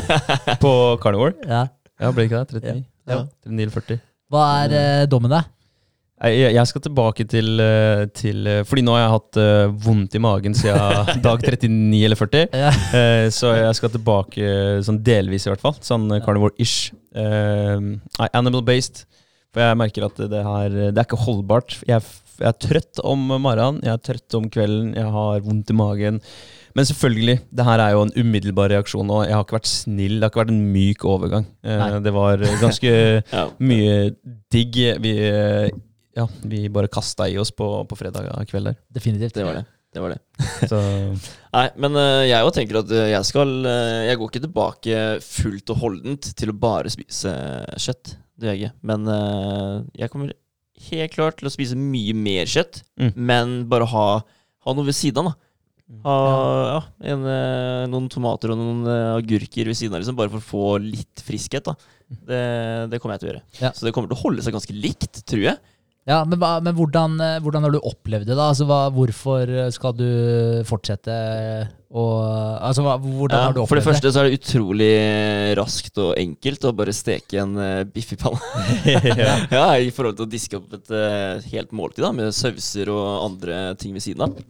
[0.64, 1.34] På Carnivore?
[1.46, 1.66] Ja.
[2.00, 2.62] Ja, det ikke det?
[2.62, 2.84] 39?
[3.10, 3.18] Ja.
[3.46, 4.00] 39 eller 40?
[4.34, 5.42] Hva er eh, dommen, da?
[6.24, 10.14] Jeg, jeg skal tilbake til, eh, til eh, Fordi nå har jeg hatt eh, vondt
[10.16, 12.44] i magen siden dag 39 eller 40.
[12.54, 12.70] Ja.
[12.96, 15.76] Eh, så jeg skal tilbake eh, sånn delvis, i hvert fall.
[15.84, 16.94] Sånn eh, carnivore-ish.
[17.14, 19.04] Eh, nei, animal-based.
[19.54, 21.76] For jeg merker at det her Det er ikke holdbart.
[21.86, 25.70] Jeg, f- jeg er trøtt om morgenen, jeg er trøtt om kvelden, jeg har vondt
[25.70, 26.22] i magen.
[26.74, 30.16] Men selvfølgelig, det her er jo en umiddelbar reaksjon, og jeg har ikke vært snill.
[30.18, 31.44] Det har ikke vært en myk overgang.
[31.62, 32.00] Eh, Nei.
[32.02, 32.90] det var ganske
[33.38, 33.44] Ja.
[33.62, 33.92] mye
[34.50, 34.80] digg.
[35.04, 35.68] Vi, eh,
[36.18, 38.76] ja, vi bare kasta i oss på, på fredag kveld der.
[38.92, 39.34] Definitivt.
[39.38, 39.64] Det var det.
[39.94, 40.18] Det var det.
[40.72, 40.80] Så
[41.54, 43.52] Nei, men eh, jeg òg tenker at jeg skal
[44.08, 47.30] Jeg går ikke tilbake fullt og holdent til å bare spise
[47.78, 48.16] kjøtt.
[48.34, 48.76] Det gjør jeg ikke.
[48.90, 50.34] Men eh, jeg kommer
[50.90, 53.12] helt klart til å spise mye mer kjøtt, Mm.
[53.14, 54.06] men bare ha,
[54.66, 55.43] ha noe ved siden av, da.
[56.04, 56.14] Ha
[56.64, 56.78] ja,
[57.12, 60.48] en, eh, noen tomater og noen eh, agurker ved siden av, liksom, bare for å
[60.48, 61.68] få litt friskhet.
[61.68, 61.76] da
[62.08, 62.40] Det,
[62.92, 63.44] det kommer jeg til å gjøre.
[63.60, 63.70] Ja.
[63.76, 65.60] Så det kommer til å holde seg ganske likt, tror jeg.
[66.08, 68.36] Ja, Men, men hvordan, eh, hvordan har du opplevd det?
[68.36, 68.48] da?
[68.52, 70.08] Altså, hva, Hvorfor skal du
[70.68, 71.14] fortsette
[71.94, 72.04] å
[72.64, 73.86] Altså, hva, Hvordan Ja, har du for det For det?
[73.86, 74.90] første så er det utrolig
[75.60, 78.40] raskt og enkelt å bare steke en uh, biff i panna.
[79.52, 79.68] ja.
[79.80, 80.92] I forhold til å diske opp et
[81.52, 84.44] helt måltid da, med sauser og andre ting ved siden av.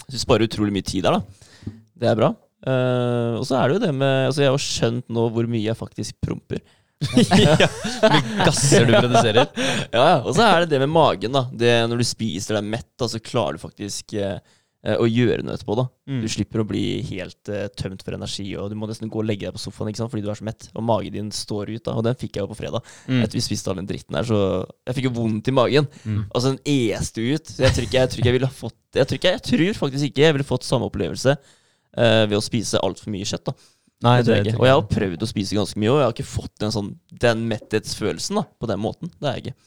[0.00, 1.74] Så du sparer utrolig mye tid der, da.
[2.02, 2.32] Det er bra.
[2.62, 5.64] Uh, og så er det jo det med Altså, jeg har skjønt nå hvor mye
[5.64, 6.62] jeg faktisk promper.
[7.42, 7.56] ja.
[7.58, 9.48] Hvor mye gasser du produserer.
[9.90, 10.18] Ja, ja.
[10.20, 11.46] Og så er det det med magen, da.
[11.50, 14.38] Det, når du spiser deg mett, da, så klarer du faktisk eh,
[14.82, 15.76] å gjøre noe etterpå.
[15.78, 16.18] da Mm.
[16.24, 19.26] Du slipper å bli helt uh, tømt for energi, og du må nesten gå og
[19.28, 20.10] legge deg på sofaen ikke sant?
[20.10, 20.66] fordi du er så mett.
[20.74, 21.94] Og magen din står ut, da.
[21.94, 22.88] Og den fikk jeg jo på fredag.
[23.06, 23.20] Mm.
[23.22, 24.40] Etter vi spiste all den dritten her, så
[24.88, 25.86] Jeg fikk jo vondt i magen.
[26.02, 26.24] Mm.
[26.34, 26.60] Altså, den
[26.98, 27.46] este ut.
[27.46, 29.44] Så jeg tror ikke jeg, tror ikke jeg ville ha fått Jeg tror, ikke, jeg
[29.46, 33.46] tror faktisk ikke jeg ville fått samme opplevelse uh, ved å spise altfor mye kjøtt.
[33.52, 33.56] da
[34.02, 34.58] Nei, jeg ikke.
[34.58, 36.88] Og jeg har prøvd å spise ganske mye, og jeg har ikke fått den, sånn
[37.22, 39.12] den metthetsfølelsen da på den måten.
[39.14, 39.58] Det er jeg ikke.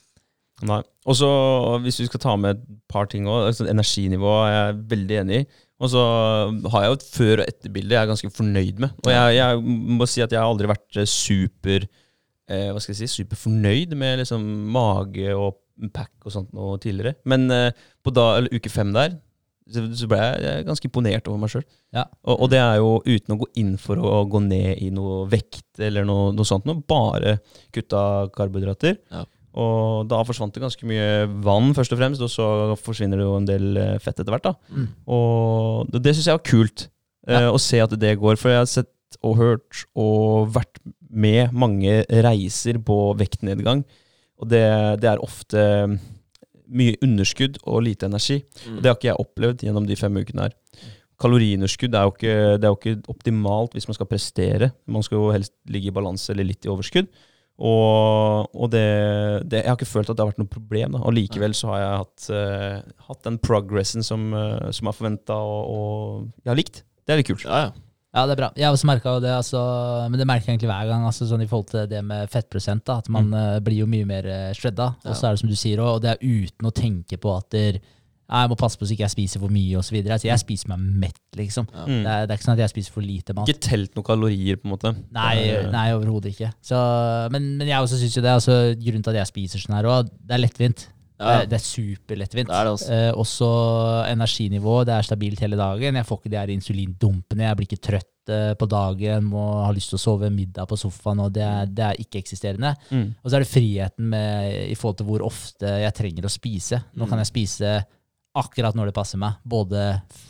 [0.63, 0.79] Nei.
[1.05, 1.29] Og så,
[1.83, 5.41] hvis vi skal ta med et par ting òg, altså energinivå er jeg veldig enig
[5.41, 5.47] i.
[5.83, 6.01] Og så
[6.71, 8.95] har jeg jo et før- og etterbilde jeg er ganske fornøyd med.
[9.03, 12.95] Og jeg, jeg må si at jeg har aldri vært eh, super eh, Hva skal
[12.95, 15.59] jeg si, superfornøyd med liksom mage og
[15.91, 17.17] pack og sånt noe tidligere.
[17.27, 19.17] Men eh, på da, eller uke fem der
[19.65, 21.63] så, ble jeg, jeg ganske imponert over meg sjøl.
[21.95, 22.03] Ja.
[22.27, 25.23] Og, og det er jo uten å gå inn for å gå ned i noe
[25.31, 26.83] vekt eller noe, noe sånt noe.
[26.85, 27.39] Bare
[27.73, 28.99] kutta karbohydrater.
[29.11, 29.23] Ja.
[29.55, 32.47] Og da forsvant det ganske mye vann, først og fremst, og så
[32.83, 34.49] forsvinner det jo en del eh, fett etter hvert.
[34.49, 34.55] da.
[34.75, 34.89] Mm.
[35.15, 36.87] Og det, det syns jeg var kult,
[37.29, 38.35] eh, å se at det går.
[38.41, 40.81] For jeg har sett og hørt og vært
[41.15, 43.85] med mange reiser på vektnedgang.
[44.41, 44.65] Og det,
[44.99, 45.63] det er ofte
[46.65, 48.41] mye underskudd og lite energi.
[48.73, 50.57] Og det har ikke jeg opplevd gjennom de fem ukene her.
[51.21, 54.71] Kaloriunderskudd er jo ikke, det er jo ikke optimalt hvis man skal prestere.
[54.91, 57.07] Man skal jo helst ligge i balanse eller litt i overskudd.
[57.55, 58.83] Og, og det,
[59.47, 60.97] det, jeg har ikke følt at det har vært noe problem.
[60.97, 61.03] Da.
[61.07, 64.97] Og likevel så har jeg hatt, uh, hatt den progressen som, uh, som jeg har
[64.97, 66.81] forventa og, og jeg har likt.
[67.05, 67.45] Det er litt kult.
[67.47, 67.73] Ja, ja.
[68.15, 68.47] Ja, det er bra.
[68.55, 69.61] Jeg har også merka det, altså,
[70.07, 71.01] men det merker jeg egentlig hver gang.
[71.03, 74.07] Altså, sånn I forhold til det med fettprosent, da, at man eh, blir jo mye
[74.07, 74.85] mer uh, shredda.
[75.03, 75.27] Og så Ja.
[75.27, 77.83] er det som du sier, og det er uten å tenke på at der, «Nei,
[78.25, 79.95] jeg må passe på så ikke jeg spiser for mye osv.
[80.01, 81.67] Altså, jeg spiser meg mett, liksom.
[81.73, 81.83] Ja.
[81.85, 81.99] Mm.
[82.01, 83.49] Det, er, det er ikke sånn at jeg spiser for lite mat.
[83.51, 84.93] Ikke telt noen kalorier, på en måte.
[85.13, 85.35] Nei,
[85.71, 86.49] nei overhodet ikke.
[86.65, 86.79] Så,
[87.35, 88.33] men, men jeg også syns jo det.
[88.39, 90.87] Altså, grunnen til at jeg spiser sånn her òg, det er lettvint.
[91.15, 92.49] Ja, Det, det er superlettvint.
[92.49, 92.91] Det er det, også.
[92.91, 93.49] Eh, også
[94.11, 94.81] energinivå.
[94.87, 95.95] Det er stabilt hele dagen.
[95.95, 97.45] Jeg får ikke de her insulindumpene.
[97.47, 100.77] Jeg blir ikke trøtt eh, på dagen, må ha lyst til å sove middag på
[100.79, 101.21] sofaen.
[101.23, 102.73] og Det er, det er ikke-eksisterende.
[102.91, 103.05] Mm.
[103.21, 106.81] Og så er det friheten med, i forhold til hvor ofte jeg trenger å spise.
[106.95, 107.09] Nå Mm.
[107.13, 107.75] kan jeg spise
[108.35, 109.37] akkurat når det passer meg.
[109.47, 109.85] Både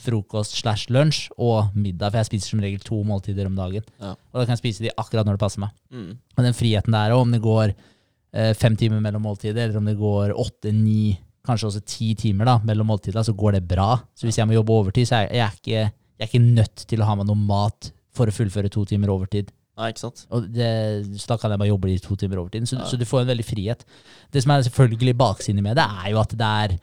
[0.06, 2.12] frokost slash lunsj og middag.
[2.14, 3.86] For jeg spiser som regel to måltider om dagen.
[4.02, 4.14] Ja.
[4.16, 5.74] Og da kan jeg spise de akkurat når det passer meg.
[5.92, 6.12] Mm.
[6.38, 9.90] Og den friheten der, òg, om det går eh, fem timer mellom måltider, eller om
[9.90, 11.16] det går åtte, ni,
[11.46, 13.92] kanskje også ti timer da, mellom måltider, så går det bra.
[14.18, 15.84] Så hvis jeg må jobbe overtid, så er jeg, jeg, er ikke,
[16.16, 19.12] jeg er ikke nødt til å ha med noe mat for å fullføre to timer
[19.14, 19.50] overtid.
[19.76, 20.22] Nei, ikke sant?
[20.32, 20.68] Og det,
[21.20, 22.64] så da kan jeg bare jobbe de to timer overtid.
[22.70, 22.86] Så, Ja.
[22.88, 23.82] så du får en veldig frihet.
[24.32, 26.78] Det som er selvfølgelig baksiden med det, er jo at det er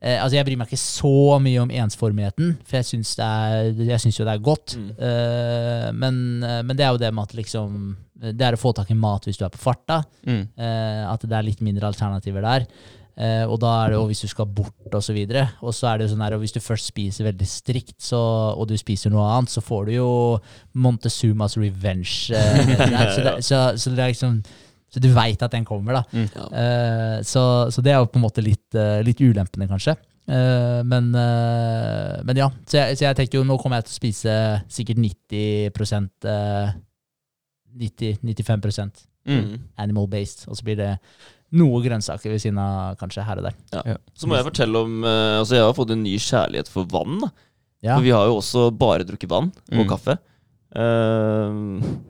[0.00, 3.72] eh, Altså, jeg bryr meg ikke så mye om ensformigheten, for jeg syns, det er,
[3.92, 4.76] jeg syns jo det er godt.
[4.78, 4.90] Mm.
[5.08, 7.80] Eh, men, eh, men det er jo det med at liksom
[8.18, 10.02] Det er å få tak i mat hvis du er på farta.
[10.26, 10.44] Mm.
[10.58, 12.66] Eh, at det er litt mindre alternativer der.
[13.18, 15.48] Eh, og da er det jo hvis du skal bort og så videre.
[15.66, 18.20] Og så er det jo sånn her, og hvis du først spiser veldig strikt, så,
[18.54, 20.10] og du spiser noe annet, så får du jo
[20.78, 22.34] Montezumas revenge.
[22.34, 22.74] Eh,
[23.16, 24.38] så, det, så, så det er liksom
[24.88, 26.04] Så du veit at den kommer, da.
[26.16, 26.28] Mm.
[26.32, 26.46] Ja.
[26.62, 27.42] Eh, så,
[27.72, 29.96] så det er jo på en måte litt, uh, litt ulempene, kanskje.
[30.28, 31.10] Uh, men,
[32.28, 34.34] men ja, så jeg, så jeg tenker jo nå kommer jeg til å spise
[34.72, 35.70] sikkert 90
[36.28, 36.74] uh,
[37.78, 39.58] 90-95 Mm.
[39.76, 40.92] Animal-based, og så blir det
[41.60, 43.56] noe grønnsaker ved siden av, kanskje, her og der.
[43.74, 43.82] Ja.
[43.90, 43.96] Ja.
[44.16, 47.18] Så må jeg fortelle om Altså, jeg har fått en ny kjærlighet for vann.
[47.20, 47.28] da
[47.84, 49.88] Ja, For vi har jo også bare drukket vann og Mm.
[49.90, 50.16] kaffe.
[50.68, 51.50] Eh,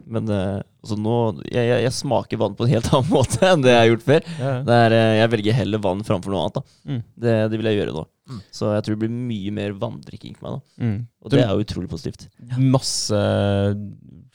[0.09, 1.17] men uh, altså nå
[1.47, 4.07] jeg, jeg, jeg smaker vann på en helt annen måte enn det jeg har gjort
[4.09, 4.29] før.
[4.39, 4.51] Ja.
[4.51, 4.61] ja.
[4.67, 6.61] Der, uh, jeg velger heller vann framfor noe annet.
[6.61, 7.03] da Mm.
[7.21, 8.03] det, det vil jeg gjøre nå.
[8.29, 8.39] Mm.
[8.53, 10.61] Så jeg tror det blir mye mer vanndrikking for meg nå.
[10.85, 10.99] Mm.
[11.25, 12.27] Og det er jo utrolig positivt.
[12.61, 13.21] Masse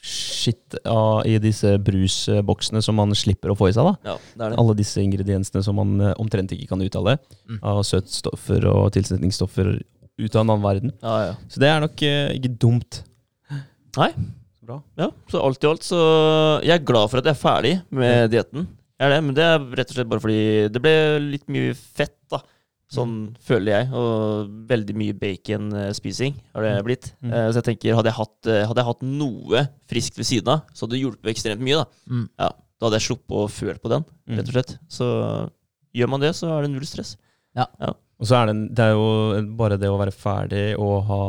[0.04, 3.86] shit ja, i disse brusboksene som man slipper å få i seg.
[3.86, 4.58] da Ja, det er det.
[4.60, 7.16] Alle disse ingrediensene som man eh, omtrent ikke kan uttale.
[7.48, 7.60] Mm.
[7.64, 10.92] Av søtstoffer og tilsetningsstoffer ut av en annen verden.
[11.02, 11.34] Ja, ja.
[11.50, 13.00] Så det er nok eh, ikke dumt.
[13.96, 14.10] Nei.
[14.64, 14.78] Bra.
[14.96, 15.98] Ja, så alt i alt så
[16.64, 18.66] Jeg er glad for at jeg er ferdig med dietten.
[18.98, 20.38] Jeg er det, men det er rett og slett bare fordi
[20.72, 22.38] det ble litt mye fett, da.
[22.94, 23.88] Sånn føler jeg.
[23.92, 27.10] Og veldig mye bacon-spising har det blitt.
[27.24, 27.32] Mm.
[27.32, 30.52] Uh, Så jeg tenker, hadde jeg, hatt, eh, hadde jeg hatt noe friskt ved siden
[30.54, 31.82] av, så hadde det hjulpet ekstremt mye.
[31.82, 32.28] Da Mm.
[32.38, 32.50] Ja,
[32.80, 34.36] Da hadde jeg sluppet å føle på den, Mm.
[34.38, 34.78] rett og slett.
[34.88, 35.50] Så
[35.94, 37.16] gjør man det, så er det null stress.
[38.24, 41.20] Og så er det, det er jo bare det å være ferdig og ha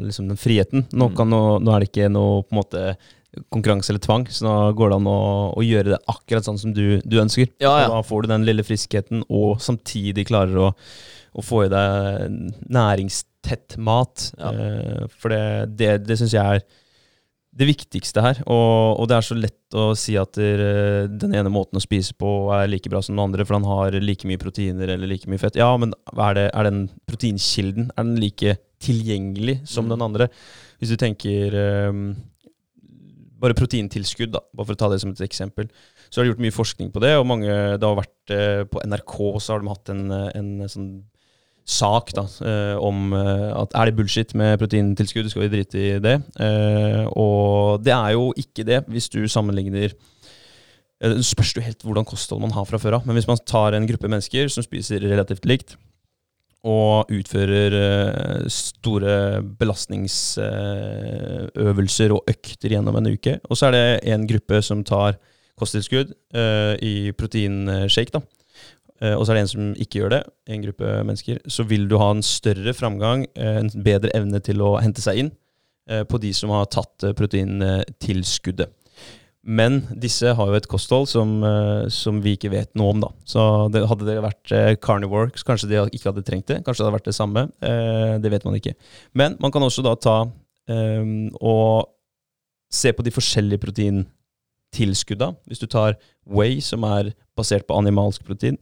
[0.00, 0.86] liksom den friheten.
[0.96, 1.16] Nå, Mm.
[1.18, 2.84] kan, nå, nå er det ikke noe på en måte
[3.52, 5.18] konkurranse eller tvang, så nå går det an å,
[5.52, 7.50] å gjøre det akkurat sånn som du, du ønsker.
[7.60, 7.90] Ja, ja.
[7.92, 10.70] da får du den lille friskheten, og samtidig klarer å,
[11.36, 12.38] å få i deg
[12.72, 14.30] næringstett mat.
[14.40, 14.52] Ja.
[14.56, 15.42] Eh, for det,
[15.78, 16.64] det, det syns jeg er
[17.58, 18.40] det viktigste her.
[18.46, 22.14] Og, og det er så lett å si at der, den ene måten å spise
[22.18, 25.28] på er like bra som den andre, for den har like mye proteiner eller like
[25.30, 25.58] mye fett.
[25.58, 29.94] Ja, men er, det, er den proteinkilden er den like tilgjengelig som Mm.
[29.96, 30.28] den andre?
[30.78, 31.54] Hvis du tenker
[31.90, 32.02] um,
[33.38, 35.68] bare proteintilskudd, da, bare for å ta det som et eksempel,
[36.08, 37.16] så har de gjort mye forskning på det.
[37.18, 40.68] og mange, Det har vært eh, På NRK så har de hatt en, eh, en
[40.70, 40.88] sånn
[41.68, 45.98] sak da, eh, om eh, at er det bullshit med proteintilskudd, skal vi drite i
[46.00, 46.16] det?
[46.40, 49.92] Eh, og det er jo ikke det, hvis du sammenligner
[50.98, 53.04] Det spørs jo helt hvordan kosthold man har fra før av.
[53.06, 55.76] Men hvis man tar en gruppe mennesker som spiser relativt likt,
[56.66, 57.70] og utfører
[58.50, 65.22] store belastningsøvelser og økter gjennom en uke, og så er det en gruppe som tar
[65.54, 66.10] kosttilskudd
[66.82, 68.18] i proteinshake, da.
[69.00, 71.86] Eh, og så er det en som ikke gjør det, en gruppe mennesker, så vil
[71.90, 75.30] du ha en større framgang, eh, en bedre evne til å hente seg inn
[75.90, 78.74] eh, på de som har tatt proteintilskuddet.
[79.48, 81.38] Men disse har jo et kosthold som,
[81.94, 83.08] som vi ikke vet noe om, da.
[83.24, 83.40] Så
[83.72, 84.52] det, hadde det vært
[84.84, 86.58] carnivore, kanskje de ikke hadde trengt det.
[86.66, 87.46] Kanskje det hadde vært det samme.
[88.20, 88.74] Det vet man ikke.
[89.16, 90.16] Men man kan også da ta
[90.68, 91.88] og
[92.68, 95.30] se på de forskjellige proteintilskudda.
[95.48, 95.96] Hvis du tar
[96.28, 98.58] whey, som er basert på animalsk protein,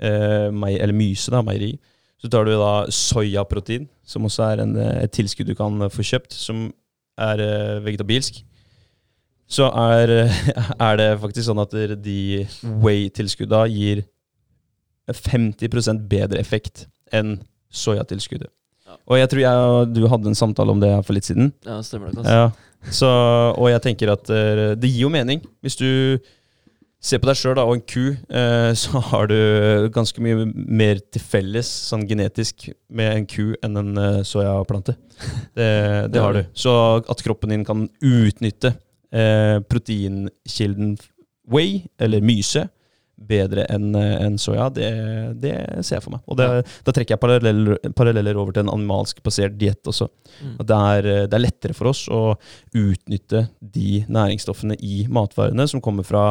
[0.00, 1.74] eh, mei- eller myse, da, meieri,
[2.20, 5.92] så tar du da soyaprotein, som også er en, eh, et tilskudd du kan eh,
[5.92, 6.66] få kjøpt, som
[7.20, 8.42] er eh, vegetabilsk.
[9.46, 10.12] Så er,
[10.88, 12.18] er det faktisk sånn at de
[12.82, 14.04] whey-tilskudda gir
[15.06, 17.36] 50% bedre effekt enn
[17.70, 18.50] soyatilskuddet.
[18.86, 18.96] Ja.
[19.06, 21.52] Og jeg tror jeg og du hadde en samtale om det for litt siden.
[21.66, 22.24] Ja, stemmer det.
[22.24, 22.32] Altså.
[22.40, 23.10] Ja, så,
[23.54, 24.26] og jeg tenker at
[24.78, 25.42] det gir jo mening.
[25.62, 25.86] Hvis du
[27.02, 31.24] ser på deg sjøl og en ku, eh, så har du ganske mye mer til
[31.24, 34.96] felles sånn genetisk med en ku enn en eh, soyaplante.
[35.56, 35.68] Det,
[36.12, 36.44] det har du.
[36.56, 38.76] Så at kroppen din kan utnytte
[39.12, 40.96] eh, proteinkilden
[41.46, 42.66] whey, eller myse,
[43.16, 44.88] bedre enn en soya, det,
[45.40, 45.54] det
[45.86, 46.24] ser jeg for meg.
[46.28, 46.48] Og det,
[46.84, 50.10] da trekker jeg paralleller, paralleller over til en animalsk basert diett også.
[50.42, 50.58] Mm.
[50.60, 52.34] Det er, det er lettere for oss å
[52.76, 56.26] utnytte de næringsstoffene i matvarene som kommer fra,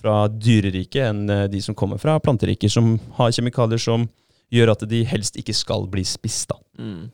[0.00, 4.08] fra dyreriket, enn eh, de som kommer fra planteriket, som har kjemikalier som
[4.50, 6.48] gjør at de helst ikke skal bli spist.
[6.50, 6.58] Da.
[6.80, 7.04] Mm.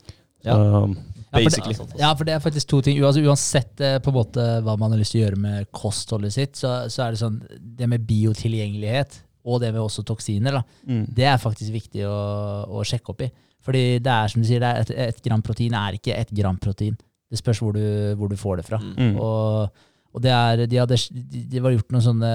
[0.46, 0.56] Ja.
[0.56, 0.96] Um,
[1.36, 2.96] Ja, for det- Ja, for det er faktisk to ting.
[3.04, 6.32] Altså, uansett eh, på en måte hva man har lyst til å gjøre med kostholdet
[6.32, 7.40] sitt, så, så er det sånn
[7.76, 11.04] Det med biotilgjengelighet og det med også toksiner, da, Mm.
[11.14, 13.28] det er faktisk viktig å, å sjekke opp i.
[13.62, 16.30] Fordi det er som du sier, det er et, et gram protein er ikke et
[16.34, 16.96] gram protein.
[17.30, 18.78] Det spørs hvor du, hvor du får det fra.
[18.78, 18.94] Mm.
[18.96, 19.20] Mm.
[19.20, 19.70] Og,
[20.16, 22.30] og det er, de, hadde, de, var gjort noen sånne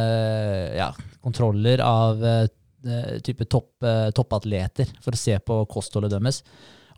[0.78, 0.92] ja,
[1.24, 2.44] kontroller av uh,
[3.26, 6.44] type topp, uh, toppatleter for å se på kostholdet deres.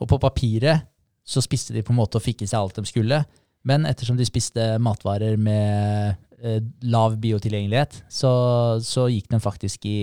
[0.04, 0.90] Og på papiret
[1.24, 3.22] så spiste de på en måte og fikk i seg alt de skulle.
[3.64, 6.60] Men ettersom de spiste matvarer med uh,
[6.92, 8.34] lav biotilgjengelighet, så,
[8.84, 9.98] så gikk de faktisk i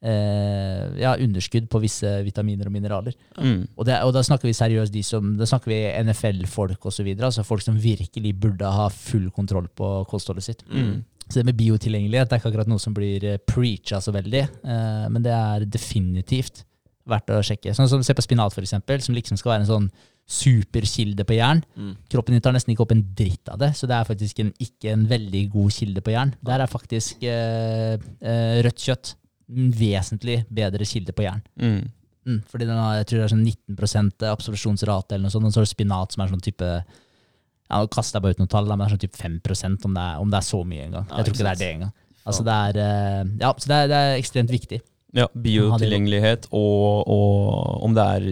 [0.00, 3.16] ja, underskudd på visse vitaminer og mineraler.
[3.36, 3.66] Mm.
[3.76, 7.10] Og, det, og da snakker vi seriøst de som, da snakker vi NFL-folk osv.
[7.18, 10.64] Altså folk som virkelig burde ha full kontroll på kostholdet sitt.
[10.72, 11.02] Mm.
[11.30, 14.42] Så det med biotilgjengelighet det er ikke akkurat noe som blir eh, preacha så veldig,
[14.66, 16.64] eh, men det er definitivt
[17.10, 17.74] verdt å sjekke.
[17.74, 19.90] Sånn som Se på spinat, for eksempel, som liksom skal være en sånn
[20.30, 21.62] superkilde på jern.
[21.74, 21.94] Mm.
[22.12, 24.52] Kroppen din tar nesten ikke opp en dritt av det, så det er faktisk en,
[24.62, 26.34] ikke en veldig god kilde på jern.
[26.46, 29.14] Der er faktisk eh, eh, rødt kjøtt
[29.50, 31.42] vesentlig bedre kilde på jern.
[31.60, 31.80] Mm.
[32.28, 35.54] Mm, fordi den har, jeg tror det er sånn 19% absorpsjonsrate eller noe sånt, og
[35.54, 38.50] så er det spinat som er sånn type ja, Nå kaster jeg bare ut noen
[38.50, 40.86] tall, men det er sånn type 5% om det er, om det er så mye
[40.88, 41.06] engang.
[41.08, 41.92] Jeg tror ikke det er det engang.
[42.30, 44.80] Altså det er, eh, ja, så det er, det er ekstremt viktig.
[45.16, 48.26] Ja, biotilgjengelighet og, og om det er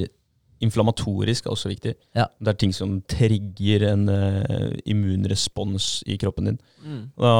[0.64, 1.94] inflammatorisk er også viktig.
[2.16, 2.26] Ja.
[2.40, 6.59] Det er ting som trigger en uh, immunrespons i kroppen din.
[6.82, 7.02] Mm.
[7.18, 7.35] Da,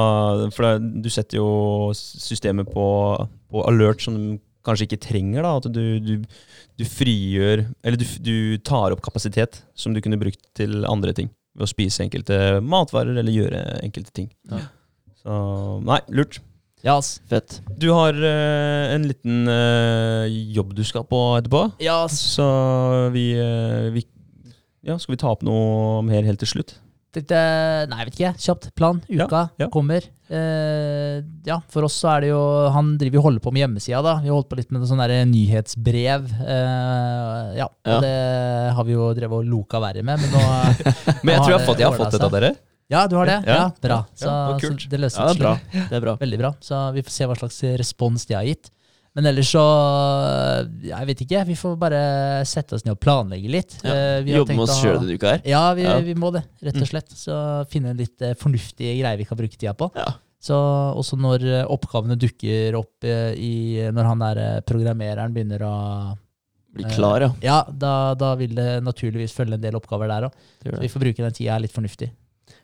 [0.55, 1.49] for det, du setter jo
[1.95, 2.85] systemet på,
[3.51, 5.43] på alert, som du kanskje ikke trenger.
[5.43, 6.15] da, At du, du,
[6.79, 8.35] du frigjør Eller du, du
[8.65, 11.31] tar opp kapasitet som du kunne brukt til andre ting.
[11.57, 14.29] Ved å spise enkelte matvarer eller gjøre enkelte ting.
[14.51, 14.67] Ja.
[15.19, 15.33] Så
[15.85, 16.39] nei, lurt.
[16.85, 17.17] Ja, ass.
[17.29, 17.59] Fett.
[17.77, 21.65] Du har uh, en liten uh, jobb du skal på etterpå.
[21.83, 22.19] Ja, ass.
[22.37, 22.45] Så
[23.15, 24.05] vi, uh, vi
[24.87, 26.77] Ja, skal vi ta opp noe mer helt til slutt?
[27.09, 27.37] Tenkte,
[27.89, 28.31] nei, jeg vet ikke.
[28.37, 28.69] Kjapt.
[28.77, 28.99] Plan.
[29.09, 29.67] Uka ja.
[29.73, 30.05] kommer.
[30.29, 34.01] Eh, ja, for oss så er det jo Han driver og holder på med hjemmesida,
[34.05, 34.19] da.
[34.21, 35.01] Vi har holdt på litt med sånn
[35.31, 36.27] nyhetsbrev.
[36.45, 38.13] Eh, ja, og det
[38.77, 40.43] har vi jo drevet og loka verre med, men nå
[41.25, 42.53] Men jeg tror jeg har fått, jeg har fått et av dere.
[42.89, 43.37] Ja, du har det?
[43.45, 43.69] Ja, Ja.
[43.81, 43.97] bra.
[44.17, 45.53] Ja, det så det løser Ja, det bra.
[45.71, 46.15] Det er bra.
[46.17, 46.53] Veldig bra.
[46.59, 48.71] Så vi får se hva slags respons de har gitt.
[49.15, 49.63] Men ellers så
[50.83, 51.45] Jeg vet ikke.
[51.47, 51.99] Vi får bare
[52.45, 53.75] sette oss ned og planlegge litt.
[53.83, 53.93] Ja.
[53.93, 55.41] Eh, Jobbe med oss sjøl denne uka her.
[55.45, 55.99] Ja, vi, Ja.
[55.99, 57.09] vi må det, rett og slett.
[57.09, 59.91] Så finne litt fornuftig fornuftige greier vi kan bruke tida på.
[59.95, 60.13] Ja.
[60.41, 60.55] Så
[60.95, 66.17] også når eh, oppgavene dukker opp eh, i Når han der eh, programmereren begynner å
[66.71, 67.29] Bli klar, ja.
[67.41, 70.33] Ja, da, da vil det naturligvis følge en del oppgaver der òg.
[70.63, 72.11] Så vi får bruke den tida litt fornuftig.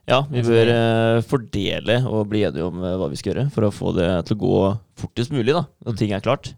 [0.05, 3.65] Ja, vi bør eh, fordele og bli enige om eh, hva vi skal gjøre, for
[3.65, 4.59] å få det til å gå
[5.01, 6.51] fortest mulig, da, når ting er klart.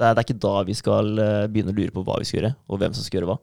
[0.00, 2.28] Det er, det er ikke da vi skal eh, begynne å lure på hva vi
[2.28, 3.38] skal gjøre, og hvem som skal gjøre hva.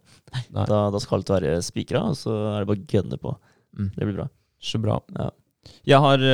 [0.53, 3.33] Da, da skal alt være spikra, og så er det bare å gønne på.
[3.77, 3.91] Mm.
[3.95, 4.29] Det blir bra.
[4.61, 5.01] Så bra.
[5.17, 5.29] Ja.
[5.89, 6.25] Jeg har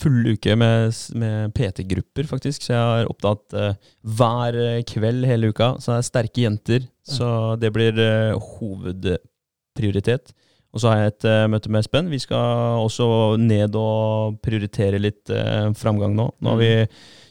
[0.00, 2.64] full uke med, med PT-grupper, faktisk.
[2.64, 4.56] Så jeg har opptatt uh, hver
[4.88, 5.74] kveld hele uka.
[5.76, 6.86] Så det er sterke jenter.
[7.04, 7.28] Så
[7.60, 10.32] det blir uh, hovedprioritet.
[10.70, 12.10] Og så har jeg et uh, møte med Espen.
[12.12, 13.06] Vi skal også
[13.42, 16.28] ned og prioritere litt uh, framgang nå.
[16.38, 16.70] Nå har vi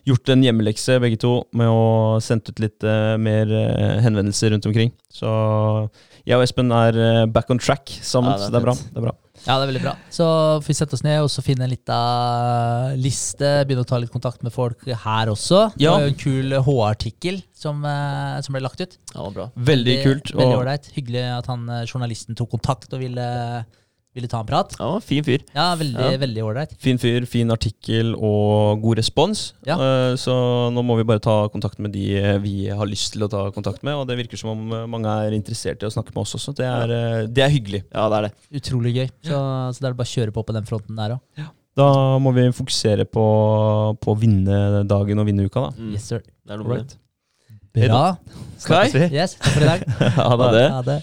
[0.09, 3.51] gjort en hjemmelekse begge to med å sende ut litt uh, mer
[4.03, 4.91] henvendelser rundt omkring.
[5.13, 5.29] Så
[6.27, 8.35] jeg og Espen er back on track sammen.
[8.35, 8.77] Ja, det er så det er bra.
[8.79, 9.17] Det er bra.
[9.45, 9.93] Ja, det er veldig bra.
[10.13, 10.25] Så
[10.59, 11.99] får vi sette oss ned og så finne en lita
[12.99, 13.51] liste.
[13.67, 15.69] Begynne å ta litt kontakt med folk her også.
[15.77, 18.97] Det var jo en kul H-artikkel som, eh, som ble lagt ut.
[19.15, 19.49] Ja, bra.
[19.55, 20.33] Veldig kult.
[20.35, 20.89] Veldig ålreit.
[20.95, 23.29] Hyggelig at han eh, journalisten tok kontakt og ville,
[24.19, 24.75] ville ta en prat.
[24.79, 25.41] Ja, fin fyr.
[25.55, 26.17] Ja, veldig Ja.
[26.21, 26.75] veldig ålreit.
[26.83, 29.53] Fin fyr, fin artikkel og god respons.
[29.65, 29.79] Ja.
[29.79, 30.35] Uh, Så
[30.75, 33.45] nå må vi bare ta kontakt med de eh, vi har lyst til å ta
[33.55, 33.95] kontakt med.
[33.95, 36.53] Og det virker som om eh, mange er interessert i å snakke med oss også.
[36.57, 37.83] Det er, det er hyggelig.
[37.93, 38.33] Ja, det er det.
[38.61, 39.07] Utrolig gøy.
[39.29, 39.37] Så,
[39.73, 41.45] så det er bare å kjøre på på den fronten der òg.
[41.79, 41.85] Da
[42.19, 43.25] må vi fokusere på,
[44.01, 45.71] på å vinne dagen og vinne uka, da.
[45.77, 45.93] Mm.
[45.95, 46.19] Yes, sir.
[46.43, 46.97] Det er noe right.
[47.77, 48.17] Bra.
[48.59, 49.05] Snakkes vi.
[49.15, 49.85] Yes, takk for i dag.
[50.17, 50.65] Ha det.
[50.73, 50.97] Ha det.